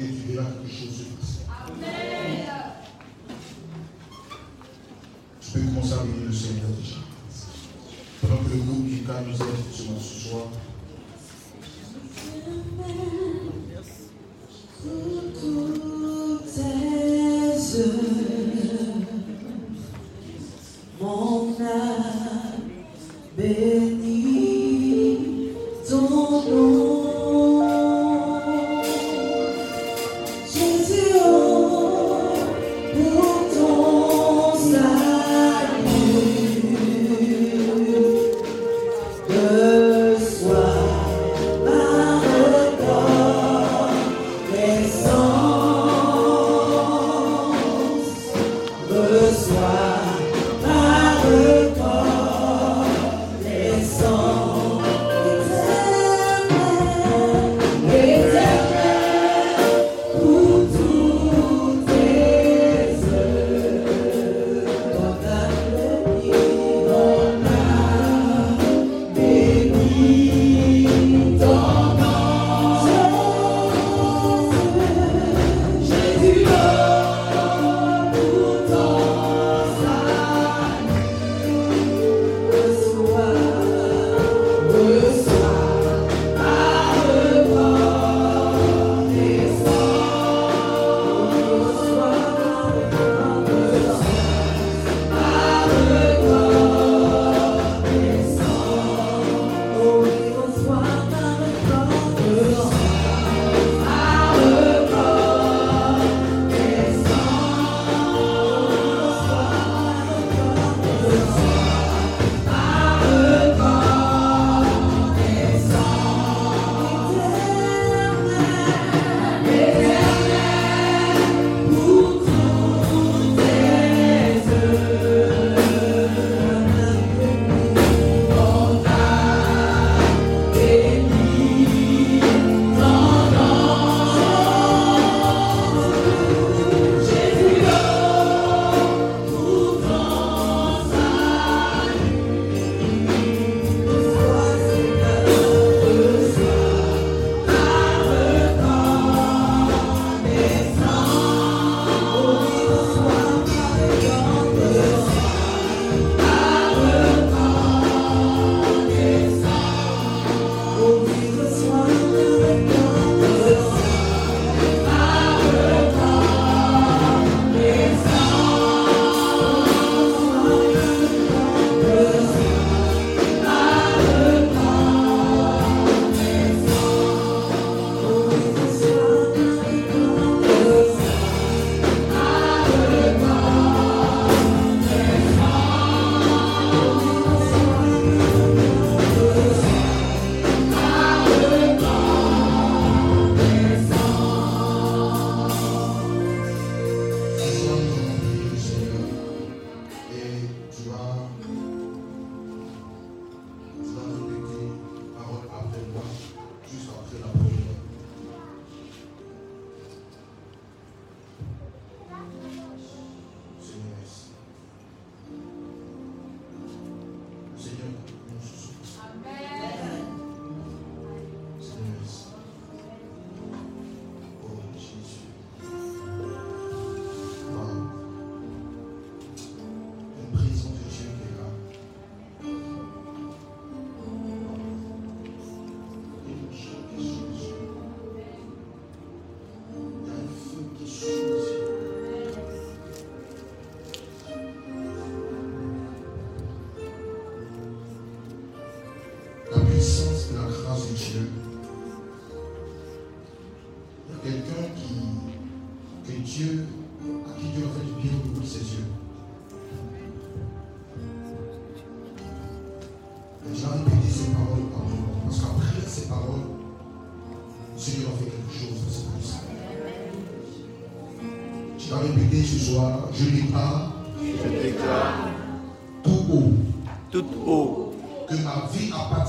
et 0.00 0.04
tu 0.04 0.32
verras 0.32 0.48
quelque 0.50 0.72
chose 0.72 0.96
se 0.96 1.02
passer. 1.02 1.44
Amen. 1.48 2.46
Tu 5.40 5.50
peux 5.52 5.60
commencer 5.60 5.92
à 5.92 5.96
bénir 6.04 6.26
le 6.26 6.32
Seigneur 6.32 6.70
déjà. 6.80 6.96
Pendant 8.20 8.42
que 8.44 8.50
le 8.50 8.56
groupe 8.62 8.88
du 8.88 9.02
cas 9.02 9.20
nous 9.26 9.34
aide 9.34 9.64
ce 9.72 10.28
soir, 10.28 10.39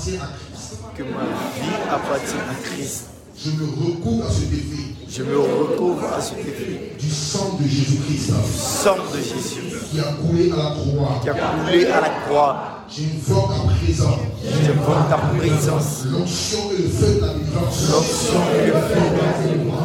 appartient 0.02 0.18
à 0.18 0.30
Christ. 0.49 0.80
que 0.98 1.03
ma 1.03 1.10
vie 1.10 1.76
appartient 1.90 2.36
à 2.36 2.56
Christ. 2.64 3.06
Je 3.38 3.49
me 3.52 3.65
recouvre 3.65 4.26
à 4.28 4.32
ce 4.32 4.41
défi 4.41 4.95
Je 5.10 5.23
me 5.23 5.40
recouvre 5.40 6.03
à 6.14 6.22
ce 6.22 6.36
défi 6.36 6.78
du 6.99 7.10
sang 7.10 7.57
de 7.60 7.68
Jésus-Christ 7.68 8.34
sang 8.56 8.95
de 9.14 9.18
Jésus 9.18 9.61
qui 9.91 9.99
a 9.99 10.03
coulé 10.14 10.52
à 10.52 10.57
la 10.57 10.72
croix. 10.72 11.19
qui 11.22 11.30
a 11.30 11.34
coulé 11.34 11.86
à 11.86 12.02
la 12.02 12.10
croix. 12.26 12.57
J'invoque 12.90 13.52
à 13.52 13.73
présent 13.86 14.18
Je 14.44 14.72
vois 14.73 15.07
ta 15.10 15.18
présence, 15.18 16.03
l'onction 16.11 16.60
et 16.78 16.82
le 16.82 16.90
feu 16.90 17.15
de 17.15 17.22
la 17.22 17.34
délivrance 17.34 17.90
l'option 17.90 18.41
et 18.53 18.68
le 18.68 18.73
feu. 18.73 18.80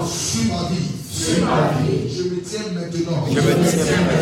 sur 0.06 0.54
ma 0.54 0.68
vie. 0.68 0.90
Sur 1.08 1.46
ma 1.46 1.82
vie. 1.82 2.16
Je 2.16 2.22
me 2.24 2.40
tiens 2.42 2.72
maintenant 2.74 3.24
Je 3.30 3.34
me 3.34 3.40
tiens 3.40 3.96
maintenant 4.02 4.15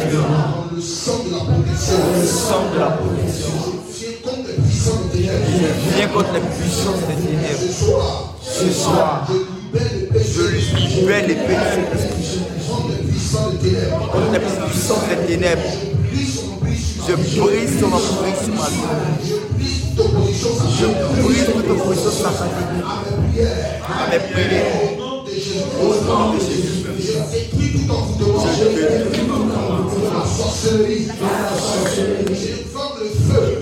ténèbres. 15.44 15.62
Brise 16.16 17.78
son 17.78 17.92
emprise 17.92 18.40
sur 18.40 18.54
ma 18.54 18.66
Je 19.22 19.34
brise. 19.52 19.84
Je 20.78 20.86
toute 21.52 21.70
opposition 21.70 22.10
Je 22.10 22.22
satanique 22.22 22.72
à 23.86 24.10
mes 24.10 24.18
prières. 24.18 24.64
mes. 24.98 25.42
Au 25.82 25.86
nom 26.06 26.32
de 26.32 26.40
Jésus. 26.40 26.84
De. 26.84 26.92
Je 26.98 27.12
détruis 27.30 27.70
tout 27.72 27.92
envoûtement. 27.92 28.44
La 30.14 30.22
sorcellerie. 30.26 31.08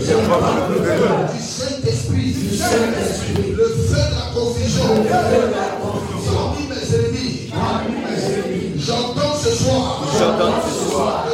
J'invoque 0.06 0.50
le 0.70 0.84
feu. 0.84 1.02
Du 1.32 1.40
Saint-Esprit. 1.42 2.32
Le 3.56 3.64
feu 3.64 3.96
de 3.96 4.14
la 4.14 4.26
confusion. 4.34 4.88
Parmi 6.30 6.62
mes 6.68 6.86
ennemis. 6.94 7.34
J'entends 8.78 9.34
ce 9.42 9.50
soir. 9.50 10.04
J'entends 10.18 10.54
ce 10.68 10.90
soir 10.90 11.31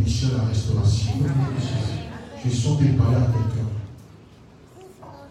bénédiction 0.00 0.28
et 0.28 0.36
la 0.36 0.44
restauration. 0.48 1.12
Je 2.42 2.50
suis 2.50 2.68
en 2.68 2.76
train 2.76 2.84
de 2.84 2.98
parler 2.98 3.16
à 3.16 3.20
quelqu'un. 3.20 3.68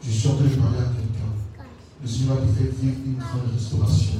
Je 0.01 0.11
suis 0.11 0.27
en 0.29 0.35
train 0.35 0.43
de 0.45 0.49
parler 0.49 0.77
à 0.77 0.91
quelqu'un. 0.93 1.65
Le 2.01 2.07
Seigneur 2.07 2.35
va 2.35 2.41
te 2.41 2.47
faire 2.47 2.71
vivre 2.81 2.97
une 3.05 3.17
grande 3.17 3.53
restauration. 3.53 4.19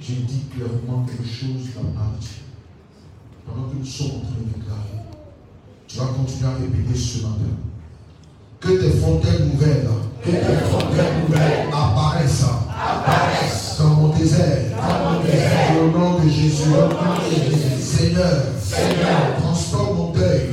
Je 0.00 0.12
dis 0.14 0.42
clairement 0.54 1.04
quelque 1.04 1.28
chose 1.28 1.70
dans 1.76 1.82
ma 1.82 2.18
vie. 2.18 2.40
Pendant 3.46 3.68
que 3.68 3.76
nous 3.76 3.84
sommes 3.84 4.06
en 4.06 4.20
train 4.20 4.40
de 4.40 4.58
déclarer, 4.58 4.98
tu 5.86 5.98
vas 5.98 6.06
continuer 6.06 6.48
à 6.48 6.54
répéter 6.54 6.98
ce 6.98 7.22
matin. 7.22 7.52
Que 8.60 8.68
tes 8.68 8.90
fontaines 8.90 9.50
nouvelles, 9.52 9.88
apparaissent, 11.72 12.44
dans 13.78 13.88
mon 13.88 14.08
désert. 14.16 14.78
Au 15.78 15.98
nom 15.98 16.20
de 16.20 16.28
Jésus. 16.28 17.71
Seigneur, 17.98 18.24
transforme 19.38 19.96
mon 19.96 20.10
deuil. 20.12 20.48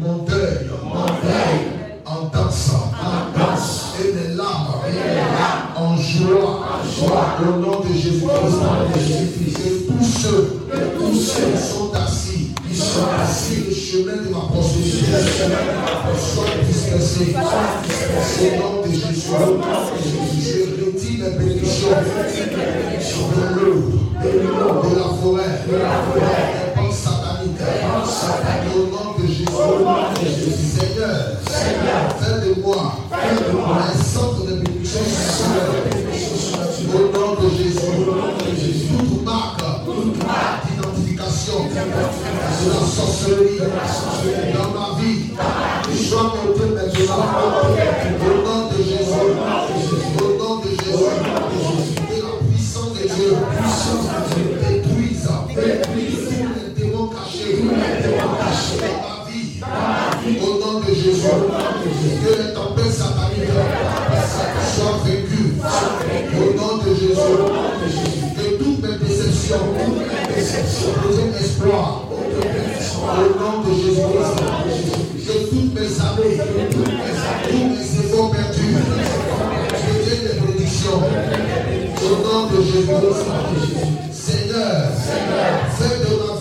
Mon 0.00 0.24
deuil. 0.24 0.70
En 2.06 2.22
danse. 2.32 2.70
Et 4.00 4.12
mes 4.14 4.34
larmes. 4.34 4.76
En 5.76 5.96
joie. 5.96 6.60
Au 7.40 7.60
nom 7.60 7.80
de 7.80 7.92
Jésus-Christ. 7.92 8.60
Que 10.70 10.98
tous 10.98 11.14
ceux 11.14 11.42
qui 11.52 11.58
sont 11.58 11.92
assis 11.94 12.53
le 12.84 13.74
chemin 13.74 14.16
de 14.22 14.28
ma 14.30 14.40
prospérité 14.40 15.06
soit 16.18 16.52
dispersé. 16.68 17.24
Au 18.40 18.48
nom 18.60 18.74
de 18.82 18.90
Jésus, 18.92 19.30
je 20.40 20.84
retire 20.84 21.24
mes 21.24 21.44
bénédictions 21.44 21.96
de 23.36 23.44
l'eau, 23.58 23.80
de 24.22 24.28
la 24.96 25.08
forêt, 25.20 25.54
des 25.64 25.80
banques 26.76 26.92
sataniques. 26.92 27.64
Au 28.74 28.78
nom 28.90 29.08
de 29.18 29.24
Jésus, 29.26 29.46
Seigneur, 30.76 31.16
fais 32.18 32.38
de 32.48 32.60
moi 32.60 32.80
un 33.80 34.04
centre 34.04 34.42
de 34.44 34.52
bénédiction 34.54 35.00
au 36.94 36.98
nom 37.16 37.32
de 37.40 37.48
Jésus, 37.56 38.88
toute 38.98 39.24
marque 39.24 40.73
la 41.46 42.80
sorcellerie 42.86 43.58
dans 44.54 44.70
ma 44.70 44.86
vie, 44.98 45.20
soit 46.08 46.32
ôtée 46.48 46.70
maintenant. 46.74 47.24
Au 48.20 48.36
nom 48.42 48.60
de 48.68 48.78
Jésus, 48.82 49.20
au 50.20 50.38
nom 50.38 50.56
de 50.60 50.68
Jésus, 50.70 50.80
que 50.86 52.16
la 52.22 52.32
puissance 52.50 52.92
de 52.94 53.04
Dieu 53.14 53.30
détruise 54.58 55.28
tous 55.34 55.60
les 55.60 56.82
démons 56.82 57.08
cachés 57.08 57.60
dans 57.60 58.32
ma 58.32 59.16
vie. 59.28 59.60
Au 60.40 60.52
nom 60.60 60.76
de 60.80 60.92
Jésus, 60.94 61.28
que 62.24 62.32
les 62.42 62.54
tempêtes 62.54 62.94
sataniques 62.94 63.52
soient 64.74 64.98
vécues. 65.04 65.52
Au 66.36 66.48
nom 66.56 66.74
de 66.78 66.90
Jésus, 66.94 67.14
que 68.34 68.46
toutes 68.56 68.80
mes 68.82 68.96
déceptions, 69.06 69.64
au 71.74 73.38
nom 73.38 73.62
de 73.62 73.72
Jésus, 73.74 74.00
que 75.26 75.34
toutes 75.50 75.72
mes 75.74 75.90
années, 76.00 76.38
tous 77.50 77.64
mes 77.66 77.84
efforts 78.04 78.30
perdus, 78.30 78.76
deviennent 79.86 80.26
des 80.26 80.40
bénédictions. 80.40 81.00
Au 82.02 82.16
nom 82.22 82.46
de 82.46 82.62
Jésus, 82.62 82.86
Seigneur, 84.12 84.90
fais 85.78 85.96
de 85.98 86.12
ma 86.16 86.33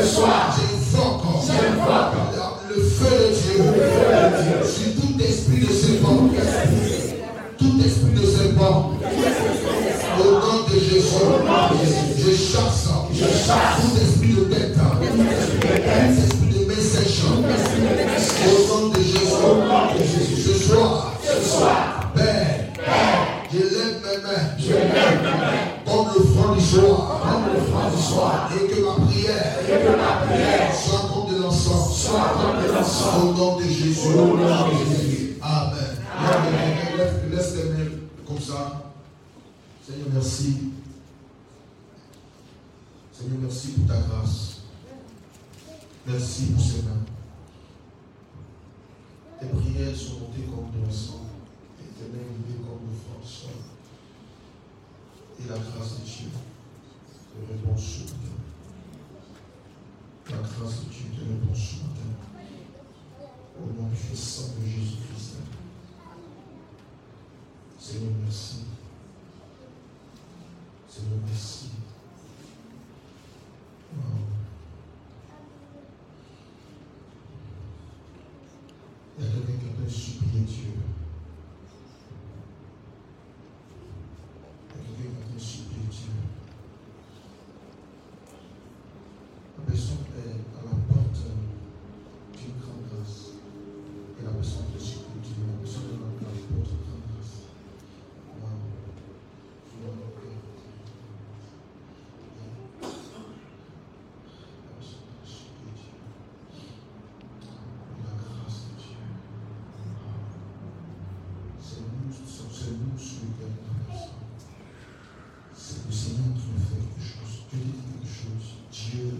soir, 0.00 0.56
j'invoque 1.46 2.16
le 2.68 2.82
feu 2.82 3.14
de 3.18 3.34
Dieu. 3.34 3.60
Sur 4.64 4.90
tout 4.94 5.14
esprit 5.20 5.60
de 5.60 5.72
serpent. 5.72 6.20
Tout 7.58 7.76
esprit 7.84 8.14
de 8.14 8.24
serpent. 8.26 8.92
Au 10.18 10.22
nom 10.24 10.58
de 10.68 10.74
Jésus, 10.78 11.02
je 12.18 12.30
chasse. 12.32 12.88
Tout 13.12 13.96
esprit 14.00 14.34
de 14.34 14.42
tête, 14.44 14.74
tout 14.74 15.20
esprit 16.22 16.54
de 16.58 16.64
message. 16.66 17.16
Au 17.24 17.28
nom 18.68 18.88
de 18.88 19.00
Jésus, 19.02 20.38
ce 20.42 20.54
soir, 20.62 21.12
Père, 22.14 22.54
je 23.52 23.58
lève 23.58 23.96
mes 24.02 24.18
mains. 24.22 24.46
Comme 25.84 26.08
le 26.14 26.20
front 26.24 26.52
du 26.54 26.60
soir, 26.62 27.20
et 28.54 28.66
que 28.68 28.78
ma 28.80 28.94
Au 33.04 33.32
nom 33.32 33.56
de 33.56 33.64
Jésus. 33.64 35.36
Amen. 35.42 35.98
Amen. 36.16 37.30
Laisse 37.30 37.54
tes 37.54 37.64
mains 37.70 37.90
comme 38.26 38.38
ça. 38.38 38.92
Seigneur, 39.84 40.06
merci. 40.12 40.70
Seigneur, 43.12 43.38
merci 43.42 43.68
pour 43.72 43.88
ta 43.88 44.00
grâce. 44.00 44.60
Merci 46.06 46.46
pour 46.46 46.62
ces 46.64 46.82
mains. 46.82 47.04
Tes 49.40 49.46
prières 49.46 49.96
sont 49.96 50.20
montées 50.20 50.46
comme 50.48 50.70
de 50.70 50.86
l'encens 50.86 51.26
et 51.80 51.88
tes 51.98 52.08
mains 52.12 52.22
levées 52.22 52.60
comme 52.62 52.86
de 52.88 52.96
France. 53.02 53.46
Et 55.40 55.48
la 55.48 55.56
grâce 55.56 55.98
de 55.98 56.04
Dieu 56.04 56.28
te 56.30 57.52
répond 57.52 57.76
ce 57.76 58.00
matin. 58.04 58.36
La 60.30 60.36
grâce 60.36 60.84
de 60.84 60.90
Dieu 60.90 61.06
te 61.16 61.20
répond 61.20 61.54
ce 61.54 61.74
matin. 61.82 62.21
Au 63.60 63.82
nom 63.82 63.88
puissant 63.90 64.54
de 64.60 64.66
Jésus-Christ. 64.66 65.36
Seigneur, 67.78 68.12
merci. 68.24 68.56
Seigneur, 70.88 71.18
merci. 71.26 71.68
Il 79.18 79.24
y 79.24 79.28
a 79.28 79.30
quelqu'un 79.30 79.52
qui 79.52 79.66
peut 79.82 79.88
supplier 79.88 80.40
Dieu. 80.40 80.72
Il 84.74 84.80
y 84.80 84.82
a 84.82 84.96
quelqu'un 84.96 85.10
qui 85.26 85.32
peut 85.32 85.38
supplier 85.38 85.86
Dieu. 85.90 86.11
Nous 113.44 113.48
sur 113.48 113.48
le 113.48 113.50
cœur 113.50 113.50
de 113.50 113.66
la 113.66 113.84
personne. 113.88 114.22
C'est 115.54 115.86
le 115.86 115.92
Seigneur 115.92 116.30
qui 116.34 116.46
nous 116.52 116.62
fait 116.62 116.82
quelque 116.82 117.02
chose. 117.02 117.34
Dieu 117.50 117.60
dit 117.62 117.82
quelque 117.90 118.08
chose. 118.08 118.46
Dieu, 118.72 119.10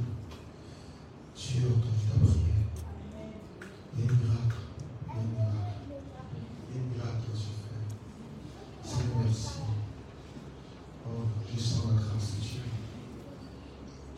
Dieu 1.37 1.63
a 1.63 1.73
entendu 1.73 2.05
ta 2.09 2.17
prière. 2.19 2.67
Il 3.95 4.01
y 4.01 4.03
a 4.03 4.11
un 4.11 4.17
miracle. 4.17 4.61
Il 5.09 5.13
y 5.13 5.19
a 5.19 5.23
un 5.23 5.31
miracle. 5.33 5.83
Il 6.69 6.75
y 6.75 6.79
a 6.79 6.83
un 6.83 6.87
miracle 6.93 7.23
qui 7.33 7.39
se 7.39 7.53
fait. 7.63 7.85
Seigneur, 8.85 9.19
merci. 9.25 9.61
Oh, 11.05 11.27
je 11.53 11.59
sens 11.61 11.85
la 11.89 12.03
grâce 12.03 12.29
de 12.35 12.41
Dieu. 12.41 12.65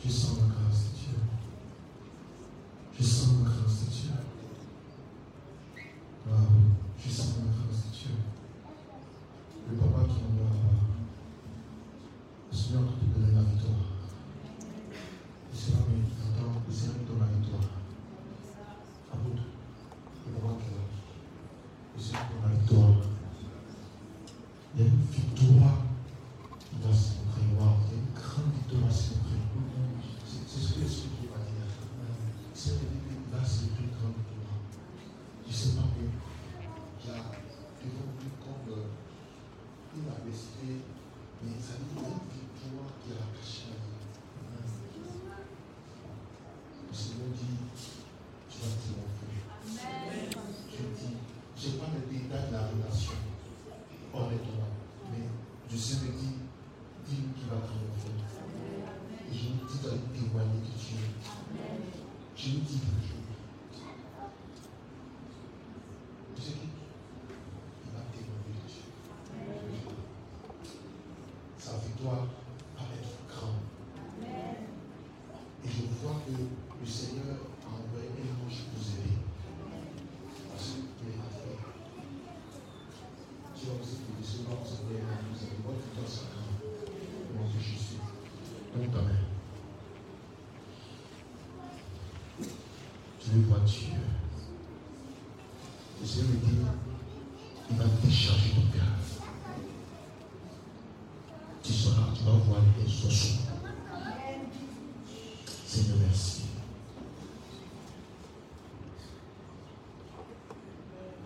Je 0.04 0.10
sens 0.10 0.36
la 0.38 0.48
grâce 0.54 0.80
de 0.84 0.90
Dieu. 1.00 1.18
Je 2.98 3.02
sens 3.02 3.28
la 3.42 3.50
grâce 3.50 3.78
de 3.80 3.90
Dieu. 3.90 4.12
Wow. 6.26 6.34
Je 6.98 7.08
sens 7.10 7.36
la 7.38 7.50
grâce 7.52 7.84
de 7.84 7.90
Dieu. 7.92 8.14
Le 9.70 9.76
papa 9.76 10.04
qui 10.04 10.20
envoie 10.24 10.48
là-bas. 10.52 10.78
Le 12.50 12.56
Seigneur 12.56 12.82
te 12.84 13.04
donne 13.18 13.34
la 13.34 13.42
victoire. 13.42 13.86
Le 15.50 15.56
Seigneur 15.58 15.84
me 15.88 15.96
attend, 16.04 16.52
le 16.66 16.72
Seigneur 16.72 16.96
me 17.00 17.04
donne 17.08 17.20
la 17.20 17.26
victoire. 17.36 17.68
Aboud, 19.12 19.38
le 20.26 20.32
papa 20.32 20.52
qui 20.60 20.68
est 20.68 20.76
là. 20.76 20.84
Le 21.96 22.00
Seigneur 22.02 22.24
me 22.24 22.28
donne 22.28 22.44
la 22.44 22.56
victoire. 22.60 22.96
Il 24.76 24.80
y 24.80 24.84
a 24.84 24.86
une 24.88 25.02
victoire 25.12 25.78
qui 26.60 26.74
va 26.82 26.92
se 26.92 27.12
prévoir. 27.32 27.72
Il 27.84 27.92
y 27.92 27.94
a 27.94 28.00
une 28.00 28.12
grande 28.14 28.52
victoire 28.54 28.88
à 28.88 28.92
se 28.92 29.12
prévoir. 29.14 29.64
C'est 30.26 30.44
c'est 30.48 30.60
ce 30.60 30.74
que 30.74 30.80
l'Esprit 30.80 31.08
Dieu 31.20 31.28
va 31.32 31.40
dire. 31.44 31.68
Le 31.68 32.56
Seigneur 32.58 32.80
me 32.80 32.96
dit 33.00 33.16
qu'il 33.16 33.28
va 33.32 33.44
se 33.44 33.64
une 33.64 33.92
grande 33.96 34.18
victoire. 34.18 34.60
Je 35.44 35.50
ne 35.50 35.54
sais 35.54 35.76
pas, 35.76 35.86
mais 35.94 36.04
il 36.04 37.06
y 37.06 37.12
a 37.12 37.22
devant 37.84 38.12
lui 38.18 38.30
comme 38.40 38.72
euh, 38.72 38.88
il 39.96 40.08
a 40.10 40.18
décidé, 40.26 40.82
mais 41.42 41.54
ça 41.60 41.74
dit 41.78 41.94
qu'il 41.94 42.02
y 42.02 42.06
a 42.06 42.10
une 42.10 42.26
victoire 42.50 42.90
qui 42.98 43.10
est 43.12 43.22
cachée 43.30 43.70
à 43.70 43.78
lui. 43.78 43.94
Le 46.88 46.94
Seigneur 46.94 47.30
dit, 47.30 47.62
tu 48.50 48.56
vas 48.58 48.74
triompher. 48.74 49.38
Je 50.72 50.82
dis, 50.98 51.14
je 51.56 51.68
n'ai 51.68 51.74
pas 51.78 51.90
les 51.94 52.04
détails 52.10 52.48
de 52.48 52.52
la 52.52 52.62
relation, 52.66 53.18
honnêtement, 54.12 54.72
mais 55.12 55.26
je 55.70 55.76
sais 55.76 55.96
me 56.02 56.10
dit, 56.12 56.42
dis-lui 57.06 57.28
qu'il 57.38 57.48
va 57.48 57.62
triompher. 57.62 58.18
Et 59.30 59.34
je 59.34 59.42
lui 59.44 59.62
dis 59.68 59.78
d'aller 59.82 60.06
témoigner 60.14 60.58
que 60.58 60.74
tu 60.74 60.94
es. 60.94 61.12
Je 62.36 62.44
lui 62.50 62.60
dis 62.66 62.78
quelque 62.78 63.06
chose. 63.06 63.30
Tu 66.34 66.42
sais 66.42 66.52
qui 66.52 66.68
Il 67.84 67.90
va 67.92 68.02
témoigner 68.10 68.54
de 68.58 68.66
Dieu. 68.66 68.82
Dois 72.04 72.28
pas 72.76 72.84
être 72.92 73.16
grand. 73.32 73.58
Et 75.64 75.68
je 75.68 75.82
vois 76.02 76.20
que 76.26 76.32
le 76.32 76.86
Seigneur 76.86 77.36
a 77.64 77.68
envoyé 77.72 78.08
un 78.20 78.44
ange 78.44 78.60
vous 78.76 78.88
aider. 79.00 79.16
Parce 80.50 80.68
qu'il 80.68 81.08
est. 81.08 81.18
Tu 83.56 83.66
vas 83.66 83.76
aussi 83.80 83.96
laisser 84.20 84.44
voir, 84.46 84.58
vous 84.60 84.74
avez 84.84 85.00
qui 85.40 85.90
dois 85.96 86.08
ça. 86.08 86.28
Au 86.62 87.38
nom 87.38 87.48
de 87.48 87.58
Jésus. 87.58 87.96
Donne 88.74 88.90
ta 88.92 89.00
veux 93.32 93.42
voir 93.46 93.60
Dieu. 93.60 93.88
Le 96.00 96.06
Seigneur 96.06 96.28
me 96.28 96.36
dit, 96.36 96.58
il 97.70 97.76
va 97.76 97.84
décharger 98.04 98.50
ton 98.50 98.78
cœur. 98.78 98.94
Tu 101.64 101.72
seras, 101.72 102.12
tu 102.14 102.24
vas 102.24 102.32
voir 102.32 102.60
les 102.78 103.06
ossements. 103.06 103.40
Seigneur, 105.66 105.96
merci. 106.06 106.42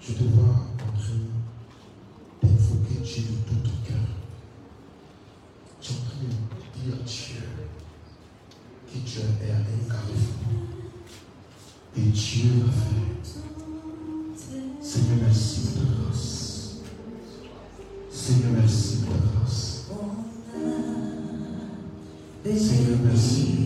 Je 0.09 0.14
te 0.14 0.22
vois 0.22 0.44
en 0.44 0.97
train 0.97 1.20
d'invoquer 2.43 3.01
Dieu 3.05 3.22
de 3.24 3.36
tout 3.47 3.60
ton 3.62 3.76
cœur. 3.86 4.06
Tu 5.82 5.93
es 5.93 5.97
en 5.97 5.98
train 5.98 6.16
de 6.22 6.28
dire 6.82 6.98
Dieu 7.05 7.44
que 8.86 8.98
tu 9.06 9.18
es 9.18 9.51
à 9.51 9.56
un 9.56 9.86
carrefour. 9.86 10.48
Et 11.94 12.01
Dieu 12.01 12.51
l'a 12.64 12.72
fait. 12.72 13.18
Seigneur, 14.80 15.18
merci 15.26 15.60
pour 15.60 15.74
ta 15.74 15.89
grâce. 16.02 16.76
Seigneur, 18.10 18.52
merci 18.56 18.97
pour 18.97 19.12
ta 19.12 19.20
grâce. 19.39 19.89
Seigneur, 22.44 22.98
merci. 23.05 23.57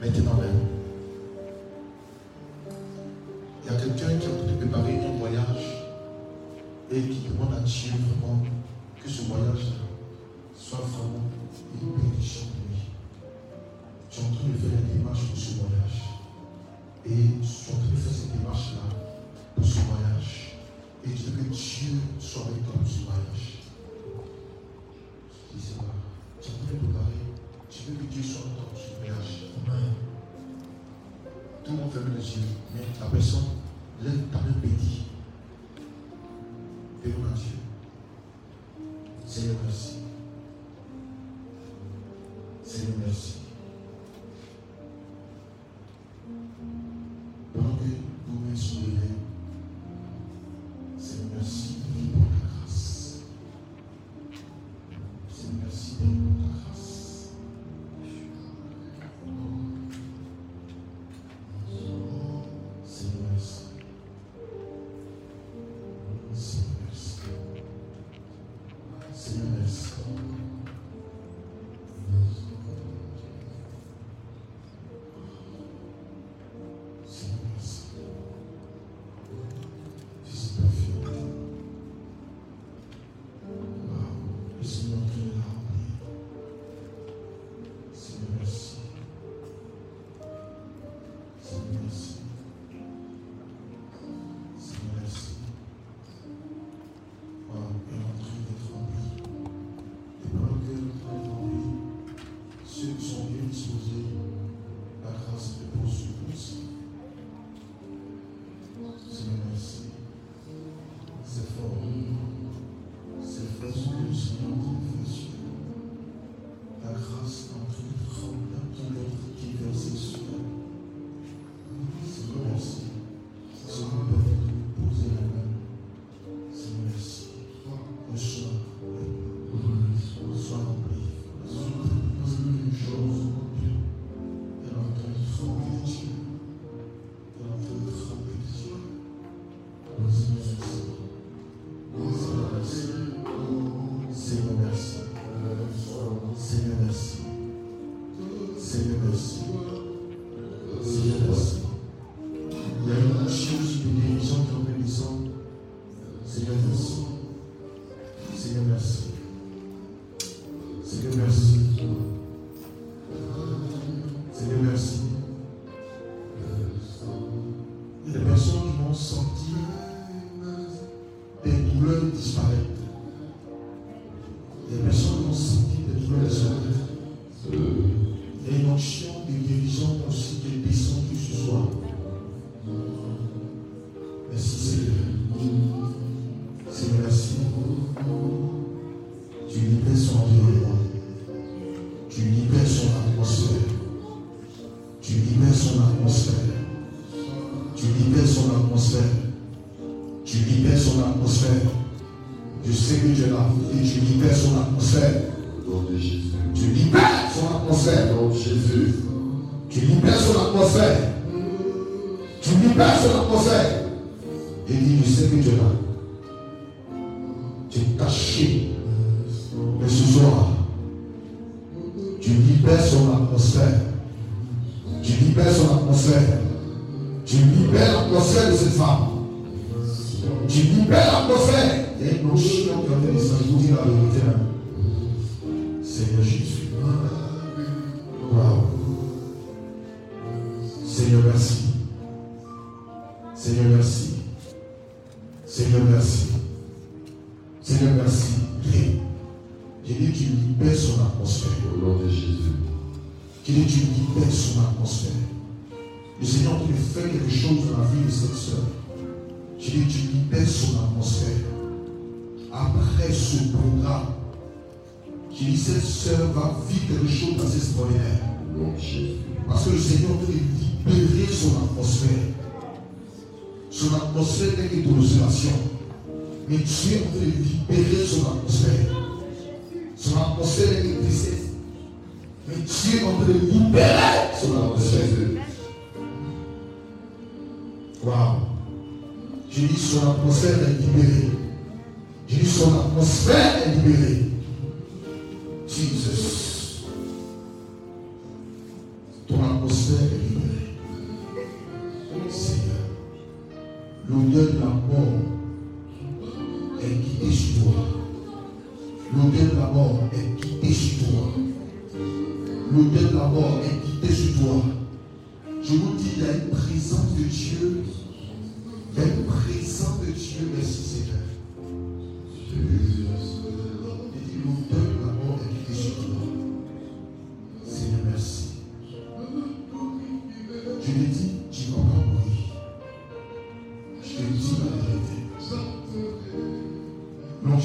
Maintenant 0.00 0.34
même, 0.34 0.60
il 3.64 3.72
y 3.72 3.74
a 3.74 3.80
quelqu'un 3.80 4.16
qui 4.16 4.26
est 4.26 4.30
en 4.30 4.36
train 4.36 4.46
de 4.46 4.56
préparer 4.56 4.96
un 4.96 5.18
voyage 5.18 5.88
et 6.90 7.02
qui 7.02 7.28
demande 7.28 7.54
à 7.54 7.60
Dieu 7.60 7.90
vraiment 7.90 8.44
que 9.02 9.10
ce 9.10 9.22
voyage 9.22 9.72
soit 10.54 10.78
vraiment 10.78 11.24
une 11.82 11.90
bénédiction 11.96 12.46
de 12.46 12.70
lui. 12.70 12.80
Tu 14.08 14.20
es 14.20 14.22
en 14.22 14.30
train 14.30 14.48
de 14.48 14.56
faire 14.56 14.70
la 14.70 14.94
démarche 14.94 15.26
pour 15.26 15.36
ce 15.36 15.54
voyage. 15.54 15.98
Et 17.04 17.10
tu 17.10 17.70
es 17.70 17.74
en 17.74 17.78
train 17.78 17.90
de 17.90 17.96
faire 17.96 18.12
cette 18.12 18.38
démarche-là 18.38 18.86
pour 19.56 19.64
ce 19.64 19.78
voyage. 19.80 20.58
Et 21.04 21.10
tu 21.10 21.22
veux 21.22 21.42
que 21.42 21.48
Dieu 21.50 21.98
soit 22.20 22.42
avec 22.42 22.64
toi 22.64 22.74
pour 22.78 22.86
ce 22.86 23.00
voyage. 23.02 23.66
Je 25.50 25.58
dis. 25.58 25.74
Tu 26.40 26.50
en 26.50 26.54
train 26.54 26.72
de 26.72 26.78
préparer. 26.78 27.22
Tu 27.68 27.82
veux 27.82 27.96
que 27.96 28.12
Dieu 28.14 28.22
soit 28.22 28.37
yeux. 32.36 32.42
Mais 32.74 32.82
la 33.00 33.06
personne 33.06 33.44
lève 34.02 34.14
main 34.32 34.52
bénie. 34.62 35.04
Demande 37.04 37.32
à 37.32 37.34
Dieu. 37.34 37.57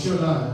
funcionário. 0.04 0.53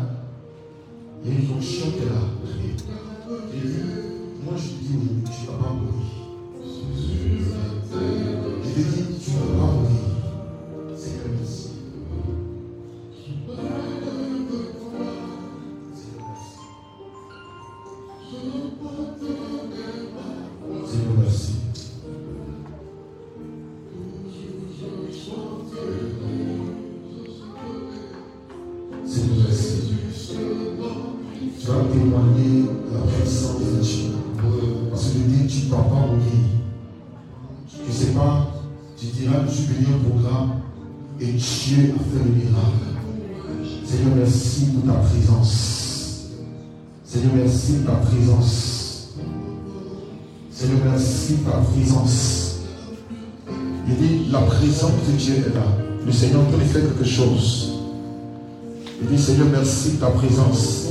présence. 51.58 52.60
Il 53.88 53.96
dit, 53.96 54.32
la 54.32 54.40
présence 54.42 54.92
de 55.08 55.12
Dieu 55.18 55.36
est 55.36 55.56
là. 55.56 55.66
Le 56.06 56.12
Seigneur 56.12 56.44
peut 56.46 56.60
faire 56.60 56.82
quelque 56.82 57.06
chose. 57.06 57.74
Il 59.02 59.08
dit, 59.08 59.22
Seigneur, 59.22 59.48
merci 59.52 59.94
de 59.94 59.98
ta 59.98 60.08
présence. 60.08 60.88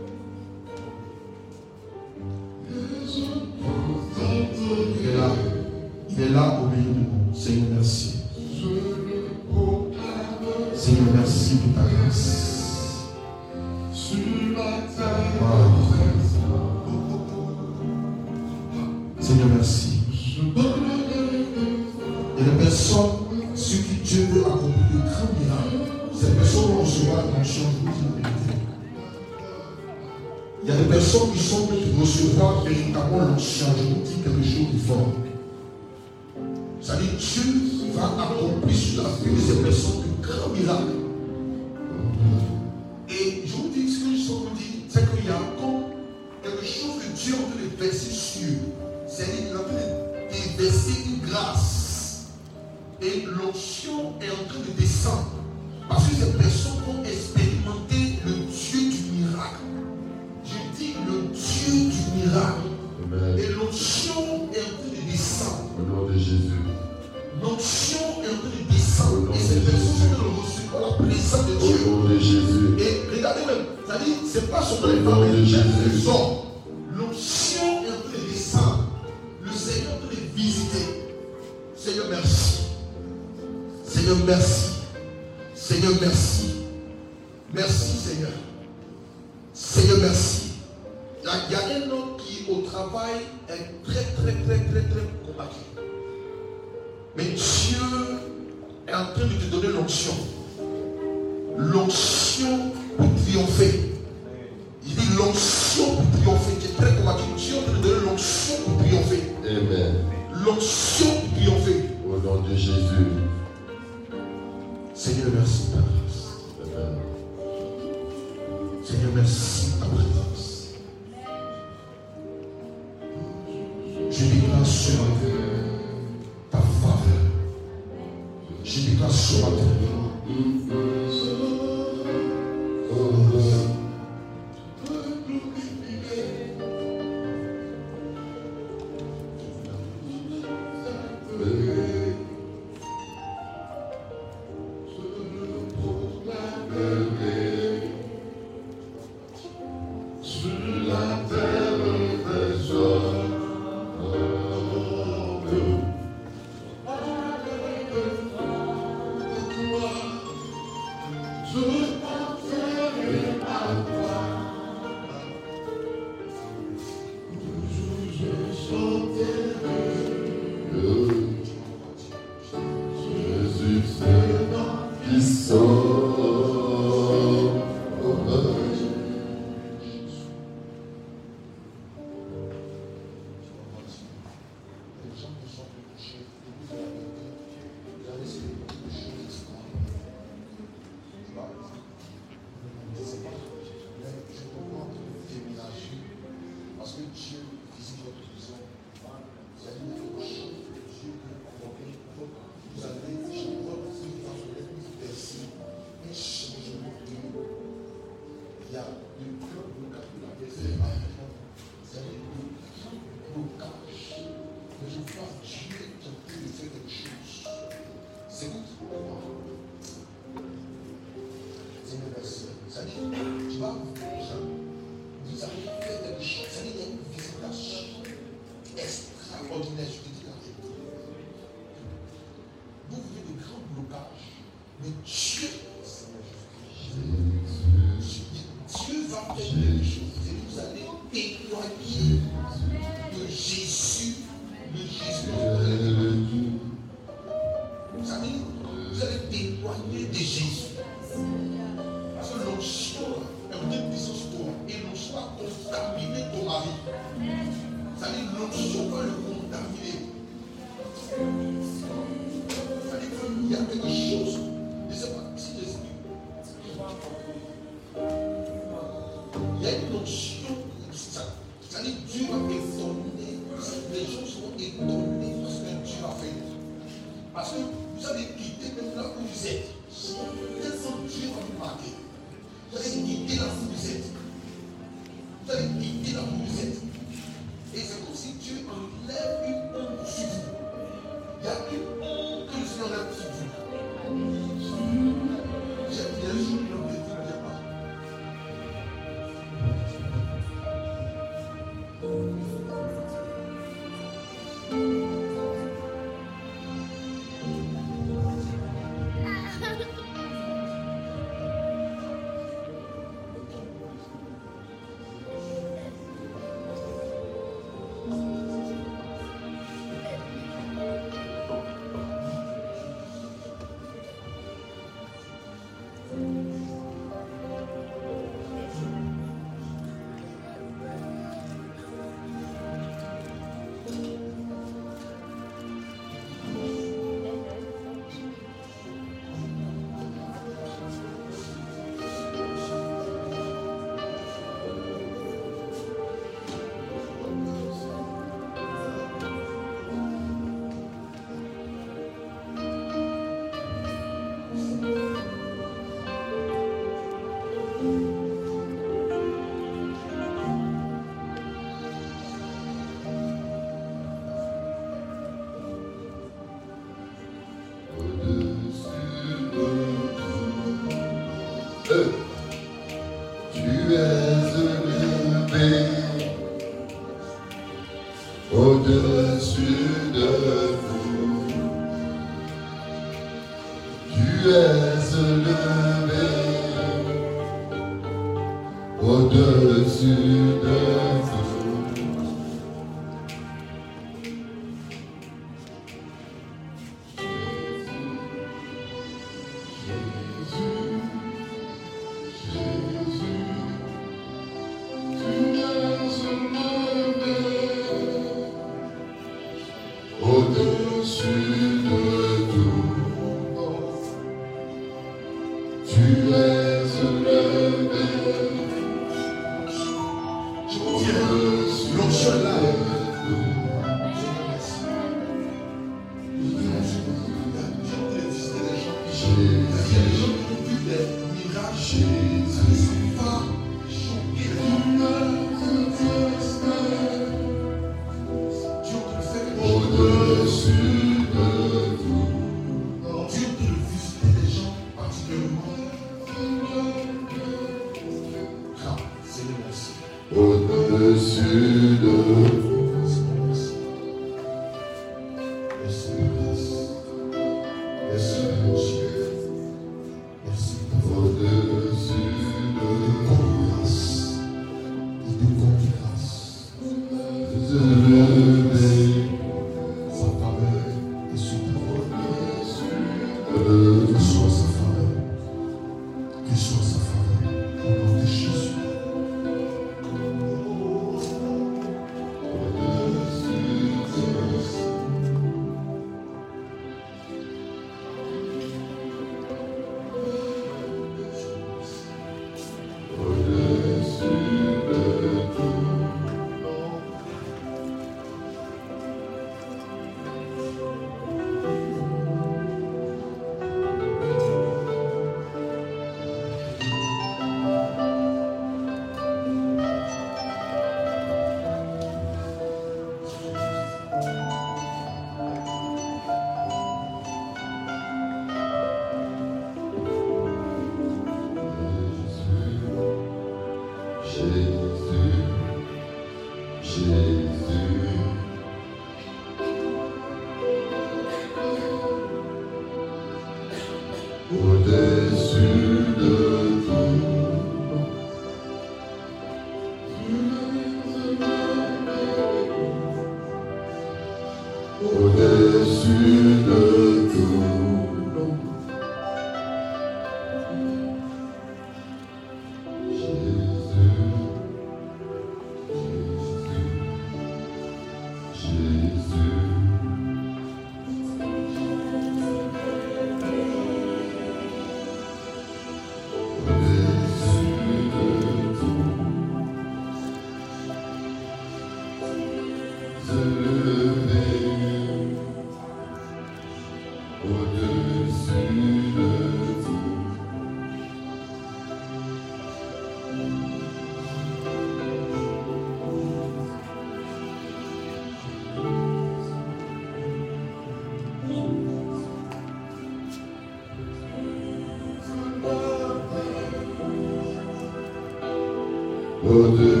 Au-dessus 599.61 600.00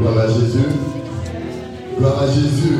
Gloire 0.00 0.18
à 0.18 0.28
Jésus. 0.28 0.64
Gloire 1.98 2.22
à 2.22 2.26
Jésus. 2.26 2.79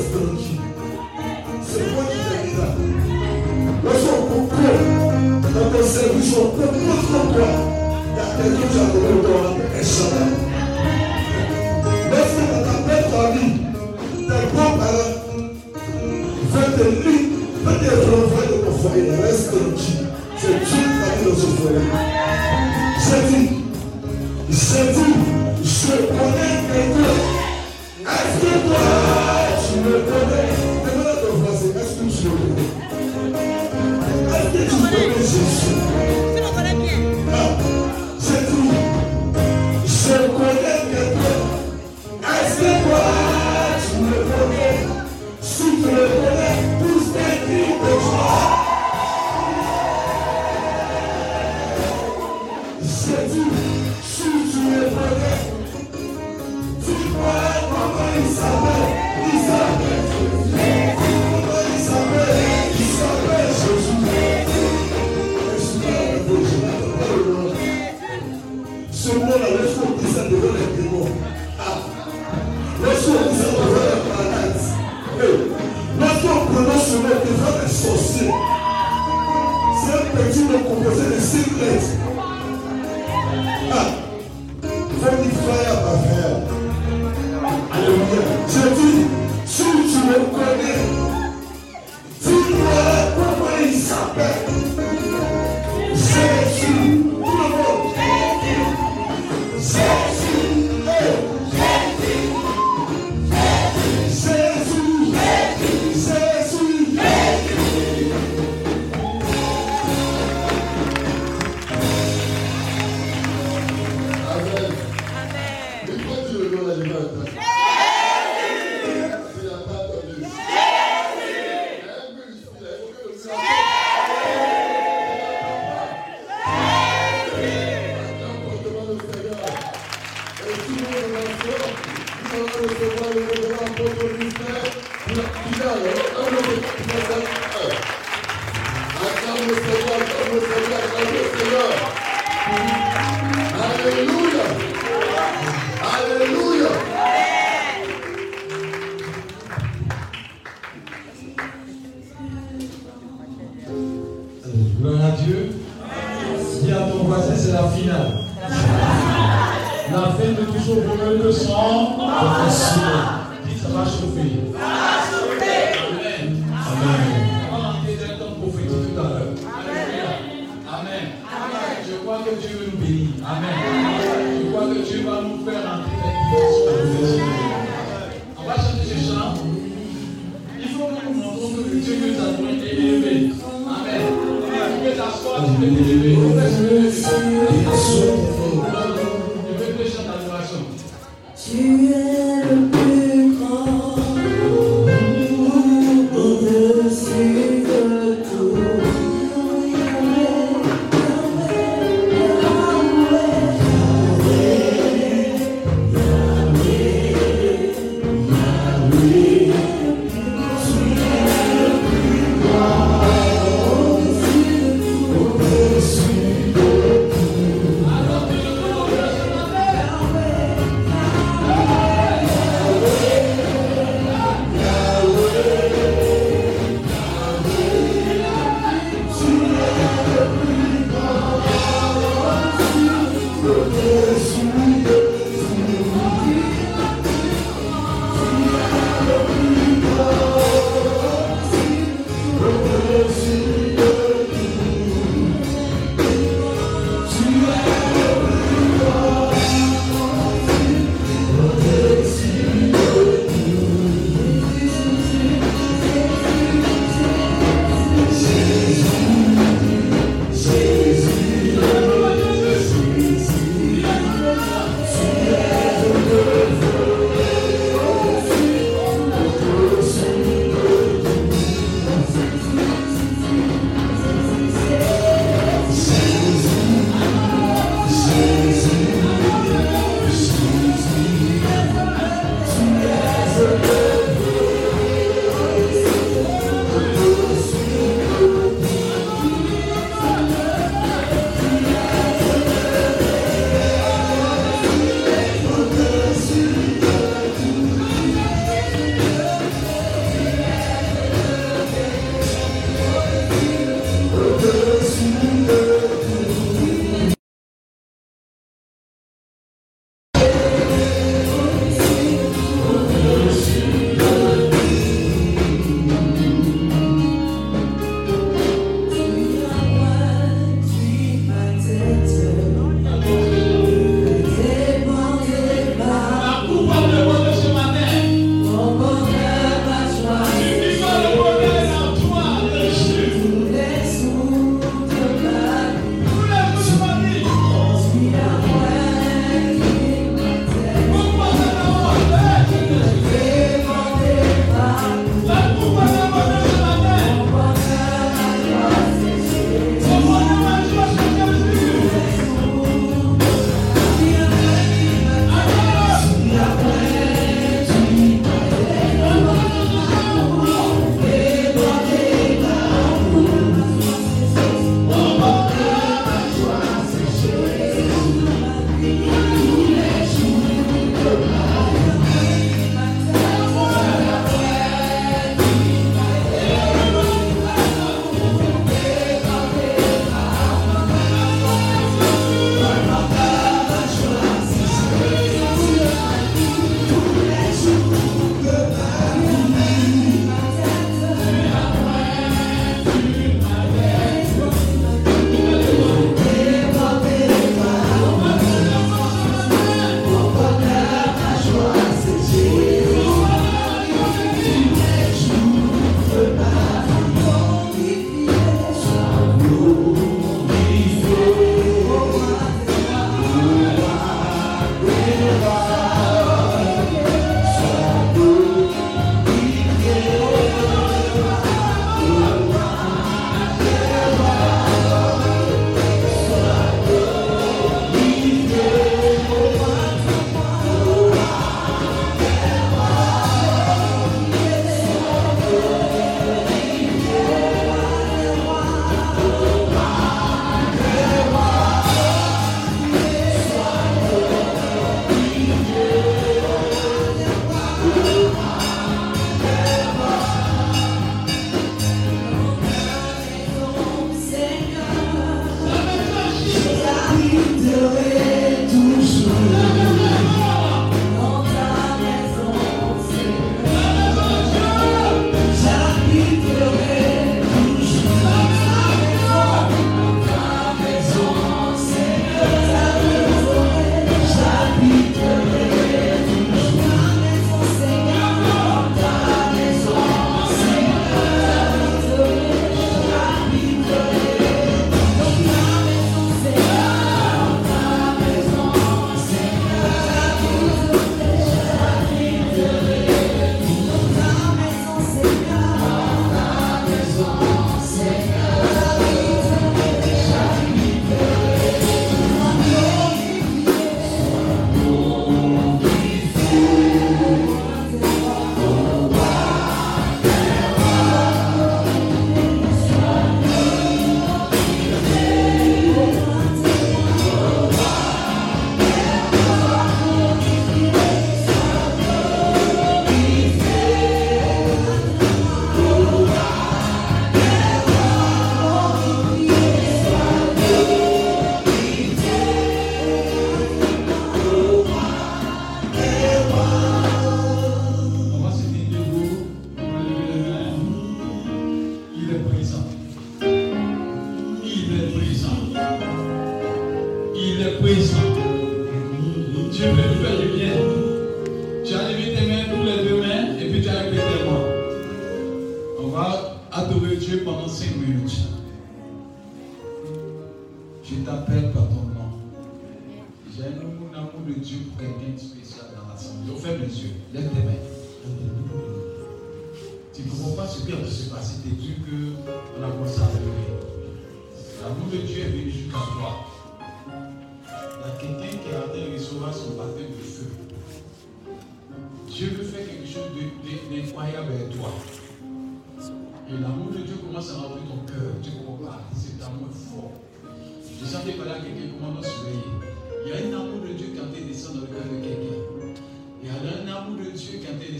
restante. 0.00 0.60
Você 1.62 1.82
pode 1.94 2.12
integrar. 2.16 2.74
Eu 3.84 4.00
sou 4.00 4.16
o 4.18 4.28
controle. 4.28 4.84
Tá, 5.42 5.58
eu 5.58 5.70
consigo 5.70 6.22
juntar 6.22 6.68
tudo 6.68 6.90
o 6.90 7.06
controle. 7.06 7.60
Até 8.18 8.42
que 8.42 8.62
eu 8.62 8.70
já 8.72 8.84
vou 8.84 9.00
controlar. 9.02 9.56
É 9.74 9.84
chamado. 9.84 10.39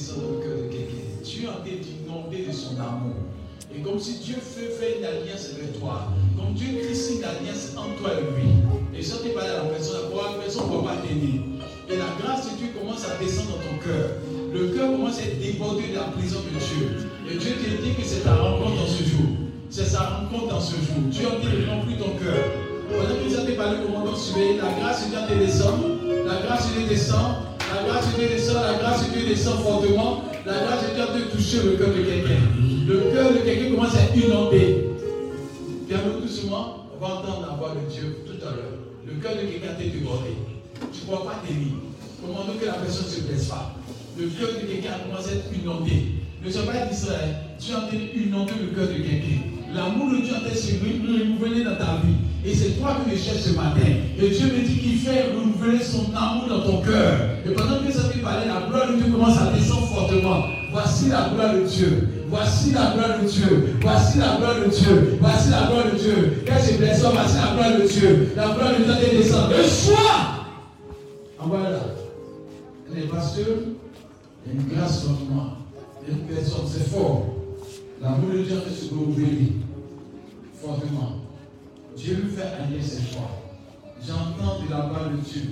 Dans 0.01 0.17
le 0.17 0.41
cœur 0.41 0.57
de 0.57 0.73
quelqu'un. 0.73 1.05
Dieu 1.23 1.49
a 1.49 1.61
été 1.69 1.93
inondé 2.01 2.47
de 2.49 2.53
son 2.53 2.73
amour. 2.81 3.21
Et 3.69 3.83
comme 3.83 4.01
si 4.01 4.19
Dieu 4.25 4.37
fait, 4.41 4.73
fait 4.73 4.99
une 4.99 5.05
alliance 5.05 5.53
avec 5.55 5.79
toi. 5.79 6.09
Comme 6.37 6.55
Dieu 6.55 6.81
crée 6.81 6.97
une 6.97 7.23
alliance 7.23 7.77
entre 7.77 8.01
toi 8.01 8.11
et 8.17 8.25
lui. 8.33 8.49
Et 8.97 9.03
sans 9.03 9.19
te 9.19 9.29
parler 9.29 9.51
à 9.51 9.63
la 9.63 9.69
personne, 9.69 10.09
la 10.11 10.43
personne 10.43 10.73
ne 10.73 10.77
va 10.77 10.83
pas 10.83 10.97
tenir. 11.05 11.43
Et 11.87 11.97
la 12.01 12.17
grâce 12.17 12.51
de 12.51 12.57
Dieu 12.57 12.69
commence 12.81 13.05
à 13.05 13.23
descendre 13.23 13.61
dans 13.61 13.63
ton 13.63 13.77
cœur. 13.85 14.19
Le 14.53 14.69
cœur 14.73 14.91
commence 14.91 15.19
à 15.21 15.23
être 15.23 15.39
débordé 15.39 15.93
de 15.93 15.95
la 15.95 16.09
prison 16.17 16.41
de 16.49 16.59
Dieu. 16.59 17.07
Et 17.29 17.37
Dieu 17.37 17.53
te 17.61 17.83
dit 17.85 17.95
que 17.95 18.03
c'est 18.03 18.25
ta 18.25 18.35
rencontre 18.35 18.81
dans 18.81 18.89
ce 18.89 19.05
jour. 19.05 19.29
C'est 19.69 19.85
sa 19.85 20.01
rencontre 20.01 20.49
dans 20.49 20.61
ce 20.61 20.77
jour. 20.81 20.97
Dieu 21.13 21.29
a 21.29 21.37
dit 21.39 21.61
de 21.61 21.69
remplir 21.69 21.99
ton 21.99 22.17
cœur. 22.17 22.41
Pendant 22.89 23.15
que 23.21 23.29
vous 23.29 23.37
avez 23.37 23.53
parlé 23.53 23.85
commandant 23.85 24.17
surveillé, 24.17 24.57
la 24.57 24.73
grâce 24.81 25.05
de 25.05 25.13
Dieu 25.13 25.21
te 25.29 25.45
descend. 25.45 25.79
La 26.27 26.41
grâce 26.41 26.73
de 26.73 26.81
Dieu 26.81 26.89
descend. 26.89 27.50
La 27.71 27.89
grâce 27.89 28.13
de 28.13 28.19
Dieu 28.19 28.29
descend. 28.29 28.63
La 28.65 28.79
grâce 28.79 29.07
de 29.07 29.13
Dieu 29.13 29.29
descend 29.29 29.61
fortement. 29.61 30.25
La 30.45 30.55
grâce 30.55 30.89
de 30.89 30.95
Dieu 30.95 31.03
a 31.03 31.07
te 31.07 31.37
toucher 31.37 31.63
le 31.65 31.77
cœur 31.77 31.89
de 31.89 32.03
quelqu'un. 32.03 32.43
Le 32.89 33.13
cœur 33.13 33.33
de 33.33 33.39
quelqu'un 33.39 33.71
commence 33.71 33.95
à 33.95 34.17
inondé. 34.17 34.89
Ferme 35.89 36.21
doucement, 36.21 36.87
on 36.95 37.05
va 37.05 37.15
entendre 37.15 37.47
la 37.49 37.57
voix 37.57 37.75
de 37.75 37.93
Dieu 37.93 38.17
tout 38.27 38.45
à 38.47 38.51
l'heure. 38.51 38.79
Le 39.07 39.15
cœur 39.23 39.33
de 39.37 39.47
quelqu'un 39.47 39.75
t'est 39.79 39.91
débordé. 39.91 40.31
Tu 40.93 41.01
ne 41.03 41.07
crois 41.07 41.25
pas 41.25 41.43
t'aimer. 41.47 41.73
Commandons 42.21 42.59
que 42.61 42.67
la 42.67 42.75
personne 42.75 43.07
ne 43.07 43.11
se 43.11 43.21
blesse 43.23 43.47
pas. 43.47 43.75
Le 44.19 44.27
cœur 44.27 44.49
de 44.49 44.67
quelqu'un 44.67 44.99
commence 45.07 45.29
à 45.29 45.33
être 45.33 45.51
inondé. 45.55 46.21
Sois 46.51 46.63
pas 46.63 46.87
d'Israël. 46.87 47.37
Dieu 47.61 47.75
est 47.75 47.77
en 47.77 47.87
train 47.87 47.97
d'inonder 47.97 48.53
le 48.61 48.75
cœur 48.75 48.89
de 48.89 48.95
quelqu'un. 48.95 49.41
L'amour 49.73 50.11
de 50.11 50.17
Dieu 50.25 50.35
en 50.35 50.41
train 50.41 50.51
de 50.51 50.57
se 50.57 50.73
renouveler 50.81 51.63
dans 51.65 51.77
ta 51.77 52.01
vie. 52.03 52.19
Et 52.45 52.55
c'est 52.55 52.81
toi 52.81 52.97
que 53.05 53.11
je 53.15 53.23
cherche 53.23 53.43
ce 53.43 53.51
matin. 53.51 53.87
Et 54.19 54.29
Dieu 54.31 54.47
me 54.47 54.67
dit 54.67 54.79
qu'il 54.79 54.99
fait 54.99 55.33
renouveler 55.35 55.83
son 55.83 56.07
amour 56.17 56.49
dans 56.49 56.63
ton 56.63 56.81
cœur. 56.81 57.17
Et 57.45 57.51
pendant 57.51 57.85
que 57.85 57.93
ça 57.93 58.05
fait 58.05 58.21
parler, 58.21 58.47
la 58.47 58.67
gloire 58.67 58.89
de 58.91 58.97
Dieu 58.97 59.13
commence 59.13 59.37
à 59.39 59.53
descendre 59.53 59.89
fortement. 59.89 60.45
Voici 60.73 61.09
la 61.09 61.31
gloire 61.35 61.55
de 61.55 61.61
Dieu. 61.67 62.09
Voici 62.29 62.71
la 62.71 62.93
gloire 62.93 63.21
de 63.21 63.29
Dieu. 63.29 63.77
Voici 63.83 64.19
la 64.19 64.37
gloire 64.37 64.55
de 64.65 64.71
Dieu. 64.71 65.19
Voici 65.21 65.51
la 65.51 65.67
gloire 65.67 65.85
de 65.93 65.99
Dieu. 65.99 66.43
Quand 66.47 66.55
je 66.55 66.77
voici 66.77 67.37
la 67.37 67.55
gloire 67.55 67.79
de 67.79 67.87
Dieu. 67.87 68.33
La 68.37 68.45
gloire 68.45 68.71
de 68.79 68.85
Dieu 68.85 68.95
est 69.13 69.17
descendre. 69.19 69.51
Le 69.57 69.65
soir. 69.65 70.47
Envoie-la. 71.39 72.01
Les 72.95 73.03
pasteurs, 73.03 73.47
il 74.47 74.53
y 74.53 74.57
une 74.57 74.69
grâce 74.69 75.03
sur 75.03 75.11
moi. 75.31 75.59
Une 76.09 76.19
personne, 76.21 76.67
c'est 76.67 76.89
fort. 76.89 77.27
L'amour 78.03 78.33
de 78.33 78.43
Dieu 78.43 78.57
est 78.57 78.75
se 78.75 78.91
renouveler 78.91 79.53
fortement. 80.61 81.30
Dieu 82.03 82.15
lui 82.15 82.35
fait 82.35 82.43
allier 82.43 82.83
ses 82.83 83.13
choix. 83.13 83.31
J'entends 84.07 84.63
de 84.65 84.71
la 84.71 84.79
part 84.79 85.11
de 85.11 85.17
Dieu. 85.19 85.51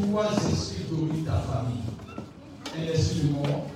Trois 0.00 0.32
esprits 0.32 0.84
ta 1.26 1.42
famille? 1.42 1.82
Un 2.74 2.92
esprit 2.92 3.28
de 3.28 3.32
mort, 3.32 3.66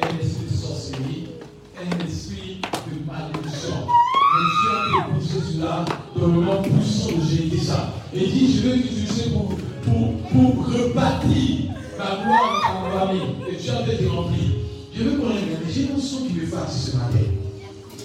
un 0.00 0.18
esprit 0.18 0.46
de 0.50 0.56
sorcellerie, 0.56 1.28
un 1.76 2.06
esprit 2.06 2.62
de 2.62 3.06
malédiction. 3.06 3.86
Mais 4.32 4.44
Dieu 4.56 4.70
a 4.72 5.08
déposé 5.12 5.52
cela 5.52 5.84
dans 6.16 6.26
le 6.26 6.40
nom 6.40 6.62
puissant 6.62 7.18
de 7.18 7.22
Jésus. 7.22 7.70
Et 8.14 8.26
dit, 8.26 8.56
je 8.56 8.68
vais 8.68 8.76
l'utiliser 8.76 9.30
pour, 9.30 9.48
pour, 9.84 10.22
pour 10.22 10.66
rebâtir 10.68 11.70
ma 11.98 12.24
gloire 12.24 12.62
dans 12.66 12.80
ma 12.80 13.06
famille. 13.06 13.34
Et 13.50 13.56
Dieu 13.56 13.72
a 13.72 13.92
été 13.92 14.06
rempli. 14.08 14.54
Je 14.94 15.02
veux 15.02 15.18
qu'on 15.18 15.26
regarde. 15.26 15.68
J'ai 15.70 15.82
une 15.82 16.00
son 16.00 16.24
qui 16.24 16.32
me 16.32 16.46
fatigue 16.46 16.92
ce 16.92 16.96
matin. 16.96 17.42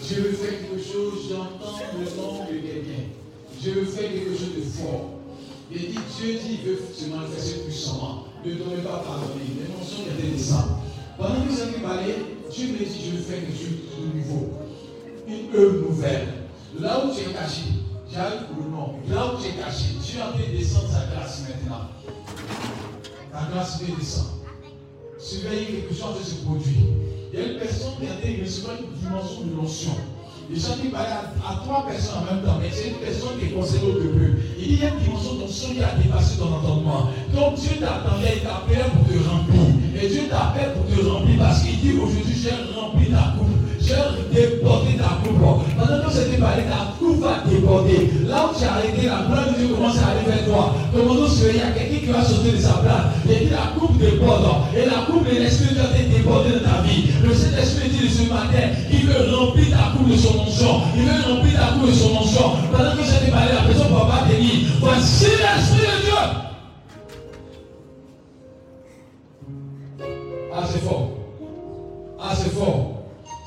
Dieu 0.07 0.21
veut 0.21 0.31
faire 0.31 0.59
quelque 0.61 0.81
chose, 0.81 1.27
j'entends 1.29 1.75
le 1.99 2.05
nom 2.15 2.45
de 2.45 2.56
Dieu 3.61 3.73
veut 3.73 3.85
faire 3.85 4.11
quelque 4.11 4.37
chose 4.37 4.55
de 4.55 4.61
fort. 4.61 5.09
Il 5.71 5.79
dit, 5.79 5.99
Dieu 6.17 6.33
dit, 6.33 6.59
il 6.61 6.69
veut 6.69 6.79
se 6.93 7.09
manifester 7.09 7.61
puissamment. 7.65 8.25
Ne 8.45 8.53
donnez 8.53 8.81
pas 8.83 9.03
pardonner. 9.05 9.43
L'émotion 9.59 10.03
qui 10.03 10.17
était 10.17 10.35
descendue. 10.35 10.73
Pendant 11.17 11.35
que 11.35 11.73
qui 11.73 11.81
parlait, 11.81 12.15
Dieu 12.51 12.67
me 12.67 12.77
dit, 12.77 13.05
je 13.05 13.17
veux 13.17 13.23
faire 13.23 13.39
quelque 13.41 13.57
chose 13.57 13.77
de 13.99 14.17
nouveau. 14.17 14.49
Une 15.27 15.55
œuvre 15.55 15.89
nouvelle. 15.89 16.27
Là 16.79 17.03
où 17.03 17.13
tu 17.13 17.21
es 17.21 17.33
caché, 17.33 17.63
j'arrive 18.11 18.43
pour 18.53 18.63
le 18.63 18.69
nom. 18.69 18.93
Là 19.09 19.33
où 19.33 19.41
tu 19.41 19.47
es 19.47 19.61
caché, 19.61 19.95
Dieu 20.01 20.21
a 20.21 20.37
fait 20.37 20.55
descendre 20.55 20.89
sa 20.89 21.05
grâce 21.13 21.41
maintenant. 21.49 21.89
La 23.33 23.49
grâce 23.51 23.81
vient 23.81 23.95
descendre. 23.95 24.37
Surveillez 25.17 25.65
quelque 25.65 25.93
chose 25.93 26.19
de 26.19 26.23
se 26.23 26.35
produit. 26.45 26.85
Il 27.33 27.39
y 27.39 27.43
a 27.43 27.47
une 27.47 27.59
personne 27.59 27.93
qui 27.99 28.07
a 28.07 28.43
recevoir 28.43 28.77
une 28.79 28.97
dimension 28.97 29.41
de 29.41 29.61
notion. 29.61 29.91
Les 30.49 30.59
gens 30.61 30.75
qui 30.81 30.87
parlent 30.87 31.27
à, 31.43 31.55
trois 31.65 31.85
personnes 31.85 32.23
en 32.23 32.33
même 32.33 32.43
temps, 32.43 32.57
mais 32.61 32.69
c'est 32.71 32.89
une 32.89 33.03
personne 33.03 33.37
qui 33.37 33.47
est 33.47 33.49
concernée 33.49 33.91
au 33.91 33.99
début. 33.99 34.39
Il 34.57 34.79
y 34.79 34.85
a 34.85 34.89
une 34.89 34.99
dimension 34.99 35.35
notion 35.35 35.73
qui 35.73 35.83
a 35.83 35.91
dépassé 36.01 36.37
ton 36.37 36.53
entendement. 36.53 37.09
Donc 37.35 37.55
Dieu 37.55 37.75
t'attendait, 37.81 38.39
il 38.39 38.43
t'appelle 38.43 38.89
pour 38.95 39.03
te 39.07 39.27
remplir. 39.27 39.61
Et 40.01 40.07
Dieu 40.07 40.21
t'appelle 40.29 40.71
pour 40.71 40.87
te 40.87 41.05
remplir 41.05 41.37
parce 41.37 41.63
qu'il 41.63 41.79
dit 41.79 41.99
aujourd'hui, 41.99 42.33
j'ai 42.41 42.79
rempli 42.79 43.11
ta 43.11 43.35
coupe. 43.37 43.56
Débordé 43.87 44.97
ta 44.97 45.23
coupe. 45.23 45.39
Pendant 45.39 46.03
que 46.03 46.11
c'était 46.11 46.37
parlé, 46.37 46.63
ta 46.63 46.91
coupe 46.99 47.21
va 47.21 47.43
déborder. 47.47 48.11
Là 48.27 48.49
où 48.51 48.57
tu 48.57 48.65
as 48.65 48.73
arrêté, 48.73 49.07
la 49.07 49.23
gloire 49.25 49.47
de 49.47 49.57
Dieu 49.57 49.73
commence 49.73 49.97
à 49.97 50.11
aller 50.11 50.27
vers 50.27 50.45
toi. 50.45 50.75
Commandons 50.93 51.27
sur 51.29 51.49
il 51.49 51.55
y 51.55 51.61
a 51.61 51.71
quelqu'un 51.71 51.99
qui 52.05 52.11
va 52.11 52.21
sauter 52.21 52.51
de 52.51 52.57
sa 52.57 52.73
place. 52.83 53.15
Et 53.29 53.45
dit 53.45 53.51
la 53.51 53.71
coupe 53.79 53.97
déborde. 53.97 54.45
Et 54.75 54.85
la 54.85 55.07
coupe 55.07 55.23
de 55.23 55.39
l'Esprit 55.39 55.69
de 55.69 55.79
Dieu 55.79 55.83
est 55.99 56.17
débordée 56.17 56.59
dans 56.59 56.69
ta 56.69 56.81
vie. 56.83 57.07
Le 57.23 57.33
Saint-Esprit 57.33 57.89
dit 57.89 58.09
ce 58.09 58.27
matin, 58.27 58.75
il 58.91 59.07
veut 59.07 59.35
remplir 59.35 59.69
ta 59.71 59.95
coupe 59.95 60.09
de 60.11 60.17
son 60.17 60.39
onction. 60.39 60.81
Il 60.97 61.03
veut 61.03 61.33
remplir 61.33 61.53
ta 61.53 61.67
coupe 61.73 61.87
de 61.87 61.93
son 61.93 62.11
onction. 62.11 62.51
Pendant 62.71 62.91
que 62.91 63.03
c'était 63.03 63.31
parlé, 63.31 63.53
la 63.55 63.61
personne 63.63 63.87
ne 63.87 63.95
va 63.95 64.05
pas 64.05 64.27
te 64.27 64.35
dire, 64.35 64.67
voici 64.81 65.25
l'Esprit 65.25 65.87
de 65.87 65.97
Dieu. 66.03 66.21
Ah, 70.53 70.63
c'est 70.69 70.83
fort. 70.83 71.11
Ah, 72.19 72.33
c'est 72.35 72.53
fort. 72.53 72.96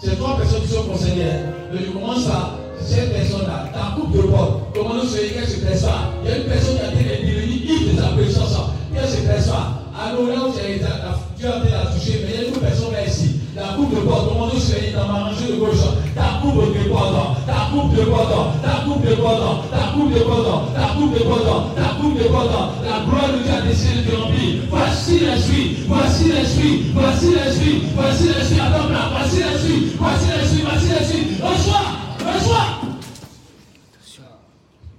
C'est 0.03 0.17
trois 0.17 0.39
personnes 0.39 0.63
qui 0.63 0.69
sont 0.69 0.85
concernées. 0.85 1.31
Mais 1.73 1.81
je 1.85 1.91
commence 1.91 2.25
par 2.25 2.59
cette 2.81 3.13
personne-là. 3.13 3.69
Ta 3.73 4.01
coupe 4.01 4.17
de 4.17 4.23
porte. 4.23 4.75
Comment 4.75 4.95
nous 4.95 5.05
soyons 5.05 5.35
qu'elle 5.35 5.47
se 5.49 5.61
blesse. 5.61 5.85
Il 6.25 6.31
y 6.31 6.33
a 6.33 6.37
une 6.39 6.45
personne 6.45 6.77
qui 6.77 6.83
a 6.83 6.89
été 6.89 7.27
devenue 7.27 7.53
ivre 7.53 7.93
de 7.93 8.01
sa 8.01 8.09
présence. 8.09 8.57
Qu'elle 8.95 9.09
se 9.09 9.21
blesse 9.21 9.49
pas. 9.49 9.83
Alors 10.01 10.27
là 10.27 10.47
où 10.47 10.53
Dieu 10.53 10.63
a 10.65 10.71
été 10.71 11.71
la 11.71 11.87
toucher, 11.93 12.25
mais 12.25 12.35
il 12.35 12.41
y 12.41 12.45
a 12.45 12.49
une 12.49 12.55
personne 12.55 12.93
là 12.93 13.07
ici. 13.07 13.30
La 13.57 13.75
coupe 13.75 13.91
de 13.93 14.01
porte, 14.01 14.29
comment 14.29 14.47
nous 14.47 14.61
soyons 14.61 14.97
dans 14.97 15.09
ma 15.09 15.25
rangée 15.25 15.49
de 15.49 15.57
gauche. 15.59 15.83
Ta 16.15 16.39
coupe 16.41 16.73
de 16.73 16.89
porte, 16.89 17.47
ta 17.47 17.69
coupe 17.73 17.97
de 17.97 18.03
porte, 18.05 18.63
ta 18.63 18.85
coupe 18.85 19.05
de 19.05 19.15
porte, 19.17 19.71
ta 19.71 19.93
coupe 19.93 20.15
de 20.15 20.21
porte, 20.21 20.55
ta 20.71 20.95
coupe 20.95 21.19
de 21.19 21.19
porte, 21.19 21.75
ta 21.75 21.89
coupe 22.01 22.19
de 22.19 22.29
porte. 22.29 22.51
La 22.85 23.05
gloire 23.05 23.33
de 23.33 23.43
Dieu 23.43 23.53
a 23.53 23.61
décidé 23.63 24.03
de 24.09 24.15
remplir. 24.15 24.63
Voici 24.71 25.19
l'esprit, 25.19 25.77
voici 25.89 26.25
l'esprit, 26.31 26.85
voici 26.95 27.35
l'esprit, 27.35 27.83
voici 27.97 28.29
l'esprit. 28.29 28.61
Attends 28.61 28.89
là, 28.89 29.11
voici 29.19 29.37
l'esprit, 29.43 29.97
voici 29.99 30.27
l'esprit, 30.29 30.63
voici 30.63 30.89
l'esprit. 30.89 31.27
Reçois, 31.43 31.87
reçois. 32.21 32.67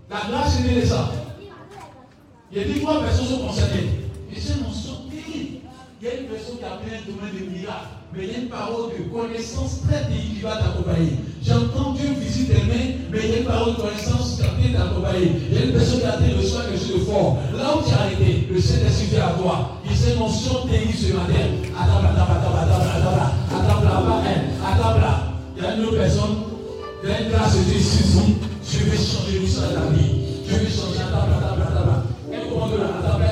La 0.09 0.17
grâce 0.29 0.59
est 0.59 0.75
née 0.75 0.85
ça. 0.85 1.09
Il 2.51 2.57
y 2.57 2.61
a 2.61 2.65
dit 2.65 2.81
trois 2.81 2.99
personnes 2.99 3.27
sont 3.27 3.47
concernées. 3.47 4.11
Et 4.29 4.37
c'est 4.37 4.61
mon 4.61 4.73
son 4.73 5.07
terrible. 5.09 5.59
Il 6.01 6.05
y 6.05 6.11
a 6.11 6.13
une 6.15 6.27
personne 6.27 6.57
qui 6.57 6.65
a 6.65 6.75
plein 6.75 6.99
de 6.99 7.15
domaine 7.15 7.33
de 7.33 7.57
miracles 7.57 8.00
mais 8.13 8.23
il 8.25 8.31
y 8.31 8.35
a 8.35 8.39
une 8.39 8.49
parole 8.49 8.91
de 8.91 9.03
connaissance 9.07 9.81
très 9.87 10.03
délicate 10.09 10.31
qui 10.35 10.41
va 10.41 10.57
t'accompagner. 10.57 11.15
J'entends 11.43 11.93
Dieu 11.93 12.09
visite 12.19 12.49
tes 12.49 12.63
mais 12.67 13.19
il 13.23 13.29
y 13.29 13.33
a 13.35 13.37
une 13.39 13.45
parole 13.45 13.75
de 13.75 13.81
connaissance 13.81 14.35
qui 14.35 14.73
va 14.73 14.79
t'accompagner. 14.79 15.31
Il 15.49 15.57
y 15.57 15.61
a 15.61 15.65
une 15.65 15.71
personne 15.71 15.99
qui 15.99 16.05
a 16.05 16.19
été 16.19 16.35
reçoit 16.35 16.63
quelque 16.67 16.97
de 16.97 17.03
fort. 17.05 17.39
Là 17.55 17.77
où 17.77 17.83
tu 17.83 17.89
es 17.89 17.93
arrêté, 17.93 18.47
le 18.51 18.59
Saint-Esprit 18.59 19.07
vient 19.11 19.27
à 19.27 19.31
toi. 19.39 19.77
Il 19.89 19.95
s'est 19.95 20.15
mention 20.15 20.67
ce 20.67 21.13
matin. 21.13 21.45
attends, 21.71 22.03
atabla, 22.03 22.23
atabla, 22.23 22.61
atabla, 22.61 23.31
atabla, 23.49 23.91
atabla, 23.95 24.31
atabla. 24.67 25.13
Il 25.55 25.63
y 25.63 25.65
a 25.65 25.75
une 25.75 25.85
autre 25.85 25.97
personne, 25.97 26.35
il 27.03 27.09
a 27.09 27.21
une 27.21 27.29
grâce 27.29 27.57
de 27.57 27.63
Dieu 27.63 27.79
je 28.71 28.77
vais 28.85 28.97
changer 28.97 29.39
l'histoire 29.39 29.69
de 29.69 29.75
ta 29.75 29.81
vie. 29.91 30.11
Je 30.47 30.55
vais 30.55 30.71
changer, 30.71 30.99
atabla, 30.99 31.37
atabla, 31.37 31.65
atabla. 31.65 32.03
Elle 32.31 32.49
commande 32.49 32.79
là, 32.79 32.87
atabla, 32.99 33.27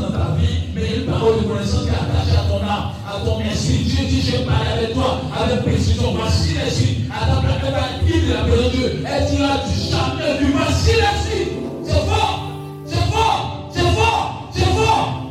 dans 0.00 0.10
ta 0.10 0.34
vie 0.38 0.57
une 0.86 1.06
parole 1.06 1.38
de 1.38 1.42
connaissance 1.42 1.84
qui 1.84 1.88
est 1.88 1.92
attachée 1.92 2.36
à 2.36 2.48
ton 2.48 2.62
âme, 2.62 2.92
à 3.06 3.24
ton 3.24 3.40
esprit. 3.40 3.84
Dieu 3.84 4.06
dit, 4.06 4.22
je 4.22 4.42
parle 4.44 4.66
avec 4.66 4.94
toi 4.94 5.20
avec 5.36 5.62
précision. 5.62 6.14
Voici 6.14 6.54
l'esprit. 6.54 7.04
Adam 7.10 7.40
va 7.42 8.06
dire 8.06 8.28
de 8.28 8.32
la 8.32 8.40
présence 8.42 8.72
de 8.72 8.76
Dieu. 8.76 9.04
Elle 9.06 9.26
dira, 9.26 9.56
jamais 9.90 10.38
vu. 10.38 10.52
Voici 10.52 10.90
l'esprit. 10.92 11.52
C'est 11.84 12.06
fort. 12.06 12.50
C'est 12.86 13.10
fort. 13.10 13.70
C'est 13.72 13.80
fort. 13.80 14.50
C'est 14.54 14.64
fort. 14.64 15.24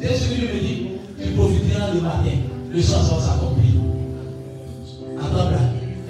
C'est 0.00 0.16
ce 0.16 0.28
que 0.28 0.40
me 0.40 0.60
dit. 0.60 0.86
Tu 1.22 1.30
profiteras 1.30 1.94
le 1.94 2.00
matin. 2.00 2.36
Le 2.70 2.82
sang 2.82 3.02
va 3.02 3.20
s'accomplir. 3.20 3.80
ta 5.16 5.50
là, 5.50 5.58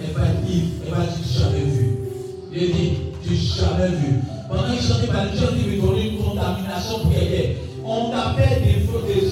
elle 0.02 0.12
va 0.12 0.28
dire, 0.43 0.65
elle 0.86 0.91
va 0.93 1.05
dire, 1.05 1.39
jamais 1.39 1.65
vu. 1.65 1.99
Dieu 2.52 2.68
dit, 2.73 3.03
jamais 3.60 3.89
vu. 3.89 4.20
Pendant 4.49 4.70
qu'ils 4.70 4.81
sont 4.81 5.02
épargnés, 5.02 5.33
ils 5.34 5.81
ont 5.81 5.97
une 5.97 6.18
contamination 6.18 6.99
prière. 7.10 7.57
On 7.84 8.12
appelle 8.12 8.62
des 8.62 8.81
faux 8.86 9.00
des 9.07 9.28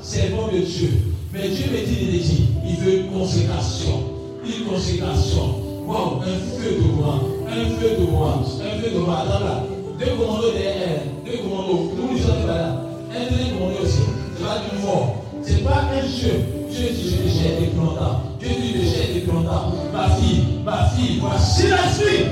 servants 0.00 0.48
de 0.52 0.58
Dieu. 0.58 0.90
Mais 1.32 1.48
Dieu 1.48 1.66
me 1.70 1.86
dit, 1.86 1.98
il 2.00 2.20
dit, 2.20 2.48
il 2.66 2.76
veut 2.76 2.98
une 3.00 3.10
consécration. 3.10 4.04
Une 4.44 4.64
consécration. 4.66 5.46
Wow, 5.86 6.20
un 6.20 6.60
feu 6.60 6.76
de 6.76 7.02
roi, 7.02 7.14
un 7.48 7.64
feu 7.80 7.96
de 7.98 8.04
roi, 8.10 8.42
un 8.42 8.82
feu 8.82 8.90
de 8.90 8.98
roi. 8.98 9.24
Deux 9.98 10.12
commandos 10.16 10.52
derrière, 10.52 11.02
deux 11.24 11.38
commandos, 11.38 11.92
nous 11.96 12.12
nous 12.12 12.18
sommes 12.18 12.46
là. 12.46 12.82
Un 13.10 13.30
deuxième 13.30 13.58
commando 13.58 13.82
aussi, 13.82 14.04
c'est 14.36 14.44
pas 14.44 14.58
du 14.58 14.84
mort. 14.84 15.24
C'est 15.42 15.64
pas 15.64 15.88
un 15.90 16.02
jeu. 16.02 16.34
Dieu 16.70 16.88
dit, 16.90 17.10
je 17.10 17.22
déchire 17.22 17.58
depuis 17.58 17.76
longtemps. 17.76 18.22
Dieu 18.38 18.48
dit, 18.60 18.72
je 18.74 18.78
déchire 18.78 19.14
depuis 19.14 19.32
longtemps. 19.32 19.72
Ma 19.92 20.10
fille, 20.10 20.44
ma 20.64 20.84
fille, 20.90 21.18
voici 21.20 21.68
la 21.68 21.90
suite. 21.90 22.26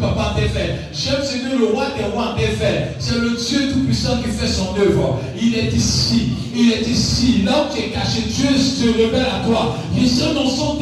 Papa 0.00 0.34
t'a 0.36 0.48
fait. 0.48 0.74
J'aime 0.92 1.22
ce 1.22 1.58
le 1.58 1.66
roi 1.66 1.86
des 1.96 2.04
rois 2.04 2.34
t'a 2.36 2.48
fait. 2.48 2.96
C'est 2.98 3.18
le 3.18 3.30
Dieu 3.30 3.72
Tout-Puissant 3.72 4.18
qui 4.22 4.30
fait 4.30 4.48
son 4.48 4.76
œuvre. 4.78 5.20
Il 5.40 5.56
est 5.56 5.72
ici. 5.72 6.30
Il 6.54 6.72
est 6.72 6.86
ici. 6.88 7.42
Là 7.44 7.66
où 7.66 7.74
tu 7.74 7.82
es 7.82 7.88
caché, 7.88 8.22
Dieu 8.28 8.56
se 8.56 8.86
révèle 8.96 9.26
à 9.26 9.46
toi. 9.46 9.76
Il 9.96 10.08
sait 10.08 10.34
dans 10.34 10.48
son 10.48 10.76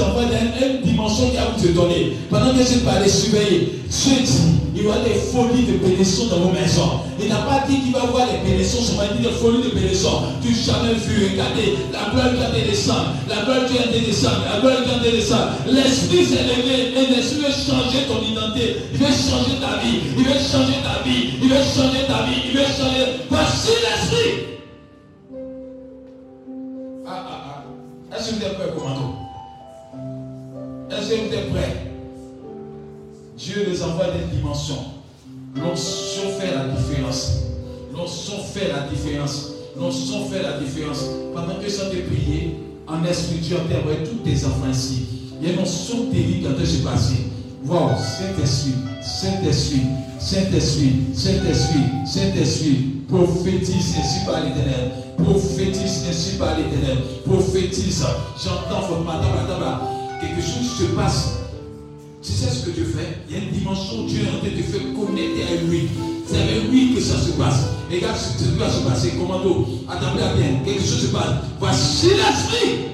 envoie 0.00 0.22
une, 0.24 0.82
dimension 0.82 1.30
qui 1.30 1.36
a 1.36 1.46
vous 1.56 1.66
te 1.66 1.72
donner. 1.72 2.16
Pendant 2.30 2.52
que 2.52 2.62
je 2.64 2.78
parle 2.80 3.08
surveiller, 3.08 3.80
Dieu 3.90 4.12
dit, 4.24 4.60
il 4.74 4.82
y 4.82 4.86
aura 4.86 4.98
des 5.00 5.14
folies 5.14 5.66
de 5.66 5.78
bénédiction 5.78 6.26
dans 6.26 6.46
vos 6.46 6.52
maisons. 6.52 7.02
Il 7.20 7.28
n'a 7.28 7.42
pas 7.42 7.64
dit 7.68 7.80
qu'il 7.80 7.92
va 7.92 8.06
voir 8.06 8.26
les 8.30 8.38
bénédictions, 8.48 8.80
il 8.80 8.96
va 8.96 9.06
dire 9.12 9.30
des 9.30 9.36
folies 9.36 9.62
de 9.62 9.74
bénédiction. 9.74 10.22
Tu 10.42 10.52
n'as 10.52 10.78
jamais 10.78 10.94
vu, 10.94 11.32
regardez, 11.32 11.76
la 11.92 12.10
gloire 12.12 12.30
de 12.32 12.54
Dieu 12.54 12.70
descend, 12.70 13.12
la 13.28 13.44
gloire 13.44 13.62
de 13.62 13.68
Dieu 13.68 14.00
descend, 14.06 14.40
la 14.46 14.60
gloire 14.60 14.80
de 14.80 15.02
Dieu 15.02 15.12
descend. 15.18 15.44
L'esprit 15.66 16.24
s'est 16.24 16.46
levé 16.48 16.94
et 16.96 17.06
l'esprit 17.12 17.44
veut 17.44 17.52
changer 17.52 18.06
ton 18.08 18.22
identité. 18.22 18.76
Il 18.94 18.98
veut 18.98 19.12
changer 19.12 19.58
ta 19.60 19.82
vie, 19.82 20.00
il 20.16 20.24
veut 20.24 20.38
changer 20.38 20.78
ta 20.86 21.02
vie, 21.04 21.34
il 21.42 21.48
veut 21.48 21.64
changer 21.66 22.06
ta 22.06 22.24
vie, 22.24 22.40
il 22.46 22.52
veut 22.56 22.70
changer. 22.70 23.04
Voici 23.28 23.74
l'esprit. 23.84 24.19
Des 34.00 34.34
dimensions. 34.34 34.82
L'onction 35.56 36.30
fait 36.40 36.54
la 36.54 36.68
différence. 36.74 37.42
L'onction 37.94 38.42
fait 38.42 38.68
la 38.68 38.88
différence. 38.88 39.50
L'onction 39.78 40.24
fait 40.24 40.42
la 40.42 40.58
différence. 40.58 41.04
Pendant 41.34 41.56
que 41.62 41.68
ça 41.68 41.84
te 41.84 41.96
prier, 41.96 42.56
en 42.88 43.04
esprit, 43.04 43.36
Dieu 43.40 43.58
a 43.58 43.78
envoyé 43.78 43.98
tous 43.98 44.24
tes 44.24 44.46
enfants 44.46 44.70
ici. 44.72 45.06
Il 45.38 45.46
y 45.46 45.50
a 45.50 45.52
une 45.52 45.60
onction 45.60 46.06
terrible 46.10 46.48
quand 46.48 46.90
passé. 46.90 47.14
Wow, 47.66 47.90
Saint-Esprit, 47.98 48.72
Saint-Esprit, 49.02 49.82
Saint-Esprit, 50.18 50.92
Saint-Esprit, 51.14 51.84
Saint-Esprit, 52.06 52.76
prophétise 53.06 53.96
ainsi 54.00 54.24
par 54.24 54.42
l'éternel. 54.42 54.92
Prophétise 55.18 56.06
ainsi 56.08 56.36
par 56.38 56.56
l'éternel. 56.56 56.98
Prophétise. 57.26 58.02
J'entends 58.42 58.88
votre 58.88 59.04
matin, 59.04 59.28
quelque 60.22 60.40
chose 60.40 60.78
se 60.78 60.84
passe. 60.96 61.39
Tu 62.22 62.32
sais 62.32 62.50
ce 62.50 62.66
que 62.66 62.70
Dieu 62.70 62.84
fait 62.84 63.22
Il 63.28 63.36
y 63.36 63.40
a 63.40 63.42
une 63.44 63.50
dimension 63.50 64.00
où 64.00 64.06
Dieu 64.06 64.20
est 64.20 64.28
en 64.28 64.38
train 64.40 64.50
de 64.50 64.56
te 64.56 64.62
faire 64.62 64.80
connecter 64.94 65.42
à 65.42 65.62
lui. 65.62 65.88
C'est 66.26 66.36
avec 66.36 66.70
lui 66.70 66.94
que 66.94 67.00
ça 67.00 67.18
se 67.18 67.30
passe. 67.32 67.64
Regarde 67.90 68.16
ce 68.16 68.44
qui 68.44 68.50
va 68.58 68.70
se 68.70 68.80
passer. 68.80 69.12
Commando, 69.12 69.66
attendez 69.88 70.22
bien. 70.36 70.60
Quelque 70.64 70.82
chose 70.82 71.06
se 71.06 71.06
passe. 71.06 71.44
Voici 71.58 72.08
l'esprit. 72.08 72.90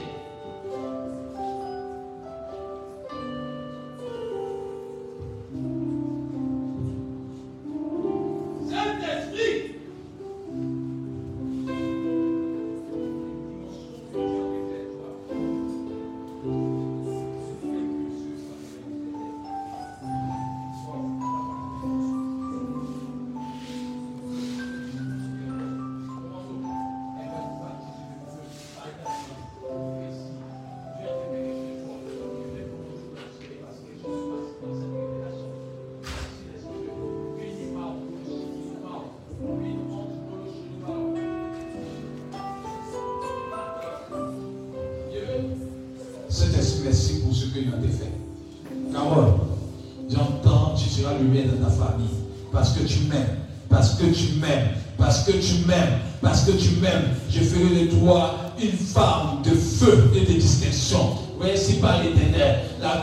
la 62.96 63.02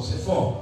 c'est 0.00 0.24
fort. 0.24 0.57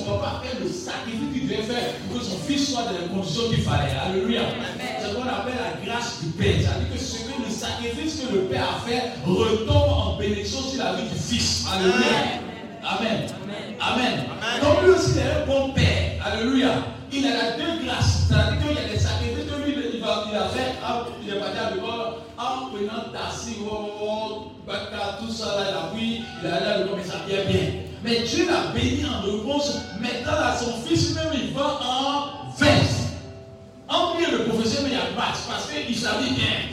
Son 0.00 0.18
papa 0.18 0.40
a 0.40 0.46
fait 0.46 0.58
le 0.60 0.68
sacrifice 0.68 1.32
qu'il 1.32 1.48
devait 1.48 1.62
faire 1.62 1.94
pour 2.08 2.18
que 2.18 2.24
son 2.24 2.38
fils 2.38 2.72
soit 2.72 2.82
dans 2.84 2.92
les 2.92 3.08
conditions 3.08 3.48
qu'il 3.48 3.62
fallait. 3.62 3.92
Alléluia. 4.04 4.42
C'est 4.78 5.08
ce 5.08 5.14
qu'on 5.14 5.22
appelle 5.22 5.54
la 5.56 5.84
grâce 5.84 6.22
du 6.22 6.30
Père. 6.30 6.56
C'est-à-dire 6.58 6.92
que 6.92 6.98
ce 6.98 7.18
que 7.24 7.42
le 7.42 7.50
sacrifice 7.50 8.20
que 8.20 8.34
le 8.34 8.40
Père 8.42 8.64
a 8.64 8.88
fait 8.88 9.12
retombe 9.26 9.92
en 9.92 10.16
bénédiction 10.16 10.60
sur 10.60 10.82
la 10.82 10.94
vie 10.94 11.08
du 11.08 11.18
Fils. 11.18 11.66
Alléluia. 11.72 12.40
Amen. 12.82 13.26
Amen. 13.80 14.24
Donc 14.62 14.82
lui 14.84 14.90
aussi, 14.90 15.12
il 15.12 15.18
est 15.18 15.42
un 15.42 15.46
bon 15.46 15.72
Père. 15.72 16.24
Alléluia. 16.24 16.70
Il 17.12 17.26
a 17.26 17.30
la 17.30 17.50
deux 17.56 17.84
grâces. 17.84 18.28
C'est-à-dire 18.28 18.58
qu'il 18.58 18.76
y 18.76 18.78
a 18.78 18.92
des 18.92 18.98
sacrifices 18.98 19.44
que 19.44 19.64
lui, 19.64 19.74
il, 19.94 20.00
va, 20.00 20.24
il 20.30 20.36
a 20.36 20.48
fait. 20.48 20.74
Il 21.22 21.30
est 21.30 21.38
parti 21.40 21.58
à 21.58 21.70
l'école 21.74 22.20
en 22.38 22.70
prenant 22.70 23.12
tassi, 23.12 23.56
baka, 24.66 25.18
tout 25.20 25.32
ça, 25.32 25.56
là, 25.56 25.66
il 25.68 25.76
a 25.76 25.94
pris. 25.94 26.22
Il 26.42 26.48
a 26.48 26.54
allé 26.54 26.66
à 26.66 26.78
l'école, 26.78 26.98
mais 26.98 27.04
ça 27.04 27.16
vient 27.26 27.44
bien. 27.44 27.79
Mais 28.02 28.20
Dieu 28.20 28.46
l'a 28.48 28.72
béni 28.72 29.04
en 29.04 29.20
réponse. 29.20 29.78
Maintenant, 30.00 30.32
là, 30.32 30.56
son 30.58 30.72
fils 30.86 31.14
même, 31.14 31.32
il 31.34 31.52
va 31.52 31.80
en 31.84 32.50
veste. 32.58 33.08
En 33.88 34.14
plus, 34.14 34.30
le 34.30 34.44
professeur, 34.44 34.82
mais 34.84 34.90
il 34.90 34.94
y 34.94 34.96
a 34.96 35.12
pas 35.16 35.32
parce 35.48 35.68
qu'il 35.68 35.96
savait 35.96 36.30
bien. 36.30 36.70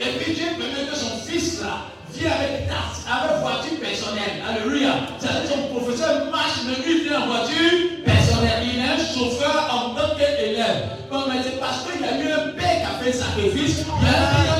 Et 0.00 0.18
puis 0.18 0.34
Dieu 0.34 0.46
permet 0.58 0.88
que 0.90 0.96
son 0.96 1.18
fils, 1.24 1.60
là, 1.60 1.86
vient 2.12 2.32
avec 2.32 2.68
tasse, 2.68 3.04
avec 3.06 3.40
voiture 3.42 3.78
personnelle. 3.78 4.42
Alléluia. 4.48 4.94
C'est-à-dire 5.18 5.42
que 5.42 5.48
son 5.48 5.74
professeur 5.74 6.30
marche, 6.30 6.60
mais 6.66 6.84
lui, 6.84 7.04
vient 7.04 7.20
en 7.20 7.26
voiture 7.26 8.04
personnelle. 8.04 8.62
Il 8.64 8.80
est 8.80 8.88
un 8.88 8.96
chauffeur 8.96 9.68
en 9.70 9.94
tant 9.94 10.16
qu'élève. 10.16 10.88
Mais 11.12 11.42
c'est 11.44 11.60
parce 11.60 11.84
qu'il 11.84 12.00
y 12.00 12.04
a 12.04 12.16
eu 12.16 12.32
un 12.32 12.48
père 12.52 12.80
qui 12.80 12.86
a 12.86 13.04
fait 13.04 13.12
sacrifice. 13.12 13.84
Il 14.00 14.06
y 14.06 14.48
a 14.48 14.59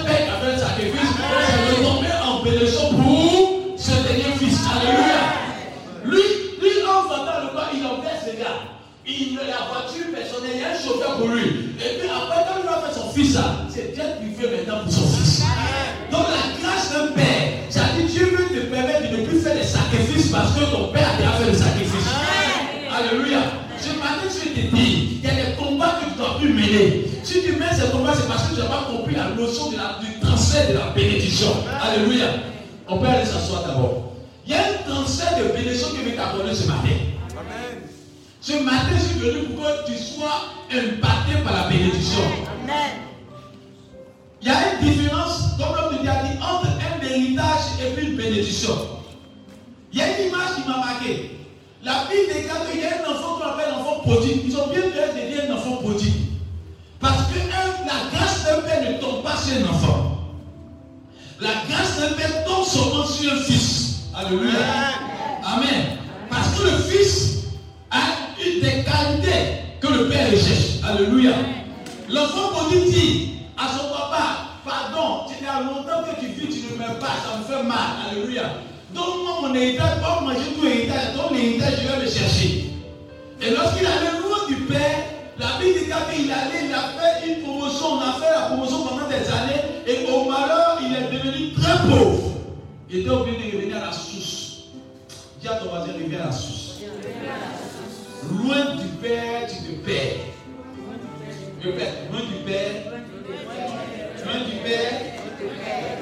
gars. 8.41 8.81
Il 9.07 9.39
a 9.39 9.45
la 9.45 9.61
voiture 9.69 10.09
personnelle, 10.15 10.57
il 10.57 10.61
y 10.61 10.65
a 10.65 10.73
un 10.73 10.79
chauffeur 10.79 11.17
pour 11.17 11.29
lui. 11.29 11.77
Et 11.81 11.99
puis 11.99 12.09
après, 12.09 12.45
quand 12.47 12.61
il 12.61 12.67
va 12.69 12.81
faire 12.85 12.95
son 12.95 13.11
fils, 13.11 13.37
c'est 13.69 13.95
Dieu 13.95 14.05
qui 14.21 14.41
fait 14.41 14.57
maintenant 14.57 14.85
pour 14.85 14.93
son 14.93 15.07
fils. 15.09 15.43
Donc 16.11 16.27
la 16.29 16.45
grâce 16.61 16.93
d'un 16.93 17.09
père, 17.13 17.65
c'est-à-dire 17.69 18.07
Dieu 18.07 18.25
veut 18.37 18.49
te 18.49 18.67
permettre 18.67 19.11
de 19.11 19.17
ne 19.17 19.27
plus 19.27 19.41
faire 19.41 19.55
des 19.55 19.65
sacrifices 19.65 20.31
parce 20.31 20.55
que 20.55 20.65
ton 20.71 20.93
père 20.93 21.09
a 21.09 21.17
déjà 21.17 21.33
fait 21.33 21.51
le 21.51 21.57
sacrifice. 21.57 22.09
Alléluia. 22.93 23.41
Ce 23.81 23.89
matin, 23.97 24.29
je 24.29 24.49
te 24.49 24.77
dis, 24.77 25.21
il 25.23 25.25
y 25.25 25.31
a 25.31 25.35
des 25.35 25.57
combats 25.57 25.99
que 26.01 26.11
tu 26.13 26.19
dois 26.19 26.37
plus 26.39 26.53
mener. 26.53 27.07
Si 27.23 27.43
tu 27.43 27.53
mets 27.53 27.73
ces 27.73 27.91
combats, 27.91 28.13
c'est 28.15 28.29
parce 28.29 28.49
que 28.49 28.55
tu 28.55 28.61
n'as 28.61 28.67
pas 28.67 28.87
compris 28.91 29.15
la 29.15 29.31
notion 29.31 29.71
de 29.71 29.77
la, 29.77 29.99
du 30.01 30.21
transfert 30.21 30.69
de 30.69 30.75
la 30.75 30.91
bénédiction. 30.95 31.49
Alléluia. 31.83 32.27
On 32.87 32.99
peut 32.99 33.07
aller 33.07 33.25
s'asseoir 33.25 33.63
d'abord. 33.67 34.13
Il 34.47 34.53
y 34.53 34.55
a 34.55 34.61
un 34.61 34.91
transfert 34.91 35.39
de 35.39 35.57
bénédiction 35.57 35.89
qui 35.91 36.11
veut 36.11 36.17
t'accorder 36.17 36.55
ce 36.55 36.67
matin. 36.67 37.11
Ce 38.41 38.53
matin, 38.53 38.89
je 38.95 39.01
suis 39.01 39.19
venu 39.19 39.43
pour 39.55 39.65
que 39.65 39.93
tu 39.93 39.99
sois 39.99 40.45
impacté 40.73 41.43
par 41.45 41.53
la 41.53 41.69
bénédiction. 41.69 42.23
Amen. 42.65 42.93
Il 44.41 44.49
y 44.49 44.51
a 44.51 44.73
une 44.73 44.89
différence, 44.89 45.57
comme 45.59 45.77
l'homme 45.77 45.97
de 45.97 46.01
Dieu 46.01 46.11
a 46.11 46.23
dit, 46.23 46.39
entre 46.43 46.69
un 46.69 47.07
héritage 47.07 47.61
et 47.83 48.01
une 48.01 48.17
bénédiction. 48.17 48.75
Il 49.93 49.99
y 49.99 50.03
a 50.03 50.19
une 50.19 50.29
image 50.29 50.55
qui 50.57 50.69
m'a 50.69 50.79
marqué. 50.79 51.37
La 51.85 52.05
Bible 52.09 52.33
déclare 52.33 52.71
qu'il 52.71 52.81
y 52.81 52.85
a 52.85 53.05
un 53.05 53.11
enfant 53.11 53.37
qu'on 53.37 53.47
appelle 53.47 53.73
l'enfant 53.73 54.01
prodigue. 54.01 54.43
Ils 54.47 54.57
ont 54.57 54.69
bien 54.69 54.83
fait 54.83 55.29
de 55.29 55.35
dire 55.35 55.51
un 55.51 55.55
enfant 55.57 55.77
prodigue. 55.77 56.15
Parce 56.99 57.23
que 57.29 57.39
un, 57.39 57.85
la 57.87 58.11
grâce 58.11 58.45
d'un 58.45 58.63
père 58.63 58.91
ne 58.91 58.99
tombe 58.99 59.23
pas 59.23 59.37
sur 59.37 59.57
un 59.57 59.69
enfant. 59.69 60.19
La 61.41 61.51
grâce 61.69 61.99
d'un 62.01 62.15
père 62.15 62.45
tombe 62.45 62.65
seulement 62.65 63.05
sur 63.05 63.33
un 63.33 63.37
fils. 63.37 63.97
Alléluia. 64.15 64.61
Amen. 65.45 65.99
Parce 66.31 66.55
que 66.57 66.63
le 66.63 66.79
fils 66.85 67.45
a 67.91 68.30
une 68.45 68.61
des 68.61 68.85
qualités 68.85 69.61
que 69.81 69.87
le 69.89 70.09
père 70.09 70.31
recherche. 70.31 70.81
Alléluia. 70.87 71.33
L'enfant 72.09 72.49
prodigue 72.53 72.93
dit 72.93 73.31
à 73.57 73.69
son 73.69 73.89
papa, 73.89 74.61
pardon, 74.65 75.27
il 75.29 75.45
y 75.45 75.49
a 75.49 75.61
longtemps 75.61 76.03
que 76.05 76.21
tu 76.21 76.27
vis, 76.27 76.49
tu 76.49 76.73
ne 76.73 76.79
meurs 76.79 76.99
pas, 76.99 77.17
ça 77.23 77.39
me 77.39 77.45
fait 77.45 77.63
mal. 77.63 77.79
Alléluia. 78.11 78.43
Donne-moi 78.93 79.49
mon 79.49 79.55
héritage, 79.55 80.01
pas 80.01 80.21
manger 80.21 80.41
tout 80.59 80.67
héritage, 80.67 81.15
ton 81.15 81.35
héritage, 81.35 81.75
je 81.83 81.89
vais 81.89 82.05
le 82.05 82.11
chercher. 82.11 82.71
Et 83.43 83.51
lorsqu'il 83.51 83.87
allait 83.87 84.19
loin 84.21 84.47
du 84.49 84.57
père, 84.67 85.05
la 85.39 85.59
Bible 85.59 85.79
dit 85.79 85.85
qu'il 85.87 86.33
allait, 86.33 86.67
il 86.67 86.75
a 86.75 86.91
fait 86.99 87.29
une 87.29 87.43
promotion, 87.43 87.87
on 87.95 88.01
a 88.01 88.13
fait 88.15 88.31
la 88.35 88.47
promotion 88.47 88.85
pendant 88.85 89.09
des 89.09 89.15
années, 89.15 89.63
et 89.87 90.11
au 90.11 90.29
malheur, 90.29 90.79
il 90.83 90.95
est 90.95 91.17
devenu 91.17 91.53
très 91.55 91.79
pauvre. 91.89 92.33
Il 92.91 93.01
était 93.01 93.11
obligé 93.11 93.53
de 93.53 93.57
revenir 93.57 93.77
à 93.77 93.87
la 93.87 93.93
source. 93.93 94.65
Dis 95.41 95.49
à 95.49 95.55
ton 95.55 95.69
voisin, 95.69 95.93
reviens 95.95 96.21
à 96.23 96.27
la 96.27 96.33
source. 96.33 96.81
Loin 98.29 98.77
du 98.77 98.89
père, 99.01 99.49
tu 99.49 99.57
te 99.57 99.85
perds. 99.85 100.21
Loin 101.65 102.21
du 102.21 102.45
père, 102.45 102.73
loin 104.25 104.41
du 104.45 104.57
père, 104.63 104.93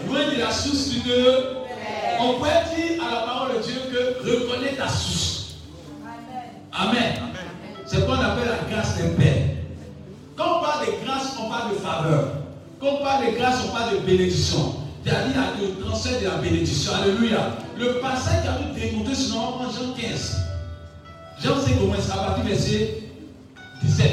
loin 0.08 0.34
de 0.34 0.38
la 0.38 0.50
source 0.50 0.90
tu 0.90 1.00
te. 1.00 1.58
On 2.20 2.40
peut 2.40 2.46
dire 2.74 3.04
à 3.04 3.14
la 3.14 3.20
parole 3.20 3.56
de 3.56 3.62
Dieu 3.62 3.80
que 3.90 4.28
reconnais 4.28 4.74
ta 4.76 4.88
source. 4.88 5.56
Amen. 6.72 7.14
C'est 7.86 7.96
ce 7.96 8.00
qu'on 8.02 8.12
appelle 8.14 8.48
la 8.48 8.74
grâce 8.74 8.98
d'un 8.98 9.10
père. 9.10 9.42
Quand 10.36 10.58
on 10.58 10.62
parle 10.62 10.86
de 10.86 10.92
grâce, 11.04 11.36
on 11.40 11.48
parle 11.48 11.70
de 11.70 11.76
faveur. 11.76 12.32
Quand 12.80 12.86
on 13.00 13.04
parle 13.04 13.26
de 13.26 13.38
grâce, 13.38 13.64
on 13.66 13.76
parle 13.76 13.94
de 13.94 13.98
bénédiction. 14.00 14.74
C'est-à-dire 15.04 15.40
le 15.60 15.84
transfert 15.84 16.20
de 16.20 16.26
la 16.26 16.36
bénédiction. 16.36 16.92
Alléluia. 16.94 17.52
Le 17.78 18.00
passage 18.00 18.42
qui 18.42 18.48
a 18.48 18.58
nous 18.58 18.74
démontré, 18.74 19.14
on 19.34 19.52
prend 19.52 19.70
Jean 19.70 19.92
15. 19.96 20.47
Jean 21.40 21.60
5 21.60 21.78
commence 21.78 22.10
à 22.10 22.16
partir 22.16 22.44
du 22.44 22.50
verset 22.50 23.02
17. 23.82 24.10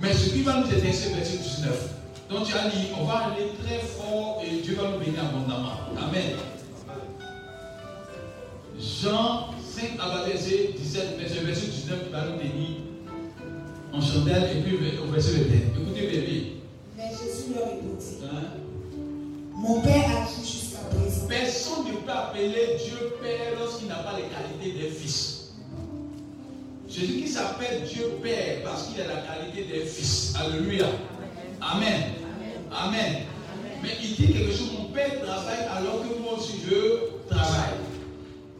Mais 0.00 0.12
ce 0.12 0.30
qui 0.30 0.42
va 0.42 0.58
nous 0.58 0.66
intéresser, 0.66 1.12
verset 1.14 1.38
19. 1.38 1.94
Donc 2.30 2.46
tu 2.46 2.54
as 2.54 2.68
dit, 2.68 2.86
on 2.98 3.04
va 3.04 3.26
aller 3.26 3.50
très 3.64 3.80
fort 3.80 4.40
et 4.44 4.60
Dieu 4.60 4.76
va 4.76 4.90
nous 4.90 4.98
bénir 5.04 5.24
abondamment. 5.24 5.72
Amen. 5.98 6.36
Jean 8.78 9.50
5 9.60 9.98
à 10.00 10.24
verset 10.24 10.70
17, 10.78 11.16
mais 11.18 11.28
ce 11.28 11.44
verset 11.44 11.66
19 11.66 12.04
qui 12.04 12.12
va 12.12 12.26
nous 12.26 12.36
bénir 12.38 12.76
en 13.92 14.00
chandelle 14.00 14.56
et 14.56 14.60
puis 14.60 14.78
au 15.02 15.10
verset 15.12 15.32
21. 15.32 15.82
Écoutez, 15.82 16.06
bébé. 16.06 16.56
Mais 16.96 17.10
Jésus 17.10 17.52
leur 17.54 17.66
répondit 17.66 17.90
Hein? 18.22 18.60
Mon 19.52 19.80
Père 19.80 20.04
a 20.04 20.26
dit 20.26 20.48
jusqu'à 20.48 20.78
présent. 20.90 21.26
Personne 21.28 21.84
ne 21.86 21.92
peut 21.98 22.12
appeler 22.12 22.78
Dieu 22.84 23.14
Père 23.20 23.58
lorsqu'il 23.58 23.88
n'a 23.88 23.96
pas 23.96 24.12
les 24.16 24.24
qualités 24.24 24.80
d'un 24.80 24.94
fils. 24.94 25.39
Jésus 26.90 27.22
qui 27.22 27.28
s'appelle 27.28 27.82
Dieu 27.84 28.18
Père 28.20 28.62
parce 28.64 28.88
qu'il 28.88 29.00
a 29.00 29.06
la 29.06 29.20
qualité 29.20 29.62
d'un 29.62 29.86
fils. 29.86 30.34
Alléluia. 30.38 30.86
Amen. 31.60 32.02
Amen. 32.72 33.22
Mais 33.82 33.90
il 34.02 34.16
dit 34.16 34.32
quelque 34.32 34.52
chose, 34.52 34.72
mon 34.76 34.86
père 34.86 35.20
travaille 35.22 35.66
alors 35.76 36.02
que 36.02 36.20
moi 36.20 36.34
aussi 36.36 36.60
je 36.68 37.32
travaille. 37.32 37.78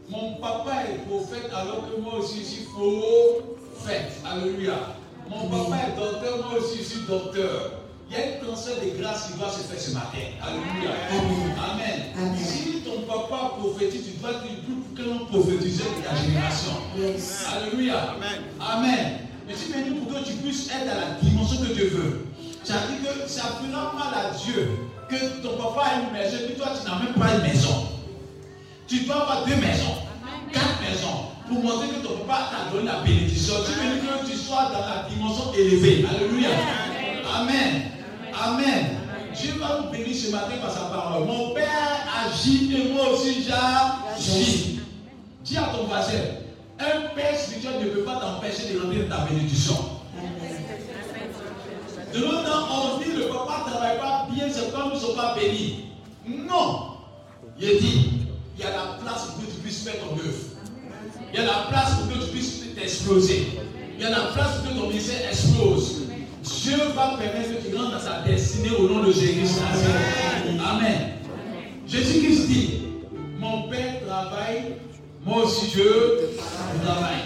Mon 0.09 0.35
papa 0.37 0.85
est 0.91 1.07
prophète 1.09 1.51
alors 1.55 1.89
que 1.91 2.01
moi 2.01 2.15
aussi 2.19 2.39
je 2.39 2.45
suis 2.45 2.65
prophète. 2.65 4.13
Alléluia. 4.25 4.95
Mon 5.29 5.49
papa 5.49 5.77
est 5.89 6.01
docteur, 6.01 6.39
moi 6.39 6.61
aussi 6.61 6.79
je 6.79 6.83
suis 6.85 7.01
docteur. 7.09 7.80
Il 8.11 8.19
y 8.19 8.21
a 8.21 8.27
un 8.27 8.45
transfert 8.45 8.75
de 8.83 9.01
grâce 9.01 9.29
qui 9.29 9.39
doit 9.39 9.53
se 9.53 9.63
faire 9.63 9.79
ce 9.81 9.93
matin. 9.93 10.19
Alléluia. 10.43 10.91
Amen. 11.11 11.55
Amen. 11.71 12.01
Amen. 12.19 12.39
Si 12.45 12.83
ton 12.83 13.03
papa 13.03 13.55
prophétise, 13.57 14.03
tu 14.05 14.19
dois 14.19 14.33
dire 14.43 14.59
plus 14.67 14.75
pour 14.75 14.95
que 14.97 15.03
l'on 15.09 15.27
prophétise 15.27 15.79
de 15.79 16.03
ta 16.03 16.17
génération. 16.17 16.73
Yes. 16.99 17.47
Alléluia. 17.55 18.17
Amen. 18.59 19.19
Mais 19.47 19.55
si 19.55 19.71
maintenant 19.71 20.05
pour 20.05 20.19
que 20.19 20.27
tu 20.27 20.33
puisses 20.39 20.69
être 20.71 20.91
à 20.91 20.95
la 20.95 21.21
dimension 21.23 21.59
que 21.59 21.73
Dieu 21.73 21.91
veut, 21.95 22.27
as 22.69 22.87
dit 22.91 22.99
que 22.99 23.29
ça 23.29 23.43
fera 23.63 23.93
mal 23.95 24.13
à 24.15 24.37
Dieu 24.37 24.71
que 25.09 25.43
ton 25.43 25.57
papa 25.57 25.83
a 25.87 26.01
une 26.01 26.13
maison 26.13 26.37
et 26.45 26.53
que 26.53 26.59
toi 26.59 26.69
tu 26.75 26.91
n'as 26.91 26.99
même 26.99 27.15
pas 27.15 27.35
une 27.37 27.43
maison. 27.43 27.87
Tu 28.89 29.01
dois 29.05 29.23
avoir 29.23 29.45
deux 29.47 29.55
maisons, 29.55 30.03
quatre 30.53 30.81
maisons, 30.83 31.31
pour 31.49 31.63
montrer 31.63 31.89
que 31.89 32.07
ton 32.07 32.19
papa 32.27 32.51
t'a 32.51 32.75
donné 32.75 32.87
la 32.87 33.01
bénédiction. 33.03 33.55
Tu 33.65 33.73
veux 33.73 34.01
dire 34.01 34.21
que 34.21 34.31
tu 34.31 34.37
sois 34.37 34.71
dans 34.73 34.81
la 34.81 35.09
dimension 35.09 35.53
élevée. 35.55 36.05
Alléluia. 36.11 36.51
Amen. 37.37 37.83
Amen. 38.43 38.97
Dieu 39.35 39.53
va 39.61 39.81
nous 39.83 39.91
bénir 39.91 40.17
ce 40.17 40.31
matin 40.31 40.57
par 40.63 40.73
sa 40.73 40.81
parole. 40.81 41.27
Mon 41.27 41.51
Père 41.51 41.69
agit 42.25 42.75
et 42.75 42.93
moi 42.93 43.11
aussi 43.11 43.45
j'agis. 43.45 44.81
Dis 45.45 45.57
à 45.59 45.65
ton 45.65 45.85
voisin, 45.85 46.19
un 46.79 47.15
Père 47.15 47.39
spirituel 47.39 47.85
ne 47.85 47.91
peut 47.91 48.03
pas 48.03 48.17
t'empêcher 48.17 48.73
de 48.73 48.81
rentrer 48.81 49.05
dans 49.05 49.17
ta 49.17 49.25
bénédiction. 49.25 49.77
De 52.15 52.19
l'autre 52.19 52.45
temps, 52.45 52.97
on 52.97 52.99
dit 52.99 53.13
le 53.13 53.29
papa 53.29 53.65
ne 53.67 53.71
travaille 53.71 53.99
pas 53.99 54.27
bien, 54.33 54.47
c'est 54.51 54.73
comme 54.73 54.91
ils 54.93 54.95
ne 54.95 55.01
sont 55.01 55.15
pas 55.15 55.35
bénis. 55.35 55.85
Non. 56.27 56.97
Il 57.61 57.79
dit, 57.79 58.11
il 58.57 58.65
y 58.65 58.67
a 58.67 58.71
la 58.71 58.99
place 59.03 59.27
pour 59.27 59.45
que 59.45 59.51
tu 59.51 59.59
puisses 59.59 59.83
faire 59.83 60.01
ton 60.01 60.15
œuvre. 60.15 60.39
Il 61.33 61.39
y 61.39 61.43
a 61.43 61.47
la 61.47 61.67
place 61.69 61.95
pour 61.97 62.09
que 62.09 62.25
tu 62.25 62.31
puisses 62.31 62.75
t'exploser. 62.75 63.49
Il 63.97 64.03
y 64.03 64.07
a 64.07 64.11
la 64.11 64.33
place 64.33 64.57
pour 64.57 64.73
que 64.73 64.79
ton 64.79 64.89
ministère 64.89 65.29
explose. 65.29 66.10
Dieu 66.63 66.77
va 66.95 67.17
permettre 67.19 67.57
que 67.57 67.69
tu 67.69 67.77
rentres 67.77 67.93
dans 67.93 68.01
sa 68.01 68.23
destinée 68.23 68.71
au 68.79 68.89
nom 68.89 69.03
de 69.05 69.13
Jésus-Christ. 69.13 69.63
Amen. 70.65 71.13
Jésus-Christ 71.87 72.49
dit, 72.49 72.83
mon 73.39 73.69
Père 73.69 74.01
travaille, 74.07 74.77
moi 75.25 75.45
aussi 75.45 75.71
je 75.71 75.83
travaille. 76.85 77.23